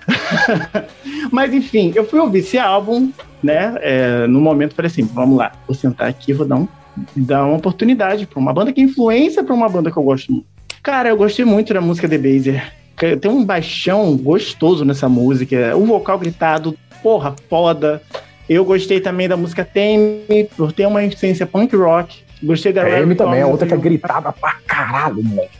[1.29, 3.11] mas enfim, eu fui ouvir esse álbum,
[3.43, 3.77] né?
[3.81, 6.67] É, no momento falei assim, vamos lá, vou sentar aqui, vou dar, um,
[7.13, 10.31] dar uma oportunidade para uma banda que é influência para uma banda que eu gosto
[10.31, 10.47] muito.
[10.81, 12.73] Cara, eu gostei muito da música The Baser.
[13.19, 16.73] Tem um baixão gostoso nessa música, o vocal gritado,
[17.03, 18.01] porra, foda.
[18.47, 22.28] Eu gostei também da música Tame, por ter uma essência punk rock.
[22.41, 25.57] Gostei da A Amy também é Thomas outra que é gritada pra caralho, moleque.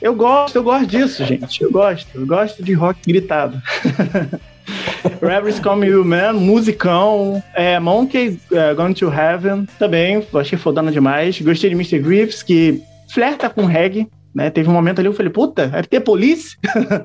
[0.00, 1.62] Eu gosto, eu gosto disso, gente.
[1.62, 2.08] Eu gosto.
[2.14, 3.60] Eu gosto de rock gritado.
[5.20, 7.42] Reveries Come You Man, musicão.
[7.54, 10.24] É, Monkey é, Gone to Heaven, também.
[10.34, 11.40] Achei fodona demais.
[11.40, 11.98] Gostei de Mr.
[11.98, 12.82] Griffiths, que
[13.12, 14.08] flerta com reggae.
[14.34, 14.50] Né?
[14.50, 16.56] Teve um momento ali eu falei, puta, FT Police?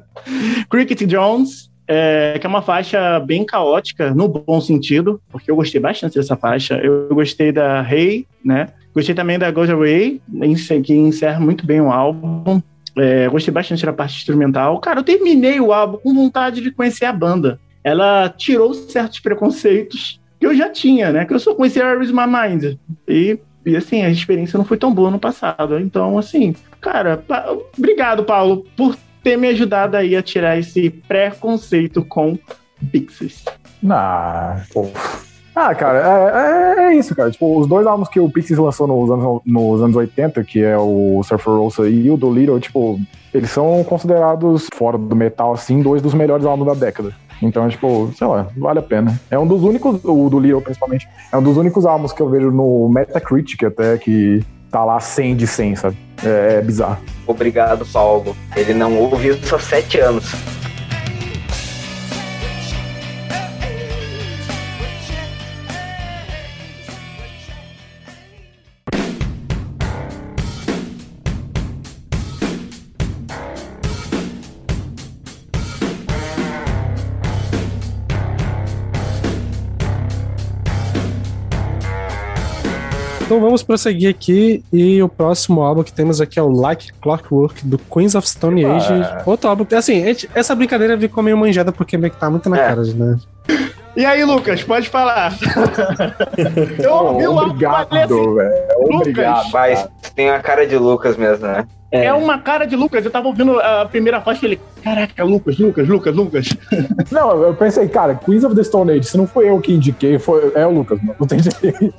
[0.70, 5.80] Cricket Jones, é, que é uma faixa bem caótica, no bom sentido, porque eu gostei
[5.80, 6.76] bastante dessa faixa.
[6.76, 8.70] Eu gostei da Hey, né?
[8.94, 10.22] Gostei também da Goes Away,
[10.84, 12.62] que encerra muito bem o álbum.
[12.98, 14.80] É, gostei bastante da parte instrumental.
[14.80, 17.60] Cara, eu terminei o álbum com vontade de conhecer a banda.
[17.84, 21.26] Ela tirou certos preconceitos que eu já tinha, né?
[21.26, 22.76] Que eu só conhecia a Is My Mind.
[23.08, 25.80] E, e assim, a experiência não foi tão boa no passado.
[25.80, 32.04] Então, assim, cara, pa- obrigado, Paulo, por ter me ajudado aí a tirar esse preconceito
[32.04, 32.38] com
[32.92, 33.46] Pixies.
[33.90, 34.90] Ah, pô.
[35.62, 37.30] Ah, cara, é, é- é isso, cara.
[37.30, 40.78] Tipo, os dois álbuns que o Pixies lançou nos anos, nos anos 80, que é
[40.78, 42.98] o Surfer Rosa e o do Little, tipo,
[43.34, 47.12] eles são considerados, fora do metal, assim, dois dos melhores álbuns da década.
[47.42, 49.20] Então, tipo, sei lá, vale a pena.
[49.30, 52.30] É um dos únicos, o do Little principalmente, é um dos únicos álbuns que eu
[52.30, 54.42] vejo no Metacritic até que
[54.72, 55.98] tá lá 100 de 100, sabe?
[56.24, 57.00] É, é bizarro.
[57.28, 58.34] Obrigado, Paulo.
[58.56, 60.34] Ele não ouve isso há sete anos.
[83.30, 87.64] Então vamos prosseguir aqui e o próximo álbum que temos aqui é o Like Clockwork
[87.64, 88.76] do Queens of Stone Ah.
[88.76, 88.94] Age.
[89.24, 90.04] Outro álbum que, assim,
[90.34, 92.68] essa brincadeira ficou meio manjada porque meio que tá muito na É.
[92.70, 93.20] cara, né?
[93.96, 95.38] E aí, Lucas, pode falar.
[96.84, 98.80] eu ouvi o assim, Obrigado, velho.
[98.80, 99.52] Lucas, Obrigado.
[99.52, 101.68] Mas tem a cara de Lucas mesmo, né?
[101.92, 102.14] É.
[102.14, 103.04] uma cara de Lucas.
[103.04, 106.50] Eu tava ouvindo a primeira faixa e falei, caraca, Lucas, Lucas, Lucas, Lucas.
[107.12, 110.20] Não, eu pensei, cara, Queens of the Stone Age, se não foi eu que indiquei,
[110.20, 111.16] foi, é o Lucas, mano.
[111.20, 111.94] Não tem jeito.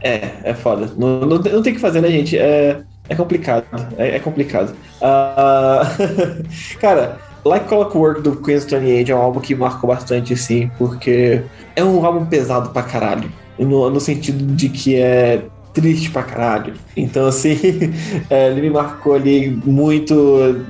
[0.00, 0.88] É, é foda.
[0.96, 2.38] Não, não, tem- não tem o que fazer, né, gente?
[2.38, 3.64] É, é complicado.
[3.98, 4.74] É, é complicado.
[5.02, 5.82] Ah,
[6.80, 11.42] cara, Like Clockwork do Queen's Stone Age é um álbum que marcou bastante, assim, porque
[11.76, 13.30] é um álbum pesado pra caralho.
[13.58, 15.42] No, no sentido de que é
[15.74, 16.74] triste pra caralho.
[16.96, 17.58] Então, assim,
[18.30, 20.14] é, ele me marcou ali muito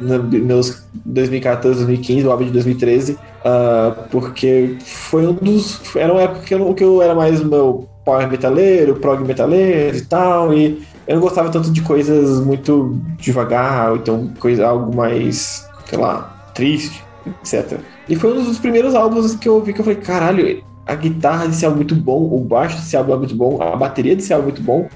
[0.01, 5.81] nos meus 2014, 2015, o álbum de 2013, ah, porque foi um dos.
[5.95, 10.03] Era uma época que eu, que eu era mais meu power metaleiro, prog metaleiro e
[10.03, 15.99] tal, e eu não gostava tanto de coisas muito devagar, então coisa, algo mais, sei
[15.99, 17.79] lá, triste, etc.
[18.09, 21.47] E foi um dos primeiros álbuns que eu ouvi que eu falei, caralho, a guitarra
[21.47, 24.33] desse álbum é muito bom, o baixo desse álbum é muito bom, a bateria desse
[24.33, 24.89] álbum é muito bom,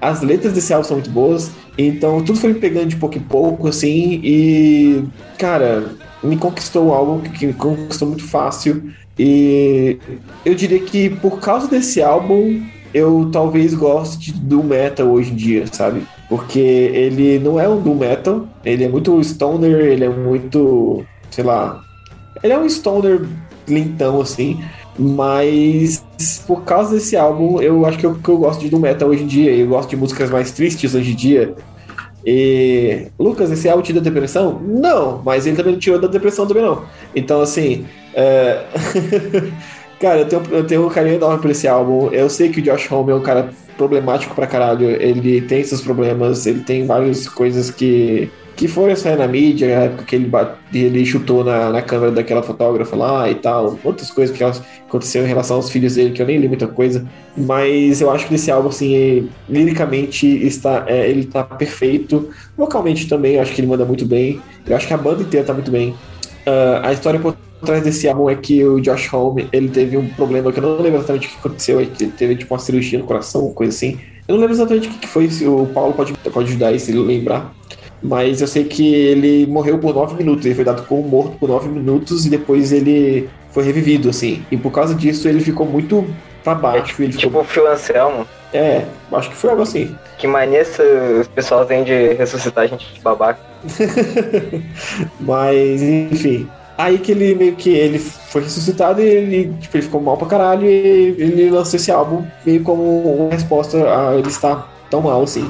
[0.00, 3.22] as letras desse álbum são muito boas, então tudo foi me pegando de pouco em
[3.22, 5.04] pouco, assim, e,
[5.38, 5.92] cara,
[6.22, 9.98] me conquistou um álbum que me conquistou muito fácil, e
[10.44, 12.62] eu diria que por causa desse álbum,
[12.92, 16.02] eu talvez goste do metal hoje em dia, sabe?
[16.28, 21.44] Porque ele não é um doom metal, ele é muito stoner, ele é muito, sei
[21.44, 21.82] lá,
[22.42, 23.26] ele é um stoner
[23.68, 24.60] lentão assim,
[24.98, 26.04] mas
[26.46, 29.22] por causa desse álbum, eu acho que eu, que eu gosto de doom metal hoje
[29.22, 31.54] em dia, eu gosto de músicas mais tristes hoje em dia.
[32.24, 34.60] E Lucas, esse álbum te deu depressão?
[34.62, 36.84] Não, mas ele também não tirou da depressão também não.
[37.14, 38.64] Então assim, é...
[40.00, 42.08] Cara, eu tenho, eu tenho um carinho enorme por esse álbum.
[42.10, 44.88] Eu sei que o Josh Homme é um cara problemático pra caralho.
[44.88, 48.30] Ele tem seus problemas, ele tem várias coisas que,
[48.60, 52.12] que foram sair na mídia, na época que ele, bate, ele chutou na, na câmera
[52.12, 53.78] daquela fotógrafa lá e tal.
[53.82, 57.08] Outras coisas que aconteceram em relação aos filhos dele, que eu nem li muita coisa.
[57.34, 62.28] Mas eu acho que esse álbum, assim, liricamente, está, é, ele tá perfeito.
[62.54, 64.42] Vocalmente também, eu acho que ele manda muito bem.
[64.66, 65.92] Eu acho que a banda inteira tá muito bem.
[66.46, 67.34] Uh, a história por
[67.64, 70.82] trás desse álbum é que o Josh Homme, ele teve um problema que eu não
[70.82, 73.98] lembro exatamente o que aconteceu, ele teve tipo uma cirurgia no coração, coisa assim.
[74.28, 77.58] Eu não lembro exatamente o que foi, o Paulo pode, pode ajudar aí se lembrar.
[78.02, 81.48] Mas eu sei que ele morreu por nove minutos, ele foi dado como morto por
[81.48, 84.44] nove minutos e depois ele foi revivido, assim.
[84.50, 86.06] E por causa disso ele ficou muito
[86.42, 87.00] pra baixo.
[87.00, 87.42] É, ele tipo ficou...
[87.42, 88.26] o Phil Anselmo.
[88.52, 89.94] É, acho que foi algo assim.
[90.18, 90.82] Que mania esse
[91.34, 93.40] pessoal tem de ressuscitar a gente de babaca.
[95.20, 96.48] Mas, enfim.
[96.76, 100.26] Aí que ele meio que ele foi ressuscitado e ele, tipo, ele ficou mal pra
[100.26, 102.82] caralho e ele lançou esse álbum meio como
[103.26, 105.48] uma resposta a ele estar tão mal assim.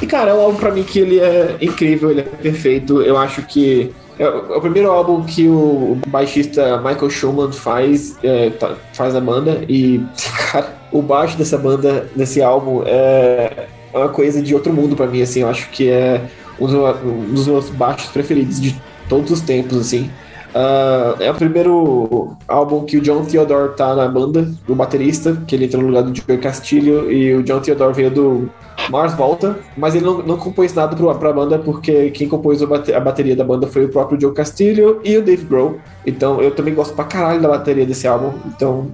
[0.00, 3.02] E cara, é um álbum pra mim que ele é incrível, ele é perfeito.
[3.02, 8.74] Eu acho que é o primeiro álbum que o baixista Michael Schumann faz, é, tá,
[8.94, 10.02] faz a banda e,
[10.50, 15.20] cara, o baixo dessa banda, desse álbum, é uma coisa de outro mundo pra mim,
[15.20, 15.40] assim.
[15.40, 16.22] Eu acho que é
[16.58, 20.10] um dos meus baixos preferidos de todos os tempos, assim.
[20.54, 25.54] Uh, é o primeiro álbum que o John Theodore tá na banda, o baterista, que
[25.54, 28.50] ele entrou no lugar do Joey Castilho, e o John Theodore veio do
[28.90, 33.00] Mars Volta, mas ele não, não compôs nada pro, pra banda, porque quem compôs a
[33.00, 35.78] bateria da banda foi o próprio Joe Castilho e o Dave Grohl.
[36.06, 38.32] Então eu também gosto pra caralho da bateria desse álbum.
[38.46, 38.90] Então,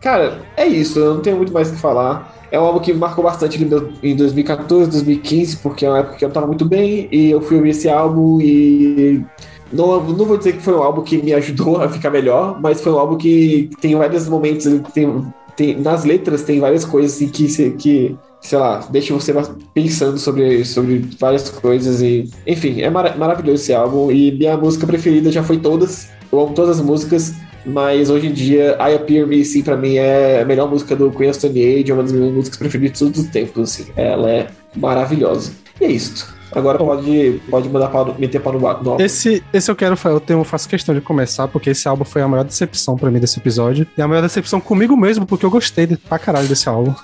[0.00, 2.34] cara, é isso, eu não tenho muito mais o que falar.
[2.50, 3.62] É um álbum que marcou bastante
[4.02, 7.56] em 2014, 2015, porque é uma época que eu tava muito bem, e eu fui
[7.56, 9.24] ouvir esse álbum e
[9.72, 12.80] não, não vou dizer que foi um álbum que me ajudou a ficar melhor, mas
[12.80, 17.28] foi um álbum que tem vários momentos, tem, tem, nas letras tem várias coisas assim,
[17.28, 19.34] que, que, sei lá, deixa você
[19.74, 24.86] pensando sobre, sobre várias coisas e, enfim, é mar maravilhoso esse álbum e minha música
[24.86, 27.34] preferida já foi todas, eu amo todas as músicas,
[27.64, 31.10] mas hoje em dia I Appear Me, sim, pra mim é a melhor música do
[31.10, 33.86] Queen of Stone Age, é uma das minhas músicas preferidas de todos os tempos, assim,
[33.96, 34.46] ela é
[34.76, 35.52] maravilhosa.
[35.80, 36.35] E é isso.
[36.56, 38.96] Agora pode, pode mandar para, meter para no álbum.
[38.98, 42.28] Esse, esse eu quero eu tenho, faço questão de começar, porque esse álbum foi a
[42.28, 43.86] maior decepção pra mim desse episódio.
[43.96, 46.94] E a maior decepção comigo mesmo, porque eu gostei de, pra caralho desse álbum.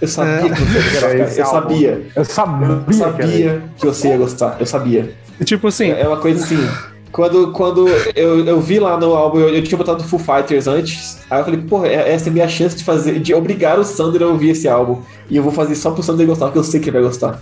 [0.00, 0.54] Eu sabia é...
[0.54, 2.06] que você ia gostar, Eu sabia.
[2.16, 2.84] Eu sabia.
[2.86, 4.56] Eu sabia que você ia gostar.
[4.58, 5.14] Eu sabia.
[5.44, 5.90] Tipo assim.
[5.90, 6.68] É uma coisa assim.
[7.12, 7.86] Quando, quando
[8.16, 11.18] eu, eu vi lá no álbum, eu, eu tinha botado Full Fighters antes.
[11.30, 14.22] Aí eu falei, pô, essa é a minha chance de fazer, de obrigar o Sander
[14.22, 15.02] a ouvir esse álbum.
[15.28, 17.40] E eu vou fazer só pro Sander gostar, porque eu sei que ele vai gostar.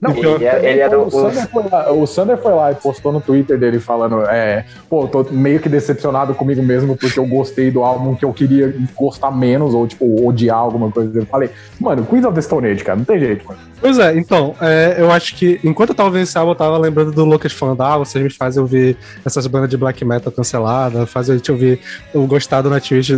[0.00, 3.12] Não, ele, é, ele era o, Sander foi lá, o Sander foi lá e postou
[3.12, 7.70] no Twitter dele falando: é, pô, tô meio que decepcionado comigo mesmo porque eu gostei
[7.70, 11.18] do álbum que eu queria gostar menos ou, tipo, odiar alguma coisa.
[11.18, 11.50] Eu falei,
[11.80, 13.60] mano, Queens of the Stone Age, cara, não tem jeito, mano.
[13.84, 16.78] Pois é, então, é, eu acho que enquanto eu tava vendo esse álbum, eu tava
[16.78, 21.10] lembrando do Lucas falando: ah, vocês me fazem ouvir essas bandas de black metal canceladas,
[21.10, 21.78] fazem a gente ouvir
[22.14, 23.10] o gostado na Twitch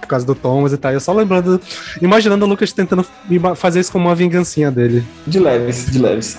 [0.00, 0.90] por causa do Thomas e tal.
[0.90, 1.60] Eu só lembrando,
[2.00, 3.04] imaginando o Lucas tentando
[3.56, 5.04] fazer isso como uma vingancinha dele.
[5.26, 6.38] De leves, de leves.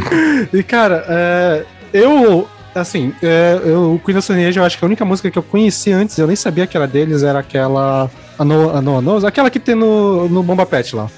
[0.52, 1.64] e, cara, é,
[1.94, 2.46] eu.
[2.74, 5.38] Assim, é, eu, o Queen of Stone Age, eu acho que a única música que
[5.38, 8.10] eu conheci antes, eu nem sabia que era deles, era aquela.
[8.38, 11.08] A No, a no, no aquela que tem no, no Bomba Pet lá.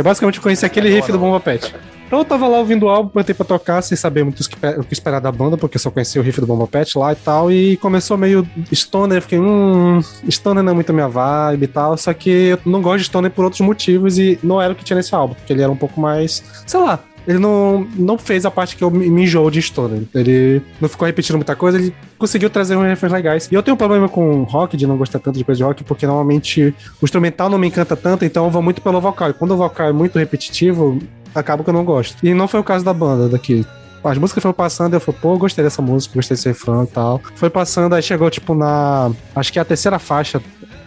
[0.00, 1.74] É basicamente eu conheci aquele riff do Bomba Pet.
[2.06, 4.92] Então eu tava lá ouvindo o álbum, botei pra tocar, sem saber muito o que
[4.92, 7.52] esperar da banda, porque eu só conhecia o riff do Bomba Pet lá e tal,
[7.52, 8.44] e começou meio
[8.74, 12.28] stoner, eu fiquei, hum, stoner não é muito a minha vibe e tal, só que
[12.28, 15.14] eu não gosto de stoner por outros motivos, e não era o que tinha nesse
[15.14, 18.76] álbum, porque ele era um pouco mais, sei lá, ele não, não fez a parte
[18.76, 20.02] que eu me enjoo de Stoner.
[20.14, 23.48] Ele não ficou repetindo muita coisa, ele conseguiu trazer uns refrões legais.
[23.50, 25.84] E eu tenho um problema com rock, de não gostar tanto de coisa de rock,
[25.84, 29.30] porque normalmente o instrumental não me encanta tanto, então eu vou muito pelo vocal.
[29.30, 30.98] E quando o vocal é muito repetitivo,
[31.34, 32.16] acaba que eu não gosto.
[32.24, 33.64] E não foi o caso da banda daqui.
[34.02, 37.20] As músicas foram passando, eu falei, pô, gostei dessa música, gostei desse refrão e tal.
[37.34, 39.10] Foi passando, aí chegou, tipo, na.
[39.36, 40.40] Acho que é a terceira faixa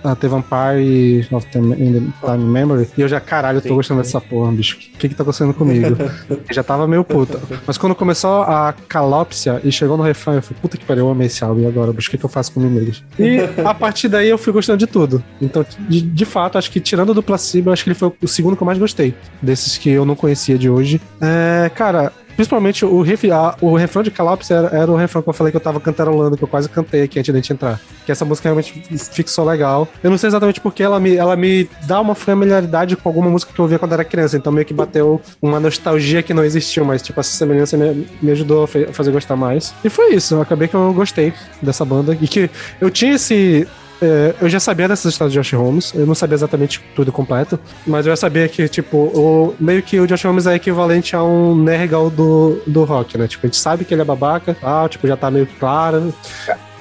[0.04, 4.20] a The Vampire of the, Time Memory, e eu já, caralho, eu tô gostando dessa
[4.20, 4.78] porra, bicho.
[4.78, 5.98] O que que tá acontecendo comigo?
[6.30, 7.40] Eu já tava meio puta.
[7.66, 11.12] Mas quando começou a calópsia e chegou no refrão, eu falei, puta que pariu, eu
[11.12, 13.04] amei esse álbum, e agora, bicho, o que que eu faço com mim mesmo?
[13.20, 15.24] E a partir daí eu fui gostando de tudo.
[15.42, 18.56] Então, de, de fato, acho que tirando do Placebo, acho que ele foi o segundo
[18.56, 21.02] que eu mais gostei, desses que eu não conhecia de hoje.
[21.22, 25.30] É, cara, Principalmente o, riff, a- o refrão de Calopsy era, era o refrão que
[25.30, 27.80] eu falei que eu tava cantarolando, que eu quase cantei aqui antes da gente entrar.
[28.06, 29.88] Que essa música realmente fixou legal.
[30.04, 33.54] Eu não sei exatamente porque ela me, ela me dá uma familiaridade com alguma música
[33.54, 34.36] que eu ouvia quando era criança.
[34.38, 38.32] Então meio que bateu uma nostalgia que não existiu, mas tipo, essa semelhança me, me
[38.32, 39.74] ajudou a a fazer gostar mais.
[39.84, 41.32] E foi isso, eu acabei que eu gostei
[41.62, 42.18] dessa banda.
[42.20, 42.50] E que
[42.82, 43.68] eu tinha esse.
[44.02, 47.60] É, eu já sabia dessas histórias de Josh Holmes, eu não sabia exatamente tudo completo,
[47.86, 51.24] mas eu já sabia que, tipo, o, meio que o Josh Holmes é equivalente a
[51.24, 53.28] um Nergal do, do rock, né?
[53.28, 56.14] Tipo, a gente sabe que ele é babaca, tal, tipo, já tá meio claro.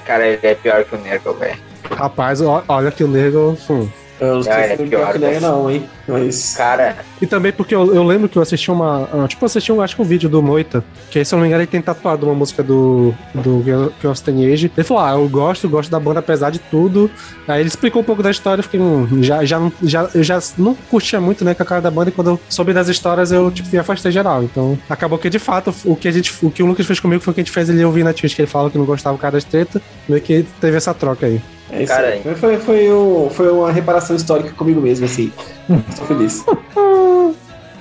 [0.05, 1.57] Cara, ele é pior que o Nergal, velho.
[1.91, 3.57] Rapaz, olha que o Nergal.
[3.69, 3.87] Hum.
[4.19, 5.39] Eu não sei se é foi pior, pior que né?
[5.39, 5.83] não, hein?
[6.07, 6.55] Mas.
[6.55, 9.09] Cara, E também porque eu, eu lembro que eu assisti uma.
[9.11, 11.37] ah, Tipo, eu assisti um, acho que um vídeo do Moita, que aí, se eu
[11.37, 14.71] não me engano, ele tem tatuado uma música do, do Girl of Stone Age.
[14.75, 17.09] Ele falou: Ah, eu gosto, gosto da banda apesar de tudo.
[17.47, 20.39] Aí ele explicou um pouco da história, eu fiquei, hum, já, já, já, eu já
[20.57, 23.31] não curtia muito, né, com a cara da banda, e quando eu soube das histórias,
[23.31, 24.43] eu, tipo, me afastei geral.
[24.43, 27.21] Então, acabou que, de fato, o que, a gente, o que o Lucas fez comigo
[27.21, 28.85] foi o que a gente fez ele ouvir na Twitch, que ele falava que não
[28.85, 31.41] gostava do cara das treta, meio que teve essa troca aí.
[31.73, 32.21] É isso Cara, aí.
[32.21, 35.31] Foi, foi, foi, um- foi uma reparação histórica comigo mesmo, assim.
[35.89, 36.45] Estou feliz.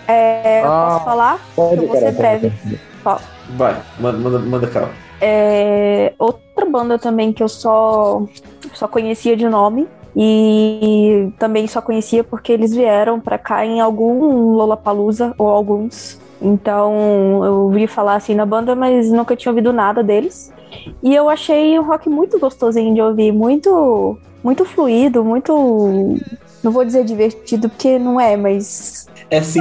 [0.09, 1.41] É, eu Ah, posso falar?
[1.55, 2.53] Pode, Eu vou ser breve.
[3.57, 4.89] Vai, manda, manda, manda cá.
[5.21, 8.23] É, outra banda também que eu só,
[8.75, 9.87] só conhecia de nome
[10.17, 16.19] e também só conhecia porque eles vieram pra cá em algum Lollapalooza ou alguns.
[16.41, 20.53] Então eu ouvi falar assim na banda, mas nunca tinha ouvido nada deles.
[21.03, 26.19] E eu achei o rock muito gostosinho de ouvir, muito muito fluido, muito
[26.63, 29.61] não vou dizer divertido porque não é, mas É sim.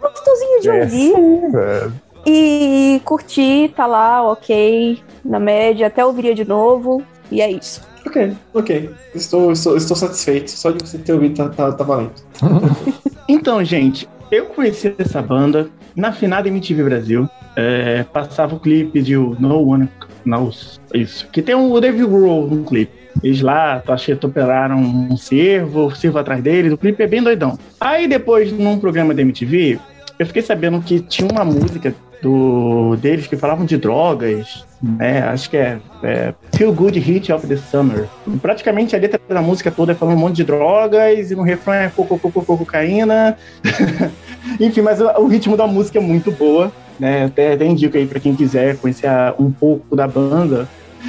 [0.00, 1.14] gostosinho de É ouvir.
[1.56, 1.90] É,
[2.26, 7.82] E curti, tá lá, ok, na média, até ouviria de novo, e é isso.
[8.06, 8.90] Ok, ok.
[9.14, 10.50] Estou, estou, estou satisfeito.
[10.50, 12.12] Só de você ter ouvido tá, tá, tá valendo.
[13.28, 17.28] Então, gente, eu conheci essa banda na finada MTV Brasil.
[17.54, 19.88] É, passava o clipe de o No One
[20.24, 20.80] Knows.
[20.92, 21.26] Isso.
[21.28, 22.92] Que tem o David Grohl no clipe.
[23.22, 23.82] Eles lá,
[24.24, 26.72] operaram um cervo, o cervo atrás deles.
[26.72, 27.58] O clipe é bem doidão.
[27.80, 29.78] Aí depois, num programa da MTV,
[30.18, 35.22] eu fiquei sabendo que tinha uma música do deles que falavam de drogas, né?
[35.22, 38.06] Acho que é, é Feel Good Hit of the Summer.
[38.42, 41.74] Praticamente a letra da música toda é falando um monte de drogas e no refrão
[41.74, 43.36] é coco, cocaína.
[44.60, 47.24] Enfim, mas o, o ritmo da música é muito boa, né?
[47.24, 50.68] Até, até indico aí pra quem quiser conhecer a- um pouco da banda.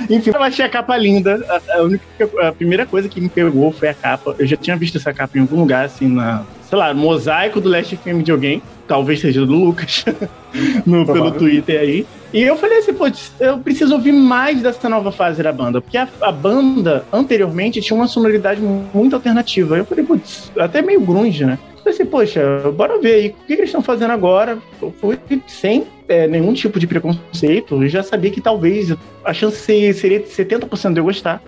[0.10, 1.46] Enfim, eu achei a capa linda.
[1.50, 2.04] A, a única,
[2.48, 4.34] a primeira coisa que me pegou foi a capa.
[4.40, 7.68] Eu já tinha visto essa capa em algum lugar, assim, na, sei lá, mosaico do
[7.70, 8.62] Last FM de alguém.
[8.88, 10.04] Talvez seja do Lucas,
[10.86, 11.32] no, pelo.
[11.32, 12.06] Twitter aí.
[12.34, 13.06] E eu falei assim, pô,
[13.40, 15.82] eu preciso ouvir mais dessa nova fase da banda.
[15.82, 19.78] Porque a, a banda, anteriormente, tinha uma sonoridade muito alternativa.
[19.78, 21.60] Eu falei, putz, até meio grunge, né?
[21.78, 24.58] Falei assim, poxa, bora ver aí o que, eles estão fazendo agora.
[24.82, 27.82] Eu fui sem é, nenhum tipo de preconceito.
[27.84, 28.96] Eu já sabia que talvez
[29.26, 31.42] a chance seria de 70% de eu gostar.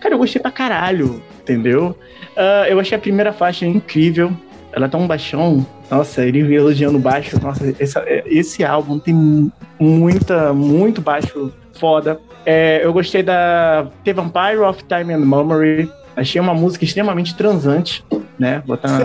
[0.00, 1.96] Cara, eu gostei pra caralho, entendeu?
[2.36, 4.32] Ah, eu achei a primeira faixa incrível.
[4.72, 5.66] Ela tá um baixão.
[5.90, 7.38] Nossa, ele elogiando baixo.
[7.42, 12.18] Nossa, essa- esse álbum tem muita, muito baixo foda.
[12.44, 15.90] É, eu gostei da The Vampire of Time and Memory.
[16.16, 18.04] Achei uma música extremamente transante,
[18.38, 18.62] né?
[18.66, 19.00] Botar uma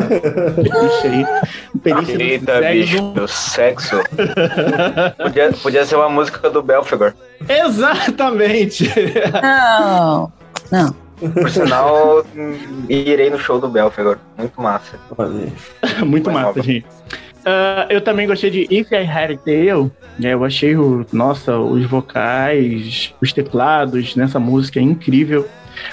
[0.54, 1.26] playlist aí.
[2.38, 2.72] Do sexo.
[2.74, 3.96] bicho, sexo.
[5.18, 7.14] podia, podia ser uma música do Belfegor.
[7.48, 8.92] Exatamente.
[9.42, 10.32] Não,
[10.72, 11.07] não.
[11.20, 12.24] Por sinal,
[12.88, 14.18] irei no show do Belfegor.
[14.38, 15.00] Muito massa.
[16.06, 16.62] Muito Foi massa, nova.
[16.62, 16.86] gente.
[17.46, 19.92] Ah, eu também gostei de If I Had a Tail.
[20.20, 25.48] né, eu achei, o, nossa, os vocais, os teclados nessa música é incrível.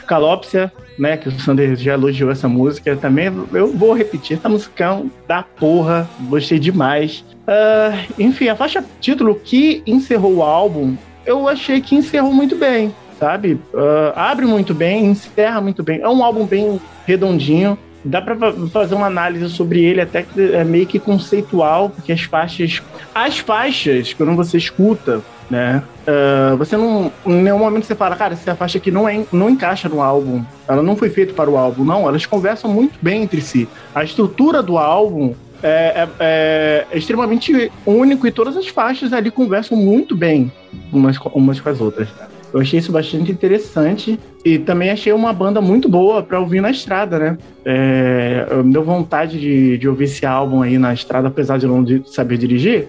[0.06, 2.96] Calópsia, né, que o Sander já elogiou essa música.
[2.96, 6.08] Também eu vou repetir, essa musicão da porra.
[6.28, 7.24] Gostei demais.
[7.46, 12.94] Ah, enfim, a faixa título que encerrou o álbum, eu achei que encerrou muito bem,
[13.18, 13.58] sabe?
[13.74, 16.00] Ah, abre muito bem, encerra muito bem.
[16.00, 17.78] É um álbum bem redondinho.
[18.06, 22.12] Dá pra fa- fazer uma análise sobre ele até que é meio que conceitual, porque
[22.12, 22.82] as faixas.
[23.14, 25.82] As faixas, quando você escuta, né?
[26.06, 27.10] ah, você não.
[27.26, 30.42] Em nenhum momento você fala, cara, essa faixa aqui não, é, não encaixa no álbum.
[30.68, 31.82] Ela não foi feita para o álbum.
[31.82, 33.66] Não, elas conversam muito bem entre si.
[33.94, 35.32] A estrutura do álbum
[35.62, 40.52] é, é- é extremamente único e todas as faixas ali conversam muito bem
[40.92, 42.08] umas, umas com as outras.
[42.54, 44.18] Eu achei isso bastante interessante.
[44.44, 47.38] E também achei uma banda muito boa pra ouvir na estrada, né?
[47.64, 51.84] É, me deu vontade de, de ouvir esse álbum aí na estrada, apesar de não
[52.06, 52.88] saber dirigir.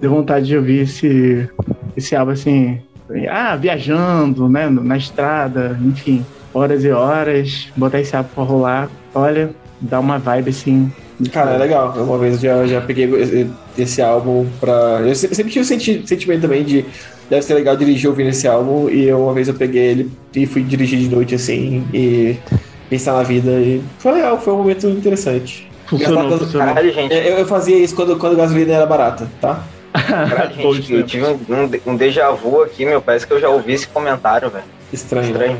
[0.00, 1.48] Deu vontade de ouvir esse,
[1.96, 2.78] esse álbum assim,
[3.30, 4.68] ah, viajando, né?
[4.68, 8.90] Na estrada, enfim, horas e horas, botar esse álbum pra rolar.
[9.14, 9.50] Olha,
[9.80, 10.92] dá uma vibe assim.
[11.32, 11.94] Cara, é legal.
[11.98, 13.08] Uma vez eu já, já peguei
[13.78, 15.00] esse, álbum pra.
[15.06, 16.84] Eu se- sempre tive o senti- sentimento também de
[17.30, 18.90] deve ser legal dirigir ouvindo esse álbum.
[18.90, 22.36] E eu, uma vez eu peguei ele e fui dirigir de noite assim e
[22.90, 23.52] pensar na vida.
[23.52, 25.70] E foi legal, foi um momento interessante.
[25.86, 26.68] Funcionou, funcionou.
[26.68, 27.14] Caralho, gente.
[27.14, 29.64] Eu, eu fazia isso quando, quando a gasolina era barata, tá?
[29.92, 33.00] Caralho, gente, eu tive um, um, déjà vu aqui, meu.
[33.00, 34.64] Parece que eu já ouvi esse comentário, velho.
[34.92, 35.30] Estranho.
[35.30, 35.58] Estranho.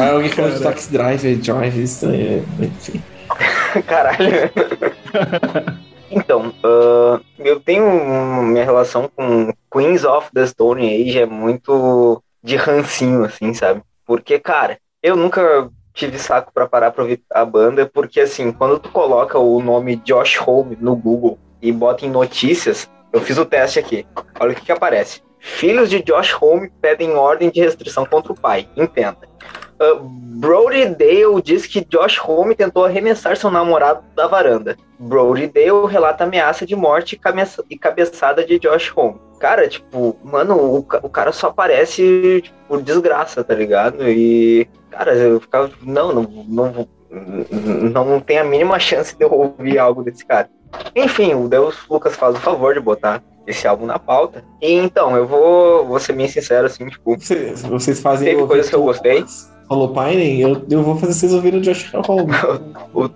[0.00, 2.44] Aí alguém falou de taxi driver, drive, estranho.
[2.60, 3.02] Enfim.
[3.86, 4.50] Caralho.
[6.10, 12.56] Então, ah, eu tenho minha relação com Queens of the Stone Age é muito de
[12.56, 13.82] rancinho, assim, sabe?
[14.06, 18.78] Porque, cara, eu nunca tive saco pra parar pra ouvir a banda, porque, assim, quando
[18.78, 23.46] tu coloca o nome Josh Home no Google e bota em notícias, eu fiz o
[23.46, 24.06] teste aqui.
[24.38, 25.22] Olha o que que aparece.
[25.38, 28.68] Filhos de Josh Home pedem ordem de restrição contra o pai.
[28.76, 29.18] Entenda.
[29.80, 30.00] Uh,
[30.36, 34.76] Brody Dale diz que Josh Home tentou arremessar seu namorado da varanda.
[34.98, 39.16] Brody Dale relata ameaça de morte e cabeça- cabeçada de Josh Home.
[39.40, 44.08] Cara, tipo, mano, o, o cara só aparece tipo, por desgraça, tá ligado?
[44.08, 49.78] E, cara, eu ficava não, não, não, não tem a mínima chance de eu ouvir
[49.78, 50.48] algo desse cara.
[50.94, 54.42] Enfim, o Deus Lucas faz o favor de botar esse álbum na pauta.
[54.60, 58.34] E então, eu vou, vou ser bem sincero, assim, tipo, Vocês, vocês fazem.
[58.34, 59.24] Teve coisas que eu gostei.
[59.74, 62.32] Holopine, eu, eu vou fazer vocês ouvirem o Josh Home.
[62.94, 63.08] o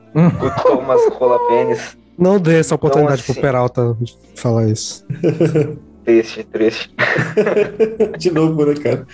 [0.63, 1.97] Thomas Colapênis.
[2.19, 3.97] Não dê essa oportunidade Então, assim- pro Peralta
[4.37, 5.07] falar isso.
[6.05, 6.91] Triste, triste.
[8.19, 9.07] De novo, né, cara?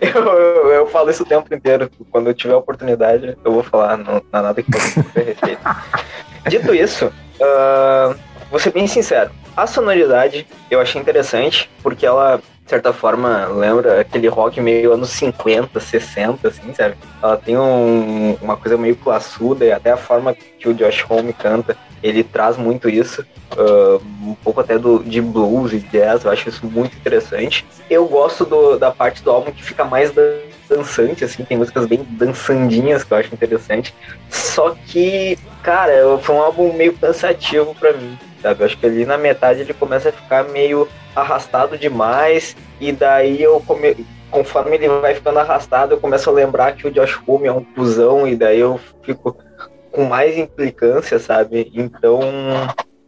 [0.00, 1.90] Eu, eu, eu falo isso o tempo inteiro.
[2.10, 3.98] Quando eu tiver a oportunidade, eu vou falar.
[3.98, 5.60] Não, não há nada que possa ser respeito.
[6.48, 8.14] Dito isso, ah,
[8.50, 9.30] vou ser bem sincero.
[9.54, 15.10] A sonoridade eu achei interessante, porque ela, de certa forma, lembra aquele rock meio anos
[15.10, 16.94] 50, 60, assim, sabe?
[17.22, 21.32] Ela tem um- uma coisa meio classuda e até a forma que o Josh Homme
[21.34, 23.24] canta, ele traz muito isso.
[23.56, 27.64] ah, um pouco até do, de blues e jazz, eu acho isso muito interessante.
[27.88, 30.38] Eu gosto do- da parte do álbum que fica mais dan-
[30.68, 33.94] dançante, assim, tem músicas bem dançandinhas que eu acho interessante.
[34.28, 35.92] Só que, cara,
[36.22, 38.60] foi um álbum meio cansativo pra mim, sabe?
[38.60, 43.42] Eu acho que ali na metade ele começa a ficar meio arrastado demais, e daí
[43.42, 44.06] eu come...
[44.30, 47.64] conforme ele vai ficando arrastado, eu começo a lembrar que o Josh Homme é um
[47.64, 49.36] cuzão, e daí eu fico
[49.90, 51.70] com mais implicância, sabe?
[51.74, 52.20] Então,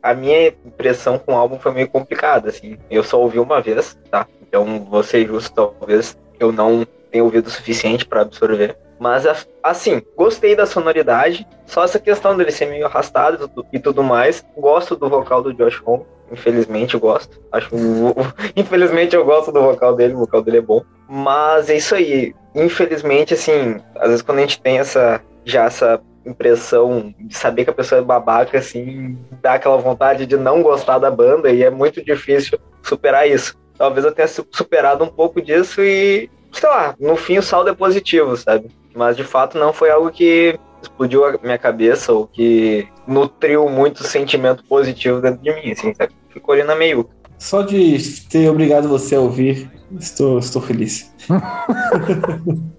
[0.02, 2.78] a minha impressão com o álbum foi meio complicada, assim.
[2.90, 4.26] Eu só ouvi uma vez, tá?
[4.40, 6.86] Então, vou ser justo, talvez eu não
[7.22, 8.76] ouvido o suficiente pra absorver.
[8.98, 9.24] Mas,
[9.62, 14.44] assim, gostei da sonoridade, só essa questão dele ser meio arrastado e tudo- mais.
[14.56, 17.38] Gosto do vocal do Josh Homme, infelizmente eu gosto.
[17.52, 17.68] Acho
[18.56, 20.82] Infelizmente eu gosto do vocal dele, o vocal dele é bom.
[21.08, 22.34] Mas é isso aí.
[22.54, 27.70] Infelizmente, assim, às vezes quando a gente tem essa já essa impressão de saber que
[27.70, 31.70] a pessoa é babaca, assim, dá aquela vontade de não gostar da banda e é
[31.70, 33.56] muito difícil superar isso.
[33.78, 37.70] Talvez eu tenha su- superado um pouco disso e, sei lá, no fim o saldo
[37.70, 38.68] é positivo, sabe?
[38.94, 44.04] Mas de fato não foi algo que explodiu a minha cabeça ou que nutriu muito
[44.04, 46.12] sentimento positivo dentro de mim, assim, sabe?
[46.30, 47.14] Ficou ali na meiuca.
[47.38, 51.14] Só de ter obrigado você a ouvir, estou, estou feliz.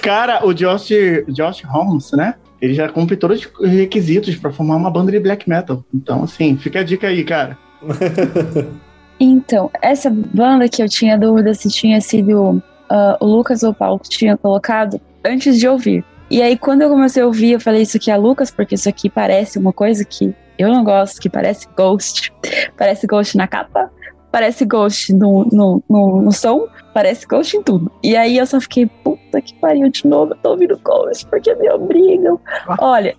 [0.00, 0.90] Cara, o Josh,
[1.28, 2.36] Josh Holmes, né?
[2.60, 5.84] Ele já cumpre todos os requisitos pra formar uma banda de black metal.
[5.92, 7.58] Então, assim, fica a dica aí, cara.
[9.24, 12.60] Então, essa banda que eu tinha dúvida se tinha sido
[12.94, 16.04] ah, o Lucas ou o Paulo tinha colocado antes de ouvir.
[16.30, 18.86] E aí, quando eu comecei a ouvir, eu falei isso aqui é Lucas, porque isso
[18.86, 22.30] aqui parece uma coisa que eu não gosto, que parece Ghost.
[22.76, 23.90] Parece Ghost na capa,
[24.30, 27.92] parece Ghost no, no, no, no som, parece Ghost em tudo.
[28.02, 31.54] E aí eu só fiquei, puta que pariu de novo, eu tô ouvindo Ghost, porque
[31.54, 32.40] me obrigam.
[32.78, 33.14] Olha,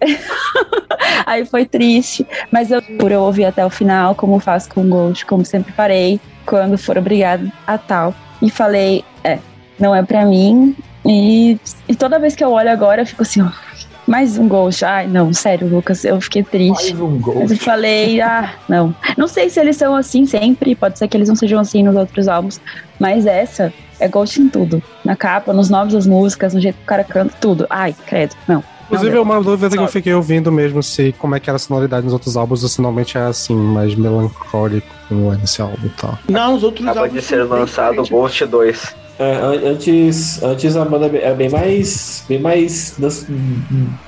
[1.25, 5.25] aí foi triste, mas eu, por eu ouvir até o final, como faço com Ghost,
[5.25, 8.13] como sempre farei, quando for obrigado a tal.
[8.41, 9.39] E falei, é,
[9.79, 10.75] não é pra mim.
[11.05, 13.49] E, e toda vez que eu olho agora, eu fico assim, ó,
[14.07, 14.85] mais um Ghost.
[14.85, 16.93] Ai, não, sério, Lucas, eu fiquei triste.
[16.93, 17.57] Mais um Mas eu Ghost.
[17.59, 18.95] falei, ah, não.
[19.17, 21.95] Não sei se eles são assim sempre, pode ser que eles não sejam assim nos
[21.95, 22.59] outros álbuns,
[22.99, 24.81] mas essa é Ghost em tudo.
[25.03, 27.67] Na capa, nos nomes das músicas, no jeito que o cara canta, tudo.
[27.69, 28.63] Ai, credo, não.
[28.85, 31.59] Inclusive, é uma dúvida que eu fiquei ouvindo mesmo se como é que era a
[31.59, 35.85] sonoridade nos outros álbuns, ou se normalmente é assim, mais melancólico como é nesse álbum
[35.85, 36.17] e tal.
[36.29, 38.11] Não, os outros Acaba de álbuns ser são bem lançado diferentes.
[38.11, 38.95] Ghost 2.
[39.19, 42.23] É, an- antes, antes a banda era bem mais.
[42.27, 42.95] bem mais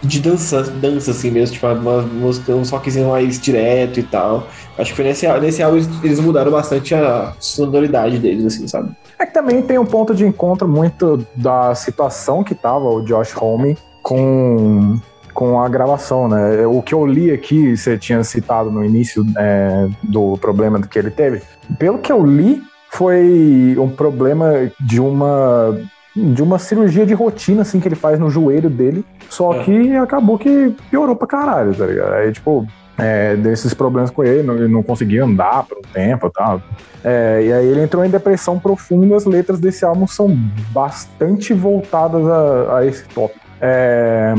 [0.03, 4.47] de dança, dança assim mesmo, tipo, uma música, um rockzinho mais direto e tal.
[4.77, 8.91] Acho que foi nesse, nesse álbum eles, eles mudaram bastante a sonoridade deles, assim, sabe?
[9.19, 13.35] É que também tem um ponto de encontro muito da situação que tava o Josh
[13.39, 14.99] Homme com,
[15.33, 16.65] com a gravação, né?
[16.67, 21.11] O que eu li aqui, você tinha citado no início é, do problema que ele
[21.11, 21.41] teve,
[21.79, 22.61] pelo que eu li,
[22.95, 25.77] foi um problema de uma
[26.15, 29.63] de uma cirurgia de rotina assim que ele faz no joelho dele, só É.
[29.63, 32.13] que acabou que piorou pra caralho, tá ligado?
[32.13, 32.65] Aí, tipo,
[32.97, 36.61] é, desses problemas com ele, não, ele não conseguia andar por um tempo e tal.
[37.03, 39.13] É, e aí ele entrou em depressão profunda.
[39.17, 40.33] As letras desse álbum são
[40.71, 43.41] bastante voltadas a, a esse tópico.
[43.59, 44.33] É,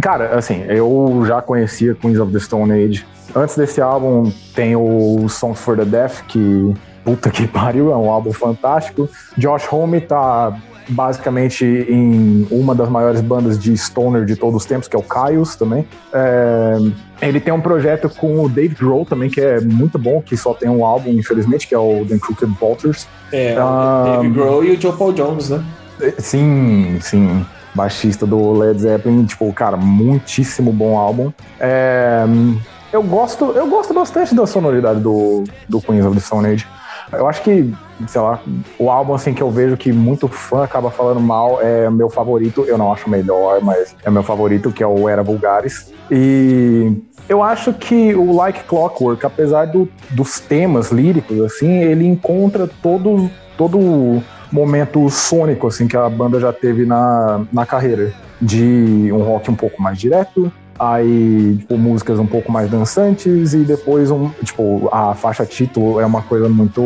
[0.00, 3.04] cara, assim, eu já conhecia Queens of the Stone Age.
[3.36, 6.72] Antes desse álbum tem o Songs for the Deaf, que
[7.08, 9.08] puta que pariu, é um álbum fantástico.
[9.36, 10.54] Josh Homme tá
[10.90, 15.02] basicamente em uma das maiores bandas de stoner de todos os tempos, que é o
[15.02, 15.86] Caius também.
[16.12, 16.76] É,
[17.20, 20.54] ele tem um projeto com o Dave Grohl também, que é muito bom, que só
[20.54, 23.06] tem um álbum, infelizmente, que é o The Crooked Vultures.
[23.32, 25.62] É, Ah, o Dave Grohl e o Joe Paul Jones, né?
[26.18, 27.44] Sim, sim.
[27.74, 31.30] Baixista do Led Zeppelin, tipo, cara, muitíssimo bom álbum.
[31.60, 32.24] É,
[32.90, 36.66] eu gosto, eu gosto bastante da sonoridade do, do Queens of the Stone Age.
[37.12, 37.72] Eu acho que,
[38.06, 38.40] sei lá,
[38.78, 42.64] o álbum assim que eu vejo que muito fã acaba falando mal é meu favorito.
[42.66, 45.92] Eu não acho melhor, mas é meu favorito, que é o Era Vulgaris.
[46.10, 46.92] E
[47.28, 53.30] eu acho que o Like Clockwork, apesar do- dos temas líricos, assim, ele encontra todo,
[53.56, 58.12] todo momento sônico, assim, que a banda já teve na, na carreira.
[58.40, 63.58] De um rock um pouco mais direto, aí, tipo, músicas um pouco mais dançantes, e
[63.58, 66.82] depois, um, tipo, a faixa título é uma coisa muito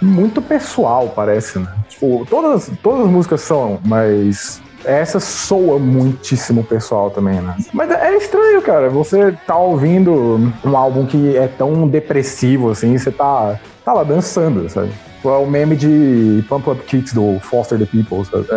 [0.00, 1.68] muito pessoal, parece, né?
[1.88, 7.56] Tipo, todas, todas as músicas são, mas essa soa muitíssimo pessoal também, né?
[7.72, 8.90] Mas é estranho, cara.
[8.90, 14.68] Você tá ouvindo um álbum que é tão depressivo, assim, você tá, tá lá dançando,
[14.68, 14.90] sabe?
[15.24, 18.46] É o meme de Pump Up Kicks do Foster the People, sabe?
[18.50, 18.54] É,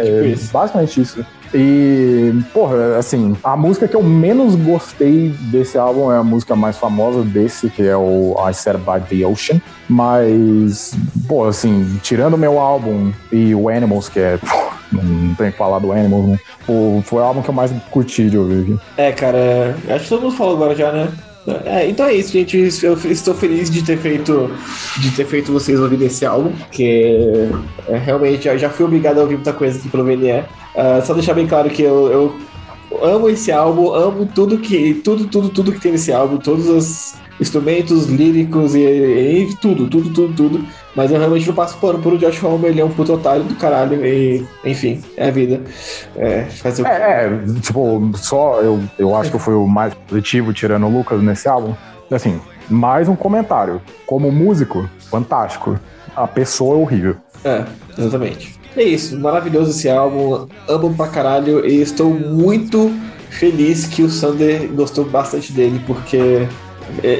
[0.00, 0.52] é- Tipo é isso.
[0.52, 1.26] basicamente isso.
[1.54, 6.76] E, porra, assim, a música que eu menos gostei desse álbum é a música mais
[6.76, 9.60] famosa desse, que é o I Said By The Ocean.
[9.88, 10.94] Mas,
[11.26, 14.36] pô, assim, tirando o meu álbum e o Animals, que é.
[14.36, 14.46] pô,
[14.92, 16.38] não tem que falar do Animals, né?
[16.66, 18.78] Pô, foi o álbum que eu mais curti de ouvir.
[18.96, 21.08] É, cara, acho que todo mundo falou agora já, né?
[21.64, 22.56] É, então é isso, gente.
[22.82, 24.50] Eu estou feliz de ter feito
[24.98, 27.48] de ter feito vocês ouvirem esse álbum, porque
[27.88, 30.44] é, realmente eu já fui obrigado a ouvir muita coisa aqui pelo VNE.
[30.76, 32.12] Ah, só deixar bem claro que eu,
[32.90, 36.68] eu amo esse álbum, amo tudo que tudo tudo tudo que tem nesse álbum, todos
[36.68, 40.64] os instrumentos líricos e, e tudo, tudo, tudo, tudo.
[40.94, 43.44] Mas eu realmente não passo pano por o Josh Homme, ele é um puto otário
[43.44, 45.60] do caralho e enfim, é a vida.
[46.16, 46.90] É, fazer o quê?
[46.90, 50.90] É, é, tipo, só eu, eu acho que eu fui o mais positivo tirando o
[50.90, 51.74] Lucas nesse álbum.
[52.10, 53.80] Assim, mais um comentário.
[54.06, 55.78] Como músico, fantástico.
[56.16, 57.16] A pessoa é horrível.
[57.44, 57.64] É,
[57.96, 58.58] exatamente.
[58.76, 62.92] É isso, maravilhoso esse álbum, amo pra caralho e estou muito
[63.30, 66.48] feliz que o Sander gostou bastante dele, porque é,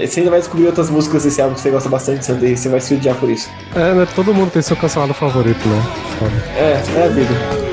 [0.06, 2.68] você ainda vai descobrir outras músicas desse álbum que você gosta bastante, Sander, e você
[2.68, 3.48] vai se odiar por isso.
[3.74, 4.08] É, né?
[4.14, 5.82] Todo mundo tem seu cancelado favorito, né?
[6.56, 7.68] É, é a vida.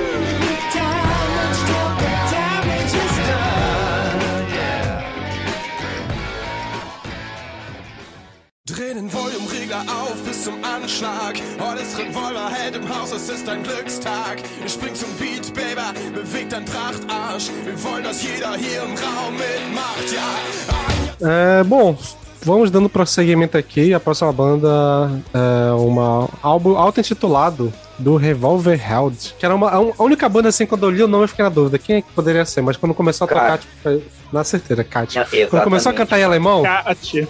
[10.86, 11.42] Anschlag.
[11.60, 14.42] Alles Revolverheld im Haus, es ist ein Glückstag.
[14.66, 17.50] Ich spring zum Beat, Baby, bewegt dein Trachtarsch.
[17.64, 21.05] Wir wollen, dass jeder hier im Raum mitmacht, ja.
[21.22, 21.98] É, bom,
[22.44, 23.94] vamos dando prosseguimento aqui.
[23.94, 24.68] A próxima banda
[25.34, 30.86] é uma álbum auto-intitulado do Revolver Held, que era uma, a única banda assim, quando
[30.86, 32.62] eu li o nome eu fiquei na dúvida, quem é que poderia ser?
[32.62, 34.02] Mas quando começou a tocar, tipo,
[34.34, 35.18] na certeza, Kat.
[35.18, 35.50] Exatamente.
[35.50, 37.28] Quando começou a cantar em alemão, Kat.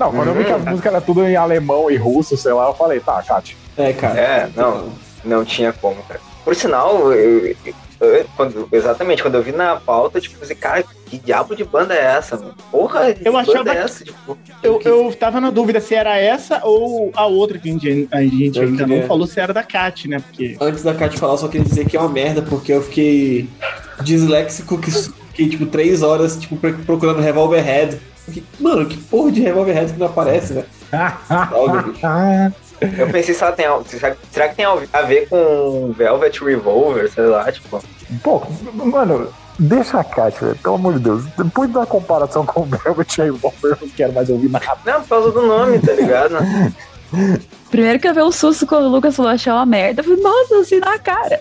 [0.00, 2.66] Não, quando eu vi que as músicas eram tudo em alemão e russo, sei lá,
[2.66, 3.56] eu falei, tá, Kátia.
[3.76, 4.20] É, cara.
[4.20, 4.88] É, não,
[5.24, 6.20] não tinha como, cara.
[6.44, 7.54] Por sinal, eu-
[8.04, 11.94] eu- quando- exatamente, quando eu vi na pauta, tipo, assim, cara, que diabo de banda
[11.94, 12.54] é essa, mano?
[12.70, 14.04] Porra, que Eu banda achava é que- essa?
[14.04, 17.72] Tipo, Eu, que- eu tava na dúvida se era essa ou a outra que a
[17.72, 20.18] gente, a gente Eu ainda queria- não falou se era da Kat, né?
[20.20, 20.56] Porque.
[20.60, 23.48] Antes da Kat falar, só queria dizer que é uma merda, porque eu fiquei
[24.02, 27.98] disléxico, que fiquei, tipo, três horas, tipo, pro- procurando Revolver Head.
[28.26, 30.64] Fiquei, Mano, que porra de Revolver Head que não aparece, né?
[32.98, 33.84] Eu pensei se ela tem algo.
[33.88, 37.82] Será, será que tem a ver com Velvet Revolver, sei lá, tipo.
[38.22, 38.42] Pô,
[38.74, 39.28] mano,
[39.58, 41.24] deixa a Kátia, velho, pelo amor de Deus.
[41.36, 44.78] Depois da comparação com o Velvet Revolver, eu não quero mais ouvir nada.
[44.84, 46.36] Não, por causa do nome, tá ligado?
[47.70, 50.00] Primeiro que eu vi um susto quando o Lucas falou achar uma merda.
[50.00, 51.40] Eu falei, nossa, assim na cara.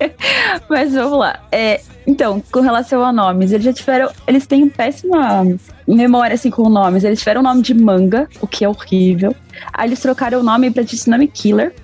[0.68, 1.40] Mas vamos lá.
[1.50, 4.10] É, então, com relação a nomes, eles já tiveram.
[4.26, 5.44] Eles têm péssima
[5.86, 7.04] memória assim com nomes.
[7.04, 9.34] Eles tiveram o nome de manga, o que é horrível.
[9.72, 11.74] Aí eles trocaram o nome pra Tsunami Killer.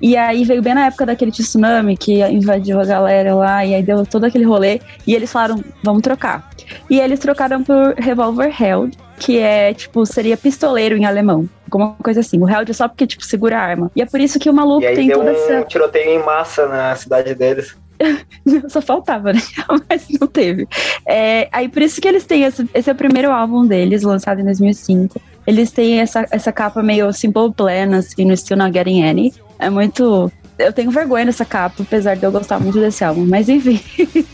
[0.00, 3.82] E aí veio bem na época daquele tsunami que invadiu a galera lá, e aí
[3.82, 4.80] deu todo aquele rolê.
[5.06, 6.48] E eles falaram, vamos trocar.
[6.90, 11.48] E eles trocaram por Revolver Held, que é, tipo, seria pistoleiro em alemão.
[11.64, 12.40] Alguma coisa assim.
[12.40, 13.90] O Held é só porque, tipo, segura a arma.
[13.96, 15.64] E é por isso que o maluco E aí tem deu toda um essa.
[15.64, 17.76] tiroteio em massa na cidade deles.
[18.68, 19.40] Só faltava, né?
[19.88, 20.68] Mas não teve.
[21.06, 24.40] É, aí por isso que eles têm esse, esse é o primeiro álbum deles, lançado
[24.40, 25.20] em 2005.
[25.46, 29.32] Eles têm essa, essa capa meio Simple Plan, assim, no Still Not Getting Any.
[29.58, 30.30] É muito.
[30.58, 33.26] Eu tenho vergonha dessa capa, apesar de eu gostar muito desse álbum.
[33.26, 33.80] Mas enfim.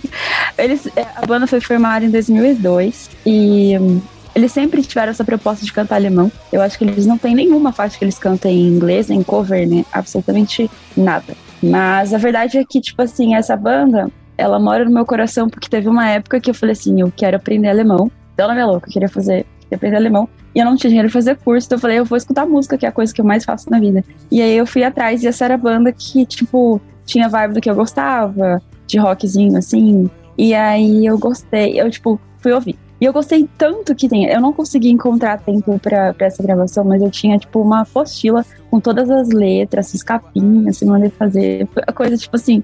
[0.56, 3.76] eles, é, a banda foi formada em 2002 e.
[3.78, 4.00] hum,
[4.34, 6.30] Eles sempre tiveram essa proposta de cantar alemão.
[6.52, 9.68] Eu acho que eles não têm nenhuma faixa que eles cantem em inglês, em cover,
[9.68, 9.84] né?
[9.92, 11.34] Absolutamente nada.
[11.62, 15.68] Mas a verdade é que, tipo assim, essa banda, ela mora no meu coração porque
[15.68, 18.10] teve uma época que eu falei assim, eu quero aprender alemão.
[18.34, 20.28] Então, na minha louca, eu queria fazer, queria aprender alemão.
[20.54, 22.76] E eu não tinha dinheiro pra fazer curso, então eu falei, eu vou escutar música,
[22.76, 24.04] que é a coisa que eu mais faço na vida.
[24.30, 27.60] E aí eu fui atrás, e essa era a banda que, tipo, tinha vibe do
[27.60, 30.10] que eu gostava, de rockzinho, assim.
[30.36, 32.78] E aí eu gostei, eu, tipo, fui ouvir.
[33.00, 34.26] E eu gostei tanto que tem.
[34.26, 38.78] Eu não consegui encontrar tempo pra essa gravação, mas eu tinha, tipo, uma apostila com
[38.78, 41.68] todas as letras, as capinhas, assim, mandei fazer.
[41.84, 42.62] A coisa, tipo assim,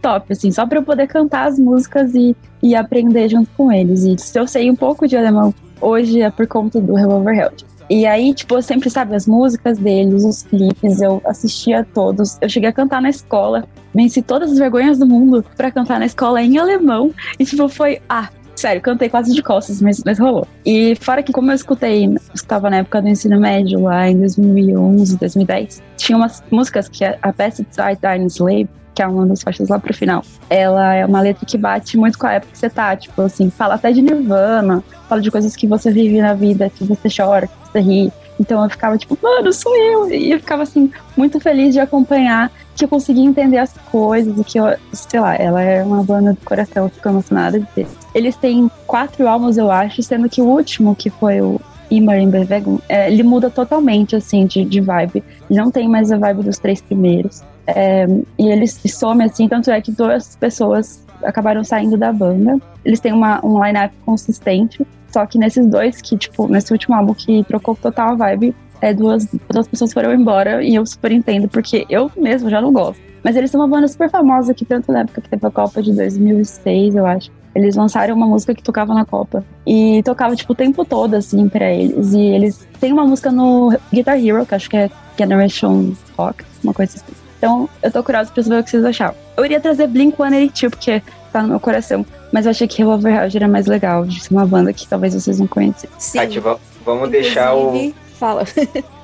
[0.00, 4.04] top, assim, só pra eu poder cantar as músicas e, e aprender junto com eles.
[4.04, 7.66] E se eu sei um pouco de alemão hoje é por conta do Revolver Held.
[7.90, 12.38] E aí, tipo, eu sempre, sabe, as músicas deles, os clipes, eu assistia todos.
[12.40, 16.06] Eu cheguei a cantar na escola, venci todas as vergonhas do mundo pra cantar na
[16.06, 17.12] escola em alemão.
[17.38, 20.48] E, tipo, foi, ah, sério, cantei quase de costas, mas, mas rolou.
[20.64, 25.18] E fora que, como eu escutei, estava na época do ensino médio, lá em 2011,
[25.18, 29.68] 2010, tinha umas músicas que a, a Pesticide Dine Slave, que é uma das faixas
[29.68, 32.70] lá pro final, ela é uma letra que bate muito com a época que você
[32.70, 36.70] tá, tipo assim, fala até de Nirvana, fala de coisas que você vive na vida,
[36.70, 38.12] que você chora, que você ri.
[38.38, 40.10] Então eu ficava tipo, mano, sou eu.
[40.10, 44.44] E eu ficava assim, muito feliz de acompanhar, que eu conseguia entender as coisas, e
[44.44, 47.86] que eu, sei lá, ela é uma banda do coração, eu fico emocionada de ter.
[48.14, 51.60] Eles têm quatro álbuns, eu acho, sendo que o último, que foi o
[51.90, 55.22] Immer in Bewegung, é, ele muda totalmente, assim, de, de vibe.
[55.48, 57.42] Não tem mais a vibe dos três primeiros.
[57.66, 58.06] É,
[58.38, 62.58] e eles somem, assim, tanto é que duas pessoas acabaram saindo da banda.
[62.84, 67.14] Eles têm uma, um line-up consistente, só que nesses dois, que, tipo, nesse último álbum
[67.14, 71.48] que trocou total a vibe, é, duas, duas pessoas foram embora e eu super entendo,
[71.48, 73.00] porque eu mesmo já não gosto.
[73.22, 75.82] Mas eles são uma banda super famosa que tanto na época que teve a Copa
[75.82, 77.30] de 2006, eu acho.
[77.54, 79.42] Eles lançaram uma música que tocava na Copa.
[79.66, 82.12] E tocava, tipo, o tempo todo, assim, pra eles.
[82.12, 86.74] E eles têm uma música no Guitar Hero, que acho que é Generation Rock, uma
[86.74, 87.23] coisa assim.
[87.44, 89.14] Então, eu tô curiosa pra saber o que vocês acharam.
[89.36, 91.02] Eu iria trazer Blink-182, porque
[91.32, 92.04] tá no meu coração.
[92.32, 95.14] Mas eu achei que Revolver Held era mais legal, de ser uma banda que talvez
[95.14, 95.88] vocês não conhecem.
[95.98, 96.18] Sim.
[96.18, 97.92] Tati, va- vamos deixar o.
[98.18, 98.44] Fala.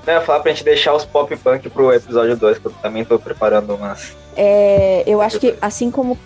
[0.07, 2.73] Não, eu ia falar pra gente deixar os pop punk pro episódio 2, que eu
[2.81, 4.17] também tô preparando umas.
[4.35, 6.19] É, eu acho que, assim como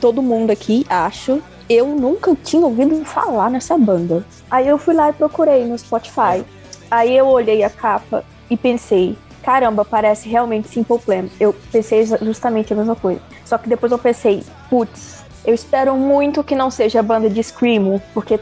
[0.00, 4.24] todo mundo aqui, acho, eu nunca tinha ouvido falar nessa banda.
[4.50, 6.42] Aí eu fui lá e procurei no Spotify.
[6.90, 11.26] Aí eu olhei a capa e pensei, caramba, parece realmente Simple Plan.
[11.38, 13.20] Eu pensei justamente a mesma coisa.
[13.44, 18.02] Só que depois eu pensei, putz, eu espero muito que não seja banda de Screamo,
[18.12, 18.38] porque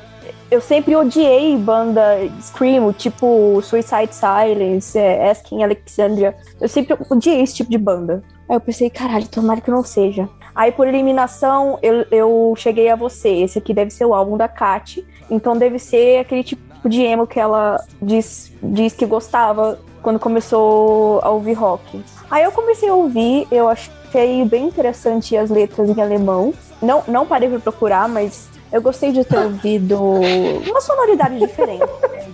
[0.51, 2.03] eu sempre odiei banda
[2.41, 6.37] Screamo, tipo Suicide Silence, é, Asking Alexandria.
[6.61, 8.23] Eu sempre odiei esse tipo de banda.
[8.49, 10.29] Aí eu pensei, caralho, tomara que não seja.
[10.55, 13.29] Aí por eliminação, eu, eu cheguei a você.
[13.29, 15.05] Esse aqui deve ser o álbum da Kat.
[15.31, 21.19] Então deve ser aquele tipo de emo que ela diz, diz que gostava quando começou
[21.21, 22.01] a ouvir rock.
[22.31, 26.55] Aí eu comecei a ouvir, eu achei bem interessante as letras em alemão.
[26.81, 31.81] Não, não parei pra procurar, mas eu gostei de ter ouvido uma sonoridade diferente.
[31.81, 32.25] né?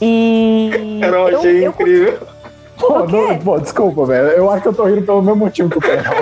[0.00, 1.00] E.
[1.02, 2.18] Eu não achei eu- incrível.
[2.78, 4.28] Pô, não, pô, desculpa, velho.
[4.28, 6.12] Eu acho que eu tô rindo pelo mesmo motivo que o Pedro.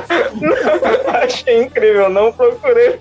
[1.23, 2.99] achei incrível, não procurei.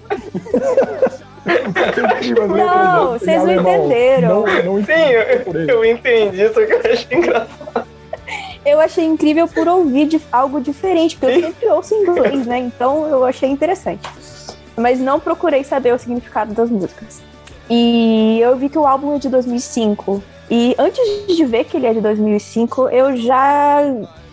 [2.54, 4.44] Não, vocês não entenderam.
[4.46, 7.93] Não, não Sim, eu, eu entendi, só que eu achei engraçado.
[8.65, 12.60] Eu achei incrível por ouvir de algo diferente, porque eu sempre ouço inglês, né?
[12.60, 14.07] Então eu achei interessante.
[14.76, 17.22] Mas não procurei saber o significado das músicas.
[17.69, 20.23] E eu vi que o álbum é de 2005.
[20.49, 21.03] E antes
[21.35, 23.80] de ver que ele é de 2005, eu já,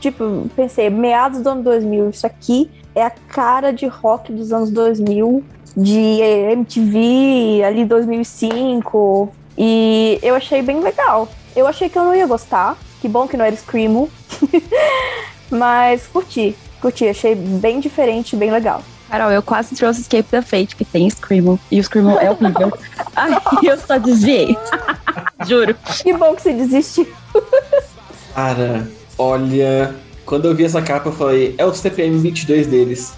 [0.00, 4.70] tipo, pensei, meados do ano 2000, isso aqui é a cara de rock dos anos
[4.70, 5.44] 2000,
[5.76, 6.20] de
[6.52, 9.28] MTV, ali 2005.
[9.56, 11.28] E eu achei bem legal.
[11.54, 12.76] Eu achei que eu não ia gostar.
[13.00, 14.10] Que bom que não era Screamo.
[15.50, 18.82] Mas curti, curti, achei bem diferente, bem legal.
[19.08, 21.58] Carol, eu quase trouxe Escape the Fate, que tem Screamo.
[21.70, 22.72] E o Screamo é horrível.
[23.16, 24.56] Ai, eu só desviei.
[25.48, 25.74] Juro.
[26.02, 27.08] Que bom que você desistiu.
[28.34, 29.94] Cara, olha.
[30.24, 33.12] Quando eu vi essa capa, eu falei, é o CPM 22 deles.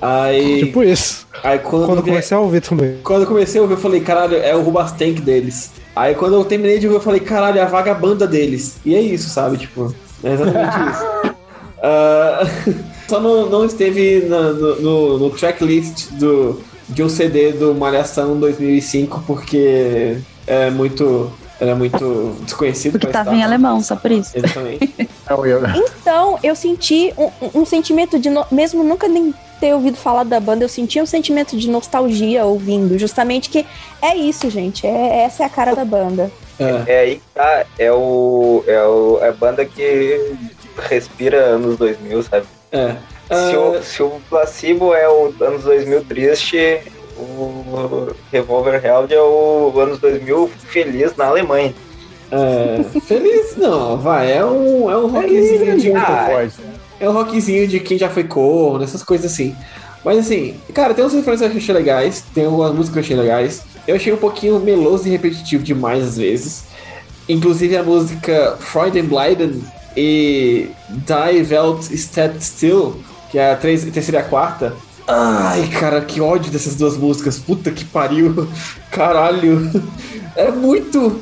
[0.00, 0.64] Aí.
[0.64, 1.26] Tipo isso.
[1.42, 2.96] Aí quando, Quando eu comecei a ouvir também.
[3.02, 5.70] quando eu comecei a ouvir, eu falei, caralho, é o Rubastank deles.
[5.94, 8.76] Aí quando eu terminei de ouvir, eu falei, caralho, é a vagabanda deles.
[8.84, 9.56] E é isso, sabe?
[9.58, 9.94] Tipo,
[10.24, 11.34] é exatamente isso.
[11.82, 12.40] Ah,
[13.08, 18.38] só não, não esteve na- no, no, no tracklist do, de um CD do Malhação
[18.38, 21.30] 2005, porque é muito.
[21.58, 22.92] Era muito desconhecido.
[22.92, 23.38] Porque pra tava estar.
[23.38, 24.30] em alemão, só por isso.
[24.34, 24.94] Exatamente.
[25.28, 28.30] Eu ia- Então, eu senti um, um- um sentimento de.
[28.30, 32.44] no- Mesmo nunca nem ter ouvido falar da banda, eu senti um sentimento de nostalgia
[32.44, 32.98] ouvindo.
[32.98, 33.66] Justamente que
[34.00, 34.86] é isso, gente.
[34.86, 36.30] É, essa é a cara da banda.
[36.58, 36.92] É.
[36.92, 38.64] É aí que tá, é o.
[38.66, 40.34] É o, é a banda que
[40.88, 42.46] respira anos 2000, sabe?
[42.72, 42.96] É.
[43.28, 46.82] Se, o, se o Placebo é o anos 2000 triste,
[47.16, 51.74] o Revolver Held é o anos 2000 feliz na Alemanha.
[52.32, 55.92] É, feliz não, vai, é um, é um rockzinho de.
[55.92, 56.48] Ah,
[57.00, 59.54] é um rockzinho de quem já foi corno, essas coisas assim.
[60.04, 63.02] Mas assim, cara, tem umas referências que eu achei legais, tem algumas músicas que eu
[63.02, 63.62] achei legais.
[63.88, 66.64] Eu achei um pouquinho meloso e repetitivo demais às vezes.
[67.28, 69.62] Inclusive a música Freudenbleiden
[69.96, 72.96] e Die Welt Steht Still,
[73.30, 74.74] que é a três- terceira e a quarta.
[75.06, 77.38] Ai, cara, que ódio dessas duas músicas.
[77.38, 78.48] Puta que pariu.
[78.90, 79.70] Caralho.
[80.36, 81.20] É muito.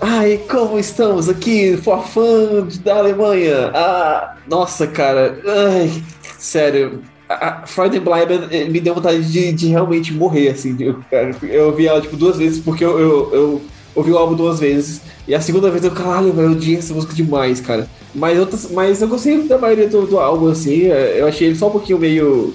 [0.00, 3.70] Ai, como estamos aqui, forfã da Alemanha.
[3.74, 5.40] Ah, nossa, cara.
[5.46, 6.02] Ai,
[6.38, 7.02] sério.
[7.28, 10.76] A a Freudenbleiben eh, me deu vontade de, de realmente morrer, assim.
[10.78, 13.62] Eu, cara, eu ouvi ela, tipo, duas vezes, porque eu, eu, eu
[13.94, 15.00] ouvi o álbum duas vezes.
[15.26, 17.88] E a segunda vez eu, caralho, eu odiei essa música demais, cara.
[18.14, 20.84] Mas, outras, mas eu gostei da maioria do, do álbum, assim.
[20.90, 22.54] eh, Eu achei ele só um pouquinho meio.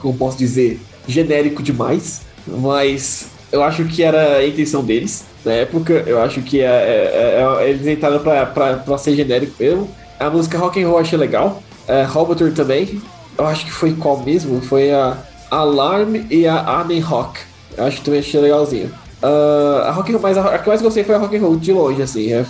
[0.00, 0.80] Como posso dizer?
[1.06, 2.22] Genérico demais.
[2.46, 6.02] Mas eu acho que era a intenção deles na época.
[6.06, 9.88] Eu acho que é, é- é- eles entraram pra, pra, pra ser genérico mesmo.
[10.18, 11.62] A música Rock and Roll eu achei legal.
[11.86, 13.00] É, Robotor também.
[13.38, 14.60] Eu acho que foi qual mesmo?
[14.60, 15.16] Foi a
[15.50, 17.40] Alarm e a Arden Rock.
[17.76, 18.90] Eu acho que também achei legalzinho.
[19.22, 21.56] Ah, a rock, mas a, a que eu mais gostei foi a Rock and Roll,
[21.56, 22.32] de longe, assim.
[22.32, 22.44] É,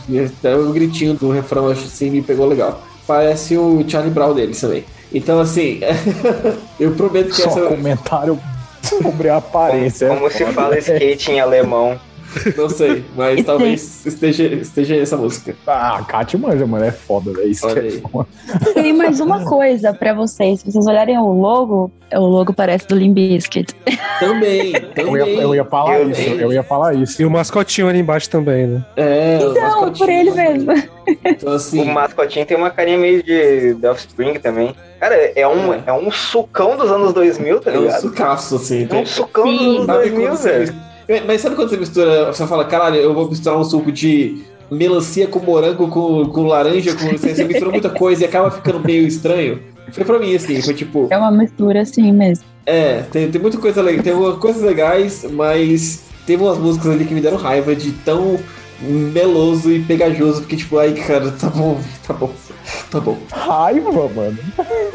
[0.44, 2.82] é, o gritinho do refrão, assim, me pegou legal.
[3.06, 4.84] Parece o Charlie Brown deles também.
[5.12, 5.80] Então, assim,
[6.80, 7.60] eu prometo que Só essa...
[7.62, 8.38] comentário
[8.82, 10.09] sobre a aparência.
[10.09, 11.98] Como se fala skate em alemão.
[12.56, 15.54] Não sei, mas talvez esteja, esteja essa música.
[15.66, 17.48] Ah, a Kat manja, mano, é foda, velho.
[17.50, 18.28] Isso Olha que é foda.
[18.74, 20.60] Tem mais uma coisa pra vocês.
[20.60, 23.74] Se vocês olharem o logo, o logo parece do Limp Bizkit.
[24.20, 25.40] Também, Eu ia, também.
[25.40, 26.40] eu ia falar Eu isso, tenho.
[26.40, 27.20] eu ia falar isso.
[27.20, 28.84] E o mascotinho ali embaixo também, né?
[28.96, 30.72] É, Então, por ele mesmo.
[31.24, 34.74] Então, O assim, mascotinho tem uma carinha meio de The Offspring também.
[35.00, 35.92] Cara, é um, é.
[35.92, 38.00] um sucão dos anos 2000, tá é um ligado?
[38.02, 38.86] sucaço, assim.
[38.88, 39.56] É um sucão Sim.
[39.56, 40.74] dos anos Sabe 2000, quando você- velho.
[41.26, 45.26] Mas sabe quando você mistura, você fala, caralho, eu vou misturar um suco de melancia
[45.26, 49.06] com morango, com, com laranja, com, você, você mistura muita coisa e acaba ficando meio
[49.06, 49.60] estranho?
[49.92, 52.44] Foi pra mim, assim, foi tipo, É uma mistura assim mesmo.
[52.64, 57.04] é, tem, tem muita coisa legal, tem umas coisas legais, mas teve umas músicas ali
[57.04, 58.38] que me deram raiva de tão
[58.80, 62.30] meloso e pegajoso, porque tipo, ai, cara, tá bom, tá bom,
[62.90, 63.18] tá bom.
[63.30, 64.39] Raiva, mano.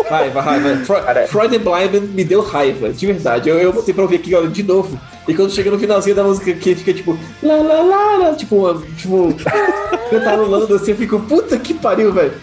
[0.10, 0.76] Raiva, raiva.
[0.86, 1.28] Fro Cara.
[1.28, 3.50] Freudenbleiben me deu raiva, de verdade.
[3.50, 5.00] Eu, eu botei pra ouvir aqui agora de novo.
[5.28, 8.56] E quando chega no finalzinho da música que fica tipo, lá, lá, lá, lá, tipo,
[8.56, 9.34] uma, tipo,
[10.10, 12.34] cantarolando assim, eu fico, puta que pariu, velho.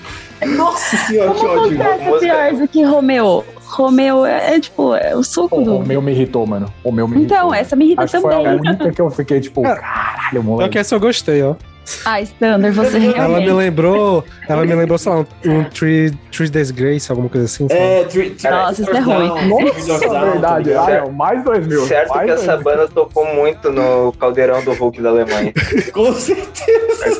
[0.56, 1.70] Nossa senhora, que Como ódio.
[1.78, 3.44] contrasta música- pior do que Romeo?
[3.66, 5.78] Romeo é, é, tipo, é o suco O do.
[5.86, 6.66] meu me irritou, mano.
[6.84, 7.36] O meu me irritou.
[7.38, 8.52] Então, essa me irrita Acho que foi a também.
[8.70, 10.70] única que eu fiquei, tipo, caralho, Só moleque.
[10.72, 11.54] que essa eu gostei, ó.
[12.04, 13.52] Ah, Standard, você Ela me realmente.
[13.52, 14.24] lembrou.
[14.48, 17.68] Ela me lembrou, sei lá, um, um Three, three Days Grace, alguma coisa assim.
[17.68, 17.80] sabe?
[17.80, 19.28] É, three, three, Nossa, isso é ruim.
[19.28, 20.68] Down, Nossa, Down, tá verdade.
[20.68, 20.88] ligado?
[20.88, 21.86] Ai, ó, mais dois mil.
[21.86, 22.64] Certo que essa mil.
[22.64, 25.52] banda tocou muito no caldeirão do Hulk da Alemanha.
[25.92, 27.14] Com certeza.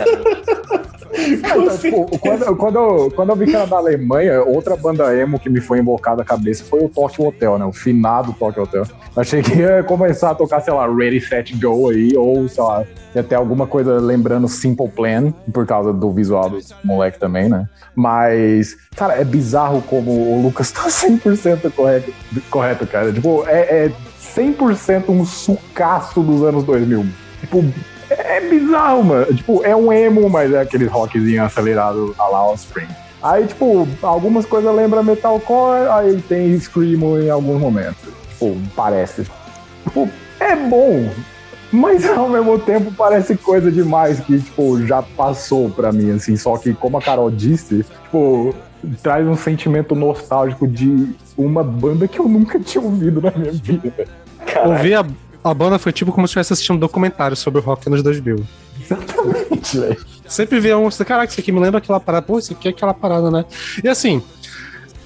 [1.15, 1.35] Certamente.
[1.35, 5.39] Então, tipo, quando, quando, eu, quando eu vi que era da Alemanha, outra banda emo
[5.39, 7.65] que me foi invocada à cabeça foi o Tokyo Hotel, né?
[7.65, 8.85] O finado Tokyo Hotel.
[9.17, 12.85] Achei que ia começar a tocar, sei lá, Ready, Set, Go aí, ou, sei lá,
[13.15, 17.69] ia ter alguma coisa lembrando Simple Plan, por causa do visual dos moleque também, né?
[17.95, 22.13] Mas, cara, é bizarro como o Lucas tá 100% correto,
[22.51, 23.13] correto, cara.
[23.13, 27.07] Tipo, é, é 100% um sucaço dos anos 2000.
[27.41, 27.65] Tipo,
[28.19, 29.35] é bizarro, mano.
[29.35, 32.89] Tipo, é um emo, mas é aquele rockzinho acelerado a lá Offspring.
[33.23, 38.03] Aí, tipo, algumas coisas lembram metalcore, aí tem screamo em alguns momentos.
[38.31, 39.25] Tipo, parece.
[39.85, 40.09] Tipo,
[40.39, 41.09] é bom.
[41.73, 46.37] Mas ao mesmo tempo parece coisa demais que, tipo, já passou pra mim, assim.
[46.37, 48.55] Só que, como a Carol disse, tipo,
[49.03, 54.07] traz um sentimento nostálgico de uma banda que eu nunca tinha ouvido na minha vida.
[54.67, 55.07] Ouvir a,
[55.45, 58.45] a banda foi tipo como se estivesse assistindo um documentário sobre o rock nos 2000.
[58.81, 60.07] Exatamente, velho.
[60.27, 62.27] Sempre via um, caraca, isso aqui me lembra aquela parada.
[62.27, 63.45] Pô, isso aqui é aquela parada, né?
[63.83, 64.23] E assim,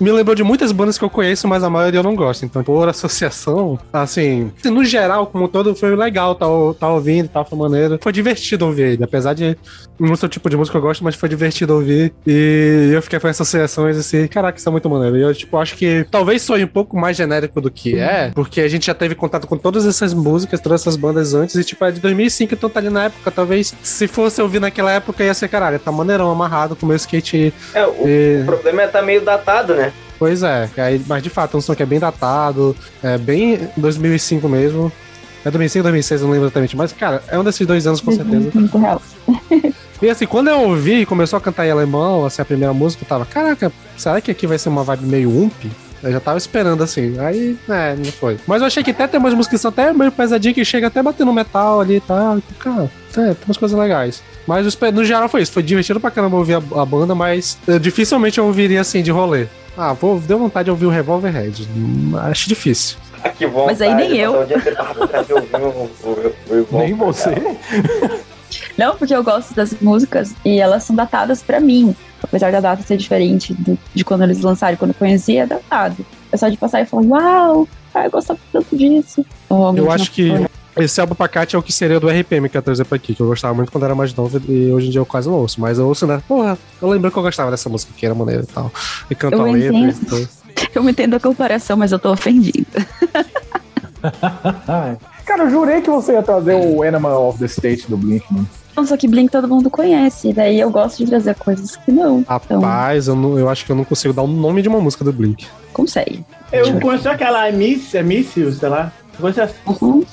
[0.01, 2.45] me lembrou de muitas bandas que eu conheço, mas a maioria eu não gosto.
[2.45, 6.47] Então, por associação, assim, no geral, como todo, foi legal tá,
[6.79, 7.99] tá ouvindo, tá, foi maneiro.
[8.01, 9.57] Foi divertido ouvir ele, apesar de
[9.99, 12.13] não ser o tipo de música que eu gosto, mas foi divertido ouvir.
[12.27, 15.17] E eu fiquei com essas associações assim, caraca, isso é muito maneiro.
[15.17, 18.61] E eu, tipo, acho que talvez soe um pouco mais genérico do que é, porque
[18.61, 21.85] a gente já teve contato com todas essas músicas, todas essas bandas antes, e tipo,
[21.85, 23.31] é de 2005, então tá ali na época.
[23.31, 26.97] Talvez se fosse ouvir naquela época, ia ser, caralho, tá maneirão, amarrado com o meu
[26.97, 27.53] skate.
[27.75, 29.88] É, o E- problema é tá meio datado, né?
[30.19, 33.69] Pois é, aí, mas de fato é um som que é bem datado, é bem
[33.77, 34.93] 2005 mesmo.
[35.45, 38.13] É 2005, 2006, eu não lembro exatamente, mas cara, é um desses dois anos com
[38.13, 38.51] certeza.
[40.01, 43.03] E assim, quando eu ouvi e começou a cantar em alemão, assim, a primeira música,
[43.03, 45.53] eu tava, caraca, será que aqui vai ser uma vibe meio ump?
[46.01, 48.39] Eu já tava esperando assim, aí, é, não foi.
[48.47, 50.87] Mas eu achei que até tem umas músicas que são até meio pesadinhas que chega
[50.87, 52.41] até batendo metal ali e tal.
[52.61, 54.23] Cara, é, tem umas coisas legais.
[54.47, 57.79] Mas no geral foi isso, foi divertido pra caramba ouvir a, a banda, mas eh,
[57.81, 59.47] dificilmente eu ouviria assim de rolê.
[59.81, 61.53] Ah, vou, deu vontade de ouvir o Revolver Red.
[62.29, 62.97] Acho difícil.
[63.23, 63.67] Ah, que bom.
[63.67, 64.35] Mas aí nem eu.
[66.73, 67.35] Nem você.
[68.77, 71.95] Não, porque eu gosto das músicas e elas são datadas pra mim.
[72.23, 76.05] Apesar da data ser diferente do- de quando eles lançaram, quando eu conhecia, é datado.
[76.33, 79.25] É só de passar e falar, uau, ah, eu gostava tanto disso.
[79.77, 80.47] Eu acho que foi.
[80.79, 83.15] Esse álbum Pacate é o que seria do RPM que eu ia trazer pra aqui,
[83.15, 85.37] que eu gostava muito quando era mais novo e hoje em dia eu quase não
[85.37, 85.61] ouço.
[85.61, 86.23] Mas eu ouço, né?
[86.29, 88.71] Porra, eu lembro que eu gostava dessa música, que era maneira e tal.
[89.11, 89.77] E canto Eu a letra.
[89.77, 89.91] entendo.
[90.03, 90.29] e tudo.
[90.75, 92.87] Eu entendo a comparação, mas eu tô ofendida.
[95.25, 98.49] Cara, eu jurei que você ia trazer o Animal of the State do Blink, mano.
[98.77, 102.21] Não, Só que Blink todo mundo conhece, daí eu gosto de trazer coisas que não.
[102.21, 104.81] Então, Rapaz, eu, não- eu acho que eu não consigo dar o nome de uma
[104.81, 105.47] música do Blink.
[105.73, 106.25] consegue.
[106.53, 108.91] Eu conheci aquela Miss, é Miss, sei lá.
[109.19, 110.05] Você Uhum.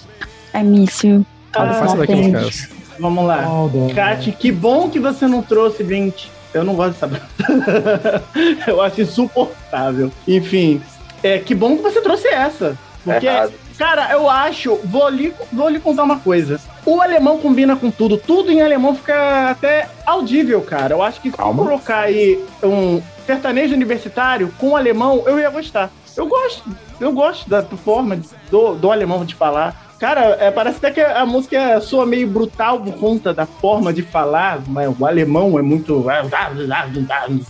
[0.56, 1.26] I miss you.
[1.54, 2.70] Ah, não daqui é essa.
[3.00, 3.46] Vamos lá.
[3.94, 6.28] Kat, que bom que você não trouxe Blink.
[6.54, 8.24] Eu não gosto dessa banda.
[8.66, 10.10] Eu acho insuportável.
[10.26, 10.82] Enfim,
[11.22, 12.78] é, que bom que você trouxe essa.
[13.04, 13.54] Porque, Errado.
[13.78, 14.80] cara, eu acho.
[14.84, 16.60] Vou lhe, vou lhe contar uma coisa.
[16.86, 18.16] O alemão combina com tudo.
[18.18, 20.94] Tudo em alemão fica até audível, cara.
[20.94, 21.64] Eu acho que se eu Calma.
[21.64, 25.92] colocar aí um sertanejo universitário com alemão, eu ia gostar.
[26.16, 26.64] Eu gosto.
[27.00, 28.20] Eu gosto da forma
[28.50, 29.85] do, do alemão de falar.
[30.00, 34.02] Cara, é, parece até que a música soa meio brutal por conta da forma de
[34.02, 36.02] falar, mas o alemão é muito.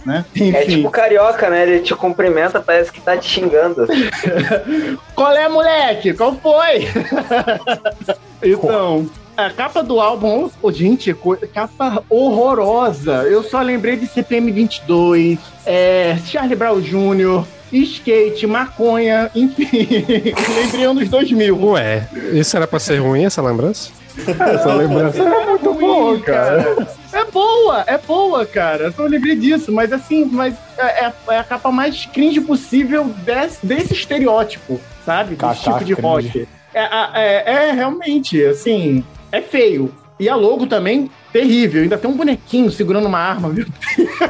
[0.05, 0.23] Né?
[0.53, 1.63] É tipo carioca, né?
[1.63, 3.87] Ele te cumprimenta, parece que tá te xingando.
[5.15, 6.13] Qual é, moleque?
[6.13, 6.87] Qual foi?
[8.43, 11.15] então, a capa do álbum, oh, gente,
[11.53, 13.23] capa horrorosa.
[13.23, 17.43] Eu só lembrei de CPM 22, é, Charlie Brown Jr.,
[17.83, 19.65] skate, maconha, enfim.
[20.55, 21.65] lembrei anos 2000.
[21.71, 23.91] Ué, isso era pra ser ruim, essa lembrança?
[24.17, 26.87] Essa lembrança é muito boa, cara.
[27.11, 28.85] É boa, é boa, cara.
[28.85, 33.05] Eu só lembrei disso, mas assim, mas é, é- é a capa mais cringe possível
[33.25, 35.35] desse, desse estereótipo, sabe?
[35.35, 36.27] Desse Kaká tipo de cringe.
[36.29, 36.47] rock.
[36.73, 36.83] É,
[37.13, 39.93] é- é realmente, assim, é feio.
[40.19, 41.83] E a logo também, terrível.
[41.83, 43.65] Ainda tem um bonequinho segurando uma arma, viu?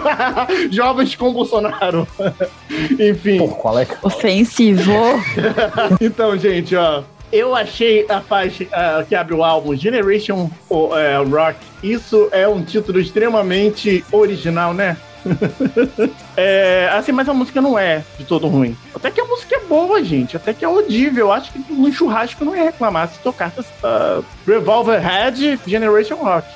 [0.71, 2.07] Jovens com Bolsonaro.
[2.99, 3.37] Enfim.
[3.37, 3.87] Pô, qual é?
[4.01, 4.91] Ofensivo.
[6.01, 7.03] Então, gente, ó.
[7.31, 10.49] Eu achei a faixa ah, que abre o álbum Generation
[10.97, 11.59] é, Rock.
[11.83, 14.97] Isso é um título extremamente original, né?
[16.37, 18.75] é, assim, mas a música não é de todo ruim.
[18.93, 20.35] Até que a música é boa, gente.
[20.35, 21.31] Até que é audível.
[21.31, 26.47] Acho que no churrasco não ia reclamar se tocasse uh, Revolver Head Generation Rock.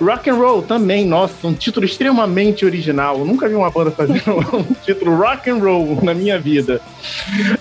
[0.00, 3.18] Rock and Roll também, nossa, um título extremamente original.
[3.18, 4.20] Eu nunca vi uma banda fazendo
[4.52, 6.80] um título Rock and Roll na minha vida.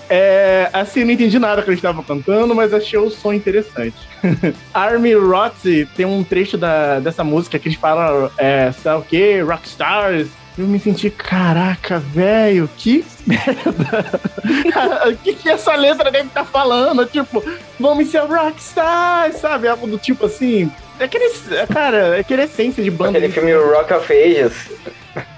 [0.10, 3.96] É, assim, não entendi nada que eles estavam cantando, mas achei o som interessante.
[4.74, 9.42] Army Rotzi tem um trecho da, dessa música que eles falam, é, lá o quê,
[9.42, 10.28] Rockstars.
[10.57, 14.19] Eu me senti, caraca, velho, que merda.
[15.10, 17.06] O que, que essa letra deve estar falando?
[17.06, 17.44] Tipo,
[17.80, 19.68] vamos ser rockstars, sabe?
[19.68, 20.72] Algo do tipo assim.
[20.98, 23.18] É aquele, é, cara, é aquele essência de banda.
[23.18, 24.72] Aquele filme Rock of Ages.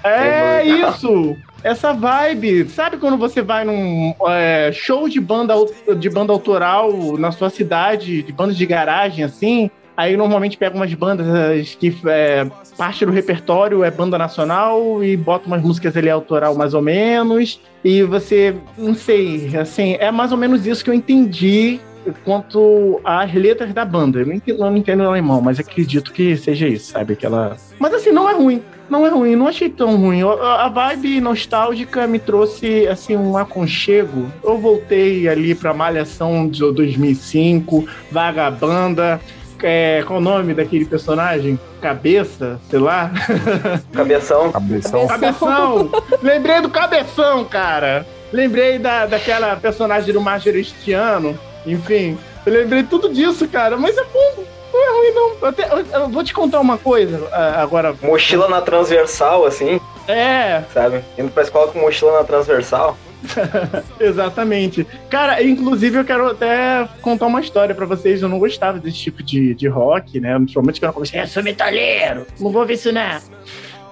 [0.04, 1.36] É isso!
[1.64, 2.68] Essa vibe.
[2.68, 5.54] Sabe quando você vai num é, show de banda,
[5.96, 9.68] de banda autoral na sua cidade, de bandas de garagem, assim?
[9.98, 15.48] Aí normalmente pega umas bandas que é, parte do repertório é banda nacional e bota
[15.48, 17.60] umas músicas ali autoral mais ou menos.
[17.82, 21.80] E você, não sei, assim, é mais ou menos isso que eu entendi
[22.24, 24.20] quanto às letras da banda.
[24.20, 27.14] Eu não entendo, eu não entendo alemão, mas acredito que seja isso, sabe?
[27.14, 27.56] Aquela.
[27.80, 28.62] Mas assim, não é ruim.
[28.88, 30.22] Não é ruim, não achei tão ruim.
[30.22, 34.26] A a vibe nostálgica me trouxe assim um aconchego.
[34.42, 39.20] Eu voltei ali pra Malhação de 2005, Vagabanda.
[39.62, 41.58] É, qual o nome daquele personagem?
[41.80, 43.10] Cabeça, sei lá.
[43.92, 44.52] Cabeção.
[44.52, 45.06] Cabeção.
[45.06, 45.90] Cabeção!
[46.22, 48.06] Lembrei do Cabeção, cara!
[48.32, 51.38] Lembrei da, daquela personagem do Majoristiano.
[51.66, 53.76] Enfim, eu lembrei tudo disso, cara.
[53.76, 55.30] Mas é bom, não é ruim, não.
[55.42, 57.94] Eu, até- eu- eu vou te contar uma coisa ah, agora.
[58.02, 61.02] Mochila na transversal, assim, É, sabe?
[61.18, 62.96] Indo pra escola com mochila na transversal.
[64.00, 64.86] exatamente.
[65.10, 68.22] Cara, inclusive eu quero até contar uma história pra vocês.
[68.22, 70.34] Eu não gostava desse tipo de, de rock, né?
[70.36, 73.18] Principalmente quando eu comecei, eu sou metaleiro, não vou ver isso não.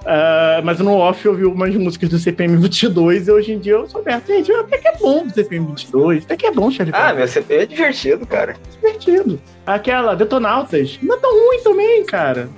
[0.09, 3.73] Ah, mas no off eu ouvi umas músicas do CPM 22 e hoje em dia
[3.73, 4.29] eu sou aberto.
[4.29, 7.27] Gente, até que é bom do CPM 22, até que é bom, Charlie Ah, meu
[7.27, 8.55] CP é divertido, cara.
[8.71, 9.41] divertido.
[9.67, 12.49] Aquela, Detonautas, não é tão ruim também, cara.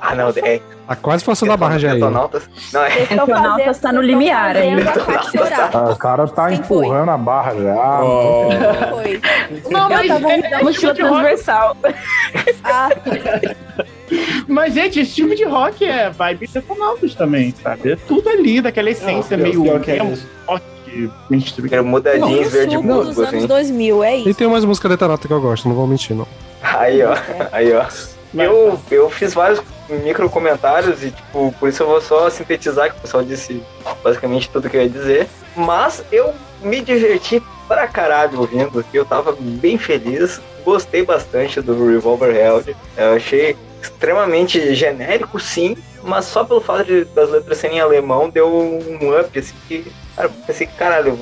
[0.00, 0.60] Ah, não, é.
[0.88, 2.00] Tá quase forçando a barra já aí.
[2.00, 2.30] Não,
[2.84, 3.06] é.
[3.06, 4.92] Detonautas tá no limiar ainda.
[5.72, 6.86] Ah, o cara tá Quem foi?
[6.86, 8.88] empurrando a barra já.
[8.90, 9.20] Foi.
[9.70, 11.76] Não, Eu mas tava é- é mochila transversal.
[12.64, 12.88] Ah,
[14.48, 17.92] Mas, gente, esse tipo de rock é vibe Detonautas também, sabe?
[17.92, 19.80] É tudo ali, daquela essência Não, meio.
[19.80, 19.98] que é
[20.46, 21.68] rock, mainstream.
[21.68, 23.46] Bermuda o jeans verde suco dos anos assim.
[23.46, 24.34] 2000, é E isso.
[24.34, 26.26] tem umas músicas detonautas que eu gosto, não vou mentir, não.
[26.62, 27.14] Aí, ó.
[27.52, 27.84] Aí, ó.
[28.34, 29.60] Eu, eu fiz vários
[29.98, 33.62] micro comentários e, tipo, por isso eu vou só sintetizar, que o pessoal disse
[34.02, 35.28] basicamente tudo que eu ia dizer.
[35.56, 42.34] Mas eu me diverti pra caralho ouvindo, eu tava bem feliz, gostei bastante do Revolver
[42.34, 42.76] Held.
[42.96, 48.28] Eu achei extremamente genérico, sim, mas só pelo fato de, das letras serem em alemão
[48.28, 49.90] deu um up, assim, que.
[50.16, 51.16] Cara, pensei que, caralho,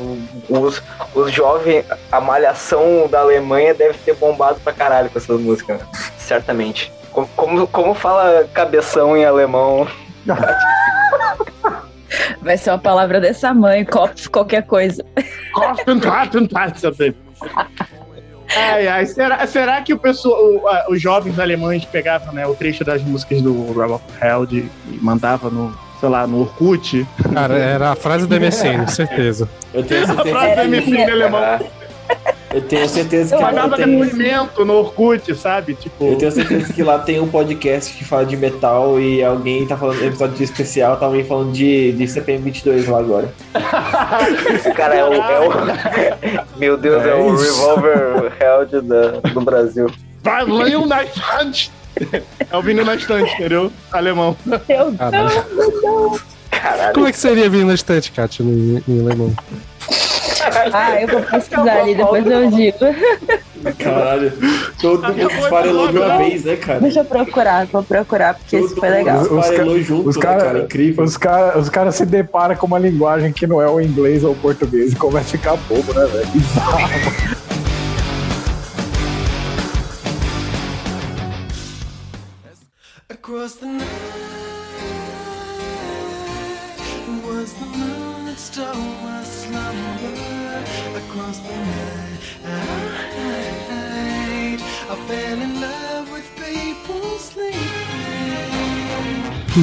[0.49, 0.83] os,
[1.15, 5.87] os jovens, a malhação da Alemanha deve ter bombado pra caralho com essas músicas, né?
[6.19, 6.93] certamente.
[7.27, 9.87] Como, como, como fala cabeção em alemão?
[12.41, 15.05] Vai ser uma palavra dessa mãe, Kopf, qualquer coisa.
[18.57, 22.55] Ai, ai, será, será que o pessoal, o- a- os jovens alemães pegavam né, o
[22.55, 27.07] trecho das músicas do Robert Held e mandavam no, sei lá, no Orkut?
[27.35, 29.49] Cara, era a frase da MSN, certeza.
[29.75, 31.59] Eu tenho A certeza, frase do em alemão.
[32.51, 35.75] Ah, eu tenho certeza Eu que lá tem, depoimento no Orkut, sabe?
[35.75, 39.67] Tipo, eu tenho certeza que lá tem um podcast que fala de metal e alguém
[39.67, 43.33] tá falando episódio de especial, tá alguém falando de, de CPM 22 lá agora.
[44.75, 47.37] cara, é o, é o- Meu Deus, é, É o.
[47.37, 49.91] Revolver Held da- do Brasil.
[50.23, 51.71] vai Vinil na estante.
[52.51, 53.73] É o vinil na estante, entendeu?
[53.93, 54.37] Alemão.
[54.47, 54.61] Meu
[54.97, 56.21] Caralho.
[56.51, 56.95] Caralho.
[56.95, 59.35] Como é que seria vir na estante, Kátia, em, em alemão?
[60.73, 62.79] Ah, eu vou pesquisar ali, depois eu digo.
[63.79, 64.33] Caralho,
[64.81, 66.81] todo mundo esfarelou de uma vez, né, cara?
[66.81, 69.27] Deixa eu procurar, vou procurar, porque isso foi legal.
[69.27, 70.59] Todo esfarelou junto, Os né, caras cara?
[70.61, 71.05] Incrível.
[71.05, 74.33] os cara, os cara se deparam com uma linguagem que não é o inglês ou
[74.33, 76.27] o português e começa a ficar bobo, né, velho?
[76.29, 76.89] Bizarro.
[83.11, 84.08] Across the night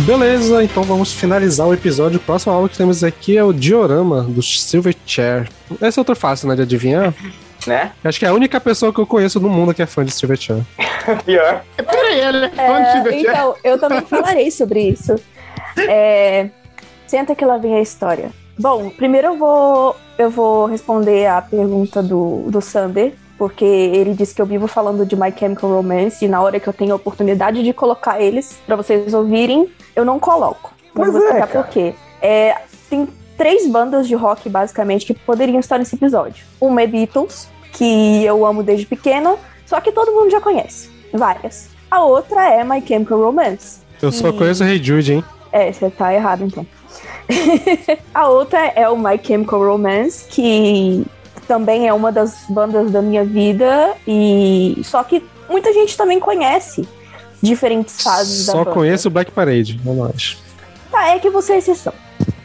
[0.03, 2.17] Beleza, então vamos finalizar o episódio.
[2.17, 5.47] O próximo álbum que temos aqui é o Diorama, do Silverchair.
[5.81, 7.13] Esse é outro fácil, né, de adivinhar.
[7.65, 7.91] Né?
[8.03, 10.11] Acho que é a única pessoa que eu conheço no mundo que é fã de
[10.11, 10.61] Silverchair.
[11.25, 11.63] Pior.
[11.77, 13.29] Peraí, ele é fã de É, Silverchair?
[13.29, 15.15] então, eu também falarei sobre isso.
[15.77, 16.49] É,
[17.07, 18.31] senta que lá vem a história.
[18.59, 24.33] Bom, primeiro eu vou, eu vou responder a pergunta do, do Sander, porque ele disse
[24.33, 26.95] que eu vivo falando de My Chemical Romance e na hora que eu tenho a
[26.95, 30.73] oportunidade de colocar eles pra vocês ouvirem, eu não coloco.
[30.93, 31.63] Mas vou é, explicar cara.
[31.63, 31.93] por quê.
[32.21, 32.55] É,
[32.89, 33.07] tem
[33.37, 36.45] três bandas de rock, basicamente, que poderiam estar nesse episódio.
[36.59, 39.35] Uma é Beatles, que eu amo desde pequena,
[39.65, 40.89] só que todo mundo já conhece.
[41.13, 41.69] Várias.
[41.91, 43.79] A outra é My Chemical Romance.
[44.01, 45.23] Eu só E- conheço o Hey Jude, hein?
[45.51, 46.65] É, você tá errado então.
[48.13, 51.05] a outra é o My Chemical Romance, que
[51.47, 56.87] também é uma das bandas da minha vida e só que muita gente também conhece
[57.41, 58.71] diferentes fases da Só banda.
[58.71, 60.37] conheço o Black Parade, é nóis.
[60.91, 61.93] Tá, é que você é exceção.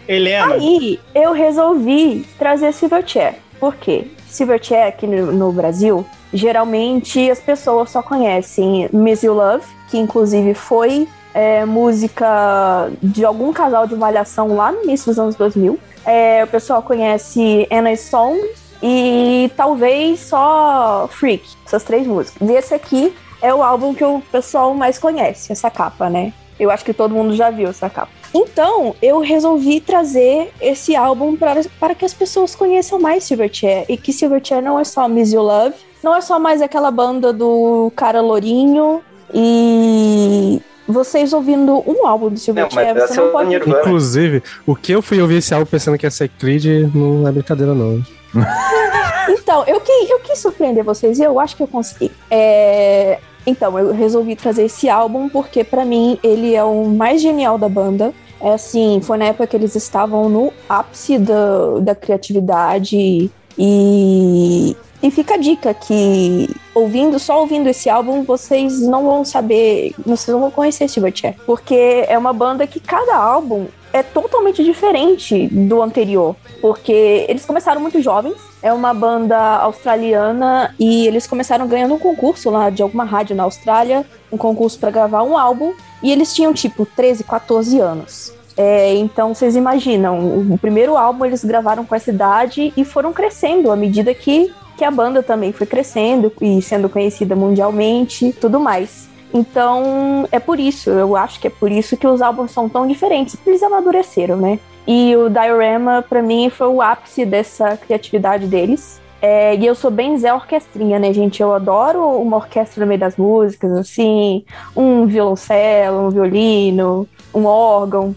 [0.07, 0.55] Helena.
[0.55, 3.37] Aí eu resolvi trazer Silverchair.
[3.59, 4.09] Por quê?
[4.29, 10.55] Silverchair aqui no, no Brasil, geralmente as pessoas só conhecem Miss You Love, que inclusive
[10.55, 15.79] foi é, música de algum casal de malhação lá no início dos anos 2000.
[16.05, 18.41] É, o pessoal conhece Anna's Song,
[18.83, 22.49] e talvez só Freak, essas três músicas.
[22.49, 26.33] E esse aqui é o álbum que o pessoal mais conhece, essa capa, né?
[26.59, 28.13] Eu acho que todo mundo já viu essa capa.
[28.35, 33.85] Então, eu resolvi trazer esse álbum para, para que as pessoas conheçam mais Silverchair.
[33.89, 37.33] E que Silverchair não é só Miss You Love, não é só mais aquela banda
[37.33, 39.01] do cara lourinho.
[39.35, 43.49] E vocês ouvindo um álbum do Silverchair, mas você essa não é pode.
[43.49, 43.81] Nirvana.
[43.81, 47.33] Inclusive, o que eu fui ouvir esse álbum pensando que ia ser Creed não é
[47.33, 48.03] brincadeira, não.
[49.29, 52.11] Então, eu, que, eu quis surpreender vocês e eu acho que eu consegui.
[52.31, 57.57] É, Então, eu resolvi trazer esse álbum porque, pra mim, ele é o mais genial
[57.59, 58.13] da banda.
[58.41, 64.77] É assim, foi na época que eles estavam no ápice da, da criatividade e.
[65.03, 70.29] E fica a dica que ouvindo, só ouvindo esse álbum, vocês não vão saber, vocês
[70.29, 71.37] não vão conhecer Silverchair.
[71.47, 76.37] Porque é uma banda que cada álbum é totalmente diferente do anterior.
[76.61, 82.51] Porque eles começaram muito jovens, é uma banda australiana e eles começaram ganhando um concurso
[82.51, 85.73] lá de alguma rádio na Austrália, um concurso para gravar um álbum,
[86.03, 88.33] e eles tinham tipo 13, 14 anos.
[88.57, 90.19] É, então vocês imaginam,
[90.53, 94.85] o primeiro álbum eles gravaram com essa idade e foram crescendo à medida que, que
[94.85, 99.10] a banda também foi crescendo e sendo conhecida mundialmente, tudo mais.
[99.33, 102.87] Então é por isso, eu acho que é por isso que os álbuns são tão
[102.87, 104.59] diferentes, eles amadureceram, né?
[104.87, 109.01] E o Diorama, pra mim, foi o ápice dessa criatividade deles.
[109.23, 111.43] É, e eu sou bem Zé Orquestrinha, né, gente?
[111.43, 114.45] Eu adoro uma orquestra no meio das músicas, assim,
[114.75, 118.17] um violoncelo, um violino, um órgão.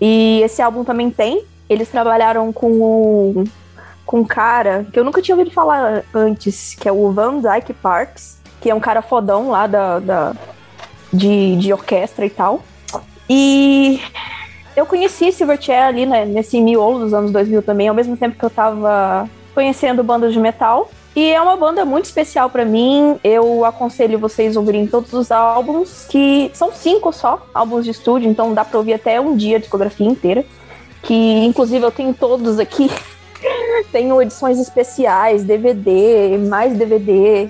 [0.00, 1.44] E esse álbum também tem.
[1.68, 3.44] Eles trabalharam com o,
[4.06, 7.74] com um cara que eu nunca tinha ouvido falar antes, que é o Van Dyke
[7.74, 10.34] Parks, que é um cara fodão lá da, da
[11.12, 12.62] de, de orquestra e tal.
[13.28, 14.00] E
[14.76, 18.44] eu conheci Silverchair ali né, nesse miolo dos anos 2000 também, ao mesmo tempo que
[18.44, 20.90] eu tava conhecendo bandas de metal.
[21.16, 23.18] E é uma banda muito especial pra mim.
[23.24, 28.54] Eu aconselho vocês ouvirem todos os álbuns, que são cinco só, álbuns de estúdio, então
[28.54, 30.44] dá pra ouvir até um dia a discografia inteira.
[31.02, 32.88] Que inclusive eu tenho todos aqui.
[33.90, 37.48] tenho edições especiais, DVD, mais DVD.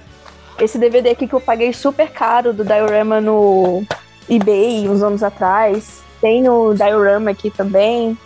[0.60, 3.84] Esse DVD aqui que eu paguei super caro do Diorama no
[4.28, 6.02] eBay uns anos atrás.
[6.20, 8.18] Tem no Diorama aqui também.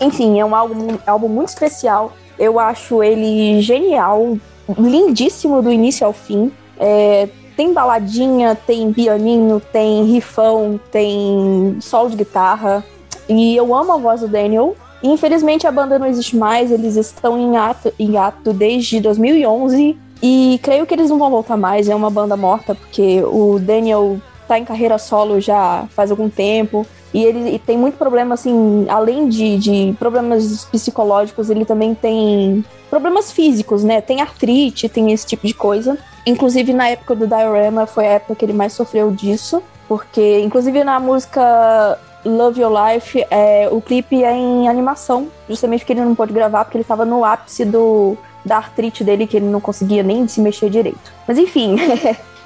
[0.00, 2.12] Enfim, é um álbum, álbum muito especial.
[2.36, 4.36] Eu acho ele genial,
[4.76, 6.50] lindíssimo do início ao fim.
[6.76, 12.84] É, tem baladinha, tem pianinho, tem rifão, tem solo de guitarra.
[13.28, 14.74] E eu amo a voz do Daniel.
[15.04, 19.96] Infelizmente a banda não existe mais, eles estão em ato, em ato desde 2011.
[20.22, 24.18] E creio que eles não vão voltar mais, é uma banda morta, porque o Daniel
[24.46, 26.86] tá em carreira solo já faz algum tempo.
[27.12, 32.64] E ele e tem muito problema, assim, além de, de problemas psicológicos, ele também tem
[32.90, 34.00] problemas físicos, né?
[34.00, 35.96] Tem artrite, tem esse tipo de coisa.
[36.26, 39.62] Inclusive, na época do Diorama, foi a época que ele mais sofreu disso.
[39.86, 45.28] Porque, inclusive, na música Love Your Life, é, o clipe é em animação.
[45.48, 49.26] Justamente porque ele não pôde gravar, porque ele tava no ápice do, da artrite dele,
[49.26, 51.12] que ele não conseguia nem se mexer direito.
[51.26, 51.76] Mas, enfim...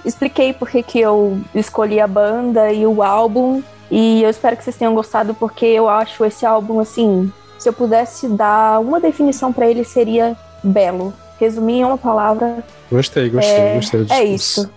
[0.05, 3.63] expliquei por que eu escolhi a banda e o álbum.
[3.91, 7.73] E eu espero que vocês tenham gostado, porque eu acho esse álbum, assim, se eu
[7.73, 11.13] pudesse dar uma definição pra ele, seria belo.
[11.41, 12.65] Resumir em uma palavra.
[12.91, 14.07] Gostei, gostei, É, gostei.
[14.11, 14.71] é isso.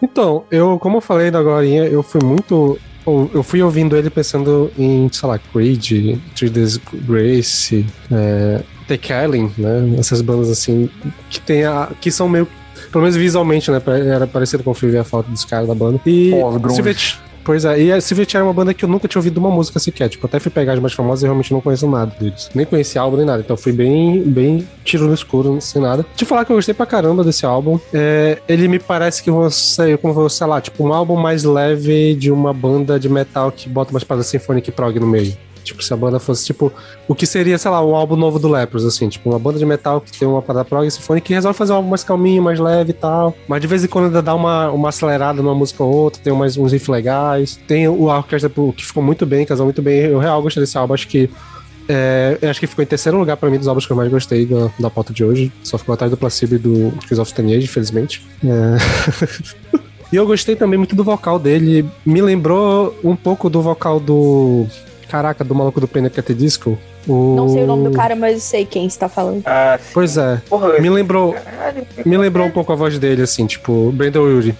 [0.00, 2.78] Então, eu, como eu falei da Glorinha, eu fui muito.
[3.06, 6.18] Eu fui ouvindo ele pensando em, sei lá, Creed,
[6.52, 9.96] Days Grace, é, The Killing, né?
[9.98, 10.88] Essas bandas assim,
[11.28, 12.46] que tem a, que são meio.
[12.90, 13.80] Pelo menos visualmente, né?
[14.14, 15.98] Era parecido com o Free a foto dos caras da banda.
[16.06, 16.30] E.
[16.30, 16.74] Pós-grunge.
[16.76, 19.50] Silvet- Pois é, e a Silvet era uma banda que eu nunca tinha ouvido uma
[19.50, 20.08] música sequer.
[20.08, 22.50] Tipo, até fui pegar as mais famosas e realmente não conheço nada deles.
[22.54, 23.42] Nem conheci álbum nem nada.
[23.44, 26.04] Então fui bem, bem tiro no escuro, sem nada.
[26.16, 27.78] Te falar que eu gostei pra caramba desse álbum.
[27.92, 32.30] É, ele me parece que você, como sei lá, tipo, um álbum mais leve de
[32.30, 34.38] uma banda de metal que bota umas paradas e
[34.72, 35.36] prog no meio.
[35.62, 36.72] Tipo, se a banda fosse, tipo,
[37.06, 39.66] o que seria, sei lá, um álbum novo do Lepros, assim, tipo, uma banda de
[39.66, 42.58] metal que tem uma parada prog sinfônica que resolve fazer um álbum mais calminho, mais
[42.58, 43.34] leve e tal.
[43.46, 46.32] Mas de vez em quando ainda dá uma, uma acelerada numa música ou outra, tem
[46.32, 47.58] mais uns riffs legais.
[47.66, 50.00] Tem o orquestra pô, que ficou muito bem, casou muito bem.
[50.00, 51.30] Eu real gostei desse álbum, acho que.
[51.88, 54.46] É, acho que ficou em terceiro lugar pra mim dos álbuns que eu mais gostei
[54.46, 55.52] da, da pauta de hoje.
[55.62, 58.24] Só ficou atrás do Placebo e do Chris of the Age, infelizmente.
[58.44, 59.82] É.
[60.12, 61.88] E eu gostei também muito do vocal dele.
[62.04, 64.66] Me lembrou um pouco do vocal do.
[65.12, 66.22] Caraca, do maluco do Panic!
[66.34, 66.78] Disco.
[67.06, 67.34] O...
[67.36, 69.42] Não sei o nome do cara, mas sei quem está falando.
[69.44, 70.40] Ah, Pois é.
[70.48, 71.86] porra, Me lembrou, caralho.
[72.06, 74.54] me lembrou um pouco a voz dele, assim, tipo, Brandon Urie.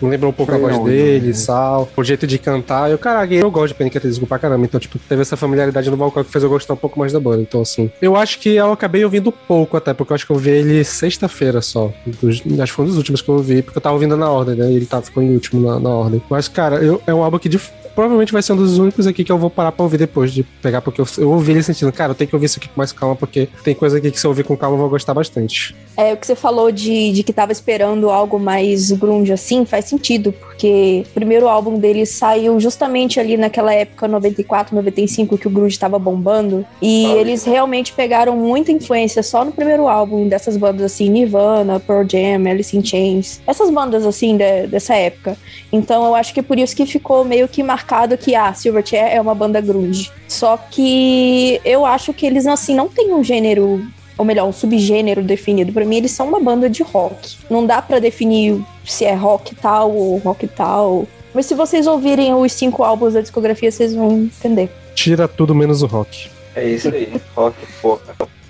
[0.00, 1.34] Me lembrou um pouco a Foi voz não, dele, não.
[1.34, 2.88] Sal, o jeito de cantar.
[2.88, 3.98] Eu, caraca, eu gosto de Panic!
[3.98, 4.64] Disco pra caramba.
[4.64, 7.18] Então, tipo, teve essa familiaridade no vocal que fez eu gostar um pouco mais da
[7.18, 7.42] banda.
[7.42, 10.36] Então, assim, eu acho que eu acabei ouvindo pouco até, porque eu acho que eu
[10.36, 11.90] vi ele sexta-feira só.
[12.06, 14.30] Dos- acho que foi um dos últimos que eu ouvi, porque eu tava ouvindo na
[14.30, 14.70] ordem, né?
[14.70, 16.22] E ele tá, ficou em último na, na ordem.
[16.30, 17.58] Mas, cara, eu- é um álbum que de-
[17.98, 20.44] provavelmente vai ser um dos únicos aqui que eu vou parar pra ouvir depois de
[20.44, 22.74] pegar, porque eu, eu ouvi ele sentindo, cara, eu tenho que ouvir isso aqui com
[22.76, 25.12] mais calma, porque tem coisa aqui que se eu ouvir com calma eu vou gostar
[25.14, 25.74] bastante.
[25.96, 29.86] É, o que você falou de, de que tava esperando algo mais grunge assim, faz
[29.86, 35.50] sentido, porque o primeiro álbum dele saiu justamente ali naquela época, 94, 95, que o
[35.50, 40.82] grunge tava bombando, e eles realmente pegaram muita influência só no primeiro álbum dessas bandas
[40.82, 45.36] assim, Nirvana, Pearl Jam, Alice in Chains, essas bandas assim de- dessa época.
[45.72, 49.14] Então eu acho que é por isso que ficou meio que marcado que, ah, Silverchair
[49.14, 50.10] é uma banda grunge.
[50.26, 53.82] Só que eu acho que eles, assim, não têm um gênero
[54.18, 55.72] ou melhor, um subgênero definido.
[55.72, 57.38] Pra mim, eles são uma banda de rock.
[57.48, 61.06] Não dá pra definir se é rock tal ou rock tal.
[61.32, 64.68] Mas se vocês ouvirem os cinco álbuns da discografia, vocês vão entender.
[64.94, 66.28] Tira tudo menos o rock.
[66.56, 68.00] É isso aí, rock porra.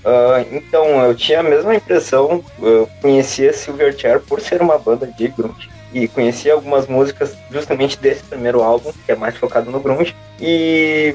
[0.04, 5.28] Ah, então, eu tinha a mesma impressão, eu conhecia Silverchair por ser uma banda de
[5.28, 5.68] grunge.
[5.92, 10.14] E conhecia algumas músicas justamente desse primeiro álbum, que é mais focado no grunge.
[10.40, 11.14] E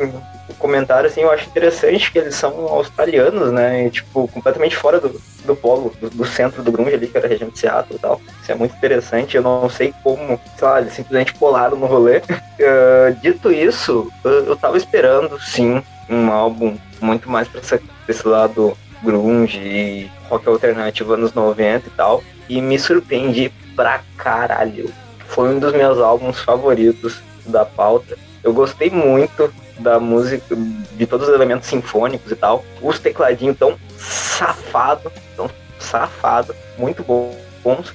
[0.49, 3.85] o comentário, assim, eu acho interessante que eles são australianos, né?
[3.85, 7.27] E, tipo, completamente fora do, do polo, do, do centro do grunge ali, que era
[7.27, 8.19] a região de Seattle e tal.
[8.41, 9.37] Isso é muito interessante.
[9.37, 12.21] Eu não sei como, sei lá, eles simplesmente polaram no rolê.
[12.65, 17.87] Ah, dito isso, eu, eu tava esperando, sim, um álbum muito mais pra essa- pra
[18.07, 22.23] esse lado grunge e rock alternativo anos 90 e tal.
[22.47, 24.91] E me surpreendi pra caralho.
[25.27, 28.17] Foi um dos meus álbuns favoritos da pauta.
[28.43, 32.63] Eu gostei muito da música, de todos os elementos sinfônicos e tal.
[32.81, 37.93] Os tecladinhos tão safado, tão safado, muito bons.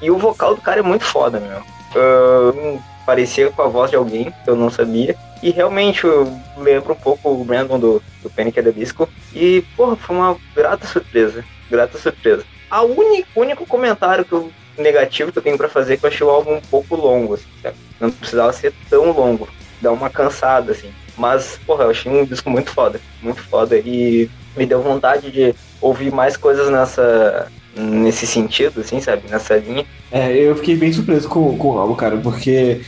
[0.00, 1.62] E o vocal do cara é muito foda, meu.
[1.96, 5.16] Ah, parecia com a voz de alguém que eu não sabia.
[5.42, 8.58] E realmente eu lembro um pouco o Brandon do, do Panic!
[8.58, 9.08] at the Disco.
[9.34, 11.44] E, porra, foi uma grata surpresa.
[11.70, 12.44] Grata surpresa.
[12.70, 16.26] A único, único comentário que eu, negativo que eu tenho pra fazer que eu achei
[16.26, 17.76] o álbum um pouco longo, assim, sabe?
[18.00, 19.48] Não precisava ser tão longo.
[19.80, 20.90] Dá uma cansada, assim.
[21.16, 23.00] Mas, porra, eu achei um disco muito foda.
[23.22, 23.76] Muito foda.
[23.78, 29.22] E me deu vontade de ouvir mais coisas nessa nesse sentido, assim, sabe?
[29.28, 29.84] Nessa linha.
[30.10, 32.80] É, eu fiquei bem surpreso com, com o álbum, cara, porque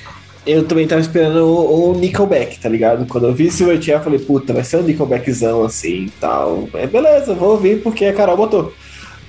[0.47, 3.07] eu também tava esperando o, o Nickelback, tá ligado?
[3.07, 6.69] Quando eu vi Silverchair, eu falei, puta, vai ser um Nickelbackzão assim tal.
[6.73, 8.73] É, beleza, vou ouvir porque a Carol botou.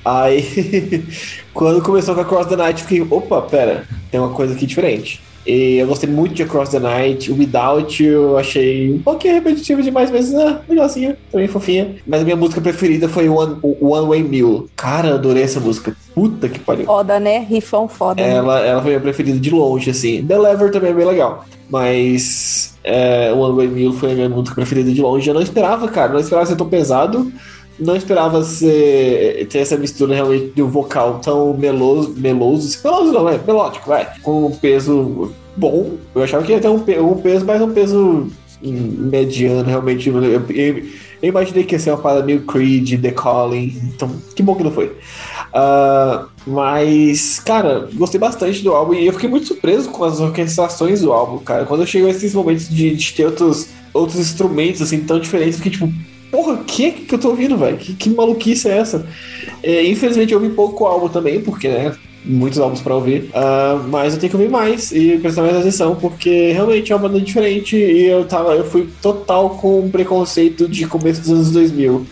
[0.04, 1.04] Aí,
[1.54, 5.22] quando começou com Across the Night, eu fiquei, opa, pera, tem uma coisa aqui diferente.
[5.48, 7.32] E eu gostei muito de Across the Night.
[7.32, 11.96] O Without eu achei um pouquinho repetitivo demais, mas ah, legalzinha, também fofinha.
[12.06, 14.68] Mas a minha música preferida foi One, One Way Mule.
[14.76, 15.96] Cara, adorei essa música.
[16.14, 16.86] Puta que pariu.
[16.86, 17.40] Foda, né?
[17.40, 18.22] Rifão foda.
[18.22, 18.36] né?
[18.36, 20.24] Ela, ela foi a minha preferida de longe, assim.
[20.24, 21.46] The Lever também é bem legal.
[21.70, 25.28] Mas é, One Way Mule foi a minha música preferida de longe.
[25.28, 26.14] Eu não esperava, cara.
[26.14, 27.32] Não esperava ser tão pesado.
[27.80, 32.14] Não esperava ser, ter essa mistura realmente de um vocal tão meloso.
[32.18, 34.08] Meloso, meloso não, é melódico, vai.
[34.22, 35.92] Com um peso bom.
[36.14, 36.76] Eu achava que ia ter um,
[37.10, 38.28] um peso, mas um peso
[38.62, 40.10] mediano, realmente.
[40.10, 40.84] Eu, eu-
[41.22, 43.74] eu imaginei que ia ser uma parada meio Creed, The Calling.
[43.94, 44.96] Então, que bom que não foi.
[45.54, 51.02] Ah, mas, cara, gostei bastante do álbum e eu fiquei muito surpreso com as orquestrações
[51.02, 51.66] do álbum, cara.
[51.66, 55.58] Quando eu chego a esses momentos de, de ter outros, outros instrumentos assim tão diferentes,
[55.58, 55.92] fiquei tipo,
[56.32, 57.78] porra, o que que eu tô ouvindo, velho?
[57.78, 59.06] Que, que maluquice é essa?
[59.64, 61.96] É, infelizmente eu ouvi pouco álbum também, porque, né?
[62.26, 65.96] Muitos álbuns pra ouvir, Ah, mas eu tenho que ouvir mais e prestar mais atenção,
[65.96, 70.68] porque realmente é uma banda diferente e eu tava, eu fui total com um preconceito
[70.68, 72.06] de começo dos anos 2000.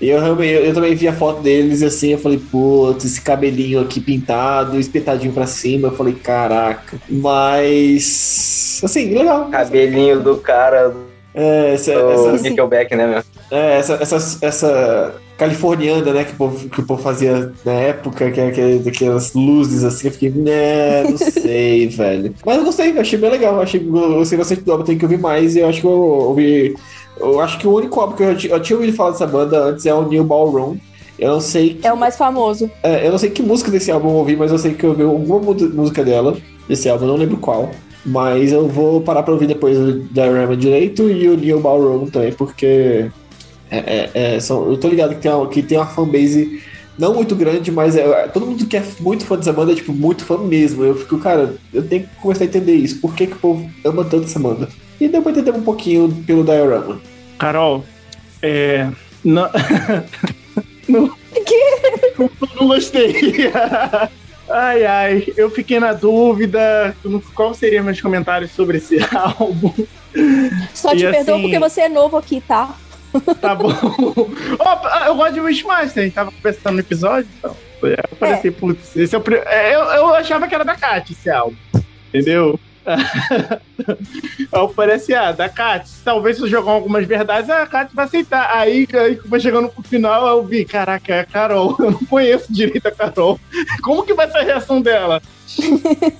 [0.00, 3.20] E eu, eu, eu também vi a foto deles e assim, eu falei, putz, esse
[3.20, 5.88] cabelinho aqui pintado, espetadinho pra cima.
[5.88, 6.96] Eu falei, caraca.
[7.08, 8.80] Mas.
[8.82, 9.48] Assim, legal.
[9.48, 10.92] Cabelinho do cara
[11.32, 13.22] É, essa, do essa, Nickelback, né, meu?
[13.52, 18.30] É, essa, essa, essa californiana, né, que o, povo, que o povo fazia na época,
[18.30, 22.34] que é luzes assim, eu fiquei, né, não sei, velho.
[22.46, 25.18] Mas eu gostei, achei bem legal, achei, eu gostei bastante do álbum, tenho que ouvir
[25.18, 26.74] mais, e eu acho que eu ouvi.
[27.20, 29.84] Eu acho que o único álbum que eu, eu tinha ouvido falar dessa banda antes
[29.84, 30.76] é o New Ballroom.
[31.18, 32.70] Eu não sei É o mais famoso.
[32.82, 34.90] é, eu não sei que música desse álbum eu ouvi, mas eu sei que eu
[34.90, 37.70] ouvi alguma música dela, desse álbum, eu não lembro qual.
[38.04, 42.32] Mas eu vou parar pra ouvir depois o Diorama direito e o Neil Ballroom também,
[42.32, 43.08] porque
[43.78, 46.62] é, é- é, são, eu tô ligado que tem, uma, que tem uma fanbase
[46.98, 49.92] não muito grande, mas é, todo mundo que é muito fã dessa banda é tipo
[49.92, 50.84] muito fã mesmo.
[50.84, 53.00] Eu fico, cara, eu tenho que começar a entender isso.
[53.00, 54.68] Por que, que o povo ama tanto essa banda?
[55.00, 57.00] E deu pra entender um pouquinho pelo Diorama.
[57.38, 57.82] Carol,
[58.42, 58.88] é.
[59.24, 59.48] Não.
[60.88, 61.06] não,
[62.18, 62.30] não,
[62.60, 63.14] não gostei.
[64.50, 66.94] Ai, ai, eu fiquei na dúvida
[67.34, 69.72] qual seriam meus comentários sobre esse álbum.
[70.74, 72.76] Só E te perdoo assim- porque você é novo aqui, tá?
[73.40, 73.68] Tá bom.
[74.58, 77.56] Opa, eu gosto de Wishmaster, a gente tava conversando no episódio, então.
[77.82, 78.38] Eu falei É.
[78.38, 81.56] assim, putz, esse é o é, eu, eu achava que era da Kat esse álbum.
[82.08, 82.58] Entendeu?
[84.52, 88.04] Eu falei assim, ah, da Kat, talvez se eu jogar algumas verdades, a Kat vai
[88.06, 88.50] aceitar.
[88.56, 91.76] Aí, aí foi chegando pro final, eu vi, caraca, é a Carol.
[91.80, 93.38] Eu não conheço direito a Carol.
[93.82, 95.22] Como que vai ser a reação dela?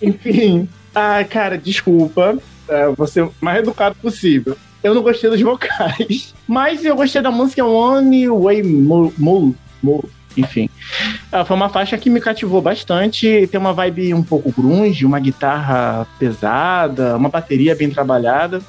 [0.00, 0.68] Enfim.
[0.94, 2.38] Ai, cara, desculpa.
[2.68, 4.56] É, vou ser o mais educado possível.
[4.82, 6.34] Eu não gostei dos vocais.
[6.46, 9.12] Mas eu gostei da música One Way Mo.
[9.16, 10.68] Mo, Mo enfim.
[11.30, 13.46] Ah, foi uma faixa que me cativou bastante.
[13.48, 18.60] Tem uma vibe um pouco grunge, uma guitarra pesada, uma bateria bem trabalhada.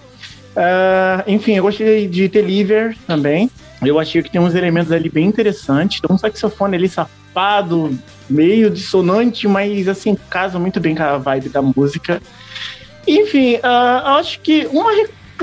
[0.55, 3.49] Ah, enfim, eu gostei de Deliver também.
[3.81, 5.99] Eu achei que tem uns elementos ali bem interessantes.
[5.99, 7.97] Tem um saxofone ali safado,
[8.29, 12.21] meio dissonante, mas assim, casa muito bem com a vibe da música.
[13.07, 14.91] Enfim, eu acho que uma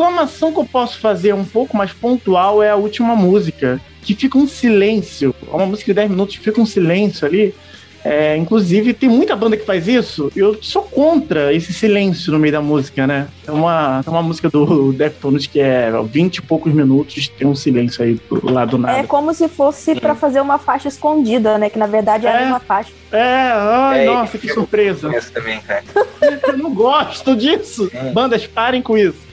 [0.05, 4.39] reclamação que eu posso fazer um pouco mais pontual é a última música, que fica
[4.39, 5.35] um silêncio.
[5.47, 7.55] É uma música de 10 minutos, fica um silêncio ali.
[8.03, 10.33] É, inclusive, tem muita banda que faz isso.
[10.35, 13.29] e Eu sou contra esse silêncio no meio da música, né?
[13.45, 17.55] Tem uma, tem uma música do Deftones que é 20 e poucos minutos, tem um
[17.55, 18.99] silêncio aí do lado do nada.
[19.01, 21.69] É como se fosse pra fazer uma faixa escondida, né?
[21.69, 22.41] Que na verdade é, a É.
[22.45, 22.91] mesma faixa.
[23.13, 25.15] É, ai, É, nossa, que surpresa.
[25.15, 25.85] Isso também, cara.
[26.49, 27.91] Eu não gosto disso.
[28.15, 29.29] Bandas, parem com isso.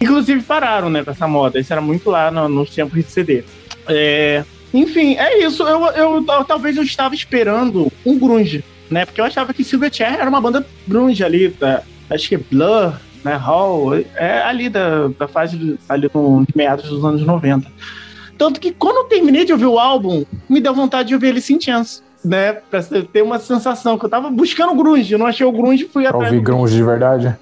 [0.00, 1.58] Inclusive pararam, né, com essa moda.
[1.58, 3.44] Isso era muito lá no- nos tempos de CD.
[3.88, 5.62] É, enfim, é isso.
[5.62, 9.04] Eu, eu, eu- talvez eu estava esperando um grunge, né?
[9.06, 12.92] Porque eu achava que Silverchair era uma banda grunge ali, da, acho que Blur,
[13.24, 17.70] né, Hall, é ali da, da fase ali no meados dos anos 90.
[18.36, 21.40] Tanto que quando eu terminei de ouvir o álbum, me deu vontade de ouvir ele
[21.40, 22.02] sem chance.
[22.24, 25.84] Né, pra ter uma sensação que eu tava buscando grunge, eu não achei o grunge,
[25.92, 27.36] fui Pra atrás ouvir grunge de verdade.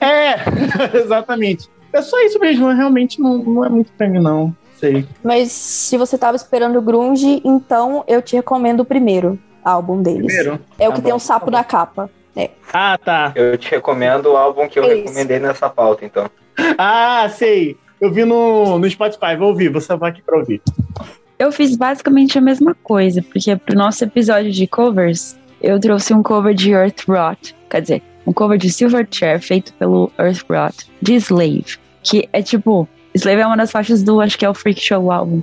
[0.00, 0.34] é,
[0.98, 1.68] exatamente.
[1.94, 4.54] É só isso mesmo, realmente não, não é muito pra mim, não.
[4.78, 5.06] Sei.
[5.22, 10.26] Mas se você tava esperando o Grunge, então eu te recomendo o primeiro álbum deles.
[10.26, 10.60] Primeiro?
[10.78, 12.10] É o Tá que tem bom, um sapo na capa.
[12.36, 12.50] É.
[12.72, 13.32] Ah, tá.
[13.36, 14.96] Eu te recomendo o álbum que eu É isso.
[15.04, 16.28] recomendei nessa pauta, então.
[16.76, 17.76] Ah, sei.
[18.00, 20.60] Eu vi no, no Spotify, vou ouvir, vou salvar aqui pra ouvir.
[21.38, 26.22] Eu fiz basicamente a mesma coisa, porque pro nosso episódio de covers, eu trouxe um
[26.22, 31.14] cover de Earth Rot, quer dizer, um cover de Silverchair feito pelo Earth Rot, de
[31.14, 34.80] Slave, que é tipo, Slave é uma das faixas do, acho que é o Freak
[34.80, 35.42] Show álbum.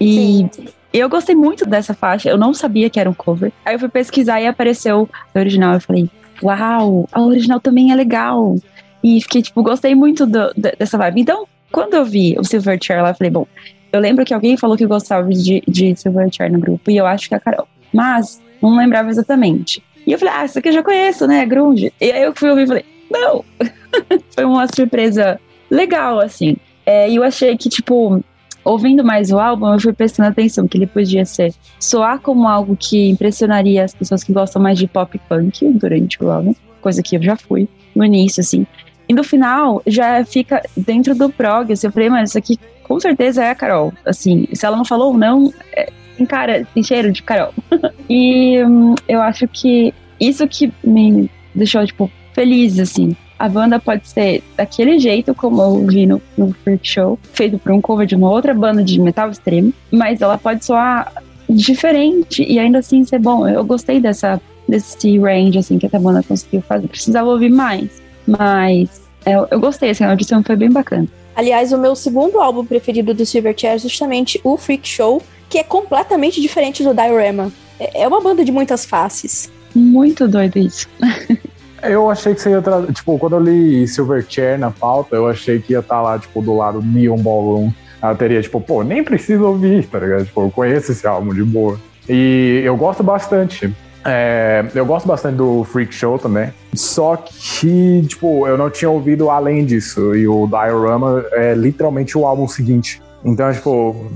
[0.00, 0.46] E
[0.92, 3.50] eu gostei muito dessa faixa, eu não sabia que era um cover.
[3.64, 6.08] Aí eu fui pesquisar e apareceu a original, eu falei,
[6.42, 8.56] uau, a original também é legal.
[9.02, 11.20] E fiquei, tipo, gostei muito do- de- dessa vibe.
[11.22, 13.46] Então, quando eu vi o Silverchair lá, eu falei, bom,
[13.92, 17.28] eu lembro que alguém falou que gostava de, de Silverchair no grupo, e eu acho
[17.28, 17.68] que é a Carol.
[17.92, 19.82] Mas, não lembrava exatamente.
[20.06, 21.44] E eu falei, ah, isso aqui eu já conheço, né?
[21.46, 21.92] Grunge.
[22.00, 23.44] E aí eu fui ouvir e falei, não!
[24.34, 25.40] Foi uma surpresa
[25.70, 26.56] legal, assim.
[26.84, 28.22] É, eu achei que, tipo,
[28.64, 32.76] ouvindo mais o álbum, eu fui prestando atenção que ele podia ser soar como algo
[32.76, 37.16] que impressionaria as pessoas que gostam mais de pop punk durante o álbum, coisa que
[37.16, 38.66] eu já fui no início, assim.
[39.08, 42.98] E no final, já fica dentro do prog, assim, eu falei, mano, isso aqui com
[42.98, 43.92] certeza é a Carol.
[44.04, 47.52] Assim, se ela não falou ou não, é, tem cara, tem cheiro de Carol.
[48.10, 53.16] e hum, eu acho que isso que me deixou, tipo, feliz, assim.
[53.38, 57.72] A banda pode ser daquele jeito, como eu vi no, no Freak Show, feito por
[57.72, 61.12] um cover de uma outra banda de metal extremo, mas ela pode soar
[61.48, 63.46] diferente e ainda assim ser bom.
[63.46, 66.88] Eu gostei dessa, desse range, assim, que essa banda conseguiu fazer.
[66.88, 71.06] Precisava ouvir mais, mas eu, eu gostei, assim, a audição foi bem bacana.
[71.34, 75.62] Aliás, o meu segundo álbum preferido do Silverchair é justamente o Freak Show, que é
[75.62, 77.52] completamente diferente do Diorama.
[77.78, 79.52] É é uma banda de muitas faces.
[79.74, 80.88] Muito doido isso.
[81.90, 82.92] Eu achei que você ia trazer.
[82.92, 86.56] Tipo, quando eu li Silverchair na pauta, eu achei que ia estar lá, tipo, do
[86.56, 87.70] lado do Neon Ballroom.
[88.02, 90.24] Ela teria, tipo, pô, nem preciso ouvir, tá ligado?
[90.24, 91.78] Tipo, eu conheço esse álbum de boa.
[92.08, 93.74] E eu gosto bastante.
[94.04, 96.52] É, eu gosto bastante do Freak Show também.
[96.74, 100.14] Só que, tipo, eu não tinha ouvido além disso.
[100.14, 103.02] E o Diorama é literalmente o álbum seguinte.
[103.24, 104.06] Então, tipo,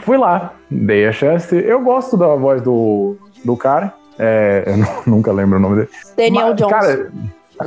[0.00, 1.56] fui lá, dei a chance.
[1.56, 3.94] Eu gosto da voz do, do cara.
[4.18, 4.86] É, eu nu-
[5.16, 5.88] nunca lembro o nome dele.
[6.16, 6.72] Daniel Mas, Jones.
[6.72, 7.12] Cara,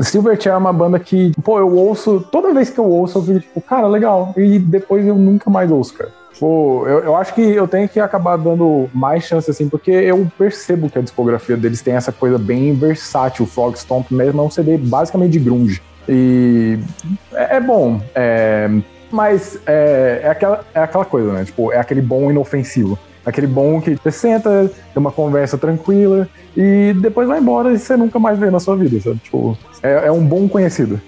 [0.04, 3.40] Silverchair é uma banda que, pô, eu ouço, toda vez que eu ouço, eu fico
[3.40, 4.34] tipo, cara, legal.
[4.38, 6.12] E depois eu nunca mais ouço, cara.
[6.40, 10.26] Pô, eu, eu acho que eu tenho que acabar dando mais chance, assim, porque eu
[10.38, 13.44] percebo que a discografia deles tem essa coisa bem versátil.
[13.46, 15.82] O Frog Stomp mesmo é um CD basicamente de grunge.
[16.08, 16.80] E
[17.34, 18.70] é, é bom, é,
[19.12, 21.44] mas é, é, aquela, é aquela coisa, né?
[21.44, 22.98] Tipo, é aquele bom inofensivo.
[23.26, 27.96] Aquele bom que você senta, tem uma conversa tranquila e depois vai embora e você
[27.96, 29.20] nunca mais vê na sua vida, sabe?
[29.20, 31.00] Tipo, é, é um bom conhecido.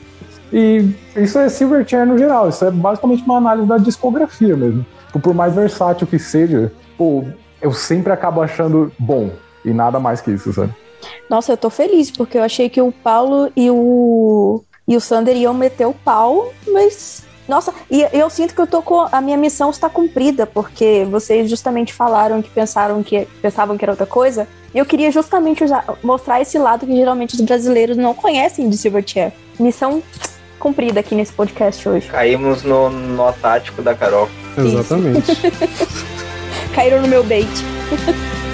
[0.51, 4.85] E isso é Silverchair no geral, isso é basicamente uma análise da discografia mesmo.
[5.07, 7.23] Tipo, por mais versátil que seja, pô,
[7.61, 9.31] eu sempre acabo achando bom
[9.63, 10.73] e nada mais que isso, sabe?
[11.29, 15.35] Nossa, eu tô feliz, porque eu achei que o Paulo e o, e o Sander
[15.35, 17.25] iam meter o pau, mas.
[17.51, 19.09] Nossa, e eu sinto que eu tô com.
[19.11, 23.91] A minha missão está cumprida, porque vocês justamente falaram que pensaram que pensavam que era
[23.91, 24.47] outra coisa.
[24.73, 28.77] E eu queria justamente usar- mostrar esse lado que geralmente os brasileiros não conhecem de
[28.77, 29.33] Silverchair.
[29.59, 30.01] Missão
[30.57, 32.07] cumprida aqui nesse podcast hoje.
[32.07, 34.29] Caímos no nó tático da Carol.
[34.57, 35.33] Exatamente.
[36.73, 37.49] Caíram no meu bait.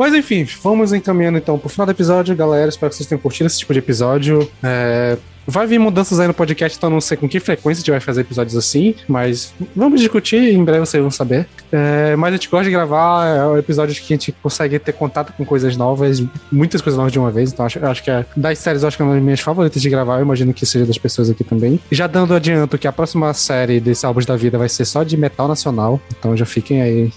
[0.00, 2.70] Mas enfim, vamos encaminhando então pro final do episódio, galera.
[2.70, 4.50] Espero que vocês tenham curtido esse tipo de episódio.
[4.62, 7.90] É, Vai vir mudanças aí no podcast, então não sei com que frequência a gente
[7.90, 11.46] vai fazer episódios assim, mas vamos discutir em breve vocês vão saber.
[11.72, 14.92] É, mas a gente gosta de gravar é, o episódio que a gente consegue ter
[14.92, 17.52] contato com coisas novas, muitas coisas novas de uma vez.
[17.52, 19.88] Então acho, acho que é, das séries, acho que é uma das minhas favoritas de
[19.90, 20.18] gravar.
[20.18, 21.80] Eu imagino que seja das pessoas aqui também.
[21.90, 25.16] Já dando adianto que a próxima série desse Álbuns da Vida vai ser só de
[25.16, 26.00] metal nacional.
[26.18, 27.12] Então já fiquem aí,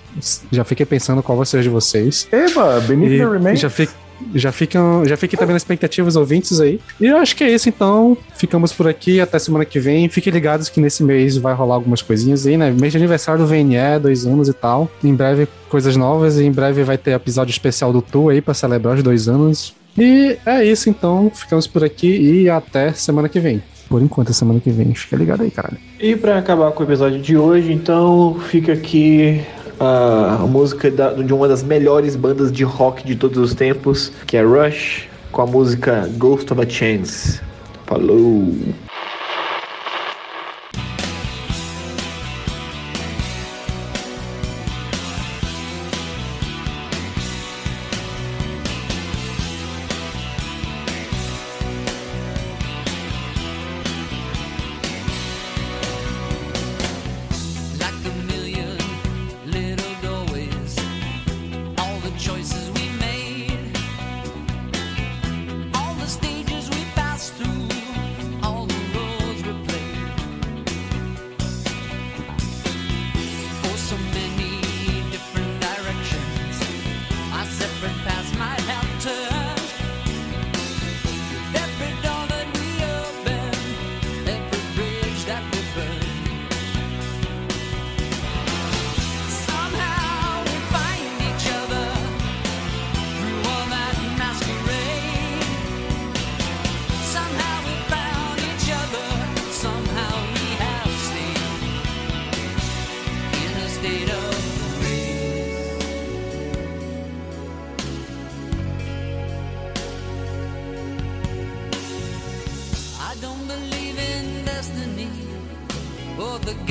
[0.52, 2.28] já fiquem pensando qual vai ser de vocês.
[2.32, 3.60] Eba, Beneath E the Remains.
[3.60, 4.03] já fica.
[4.34, 6.80] Já ficam, já fiquem também na expectativa os ouvintes aí.
[7.00, 8.18] E eu acho que é isso então.
[8.36, 10.10] Ficamos por aqui até semana que vem.
[10.10, 12.72] Fiquem ligados que nesse mês vai rolar algumas coisinhas aí, né?
[12.72, 14.90] Mês de aniversário do VNE, dois anos e tal.
[15.04, 16.38] Em breve, coisas novas.
[16.40, 19.74] E em breve vai ter episódio especial do Tu aí pra celebrar os dois anos.
[19.98, 21.32] E é isso então.
[21.34, 23.62] Ficamos por aqui e até semana que vem.
[23.88, 24.94] Por enquanto, é semana que vem.
[24.96, 25.78] Fica ligado aí, caralho.
[26.00, 29.42] E pra acabar com o episódio de hoje, então fica aqui
[29.86, 34.38] a música da- de uma das melhores bandas de rock de todos os tempos, que
[34.38, 37.42] é Rush, com a música Ghost of a Chance.
[37.86, 38.54] Falou!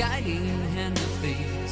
[0.09, 1.71] Guiding hand of fate.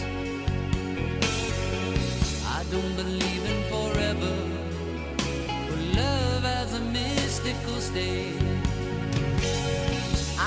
[2.59, 4.37] I don't believe in forever,
[5.71, 8.41] or love as a mystical state.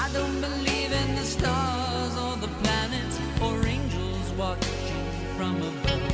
[0.04, 5.06] I don't believe in the stars or the planets or angels watching
[5.36, 6.08] from above.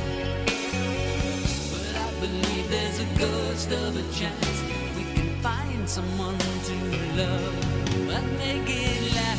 [1.72, 4.56] But I believe there's a ghost of a chance
[4.96, 6.38] we can find someone
[6.68, 6.76] to
[7.20, 7.54] love
[8.16, 9.29] and make it last.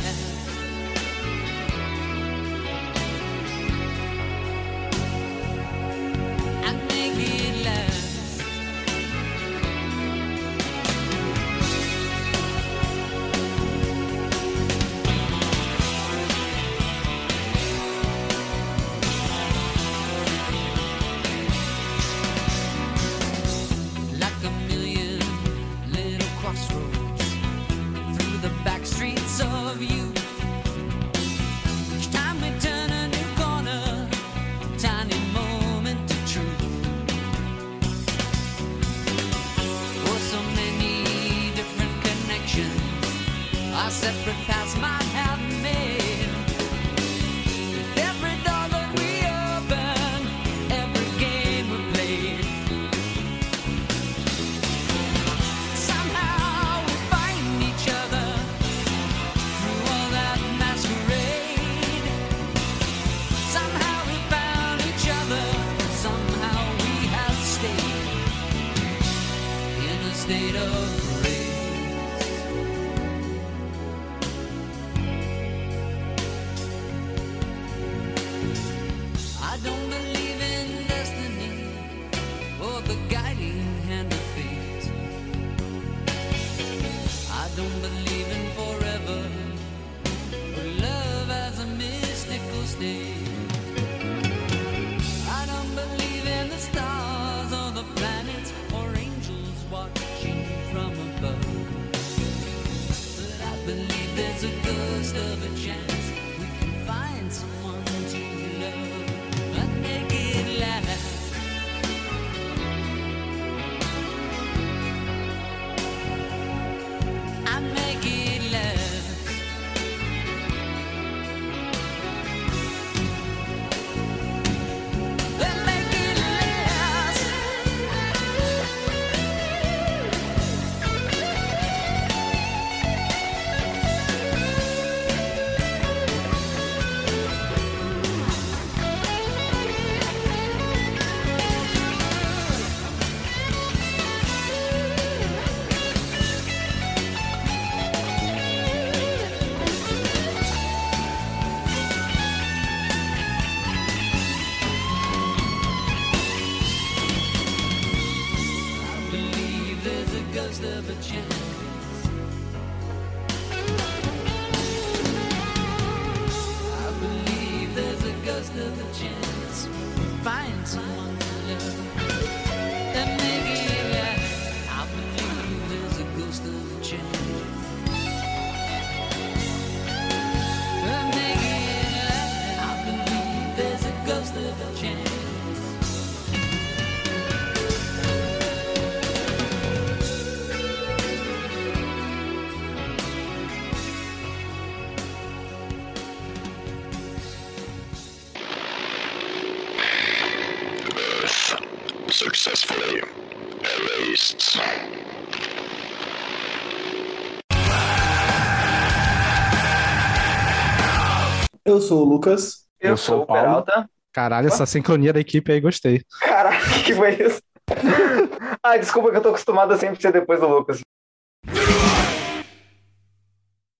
[211.71, 212.65] Eu sou o Lucas.
[212.81, 213.89] Eu, sou o Peralta.
[214.11, 216.01] Caralho, essa sincronia da equipe aí, gostei.
[216.19, 217.41] Caralho, que foi isso?
[218.61, 220.81] ah, desculpa que eu tô acostumado a sempre ser depois do Lucas.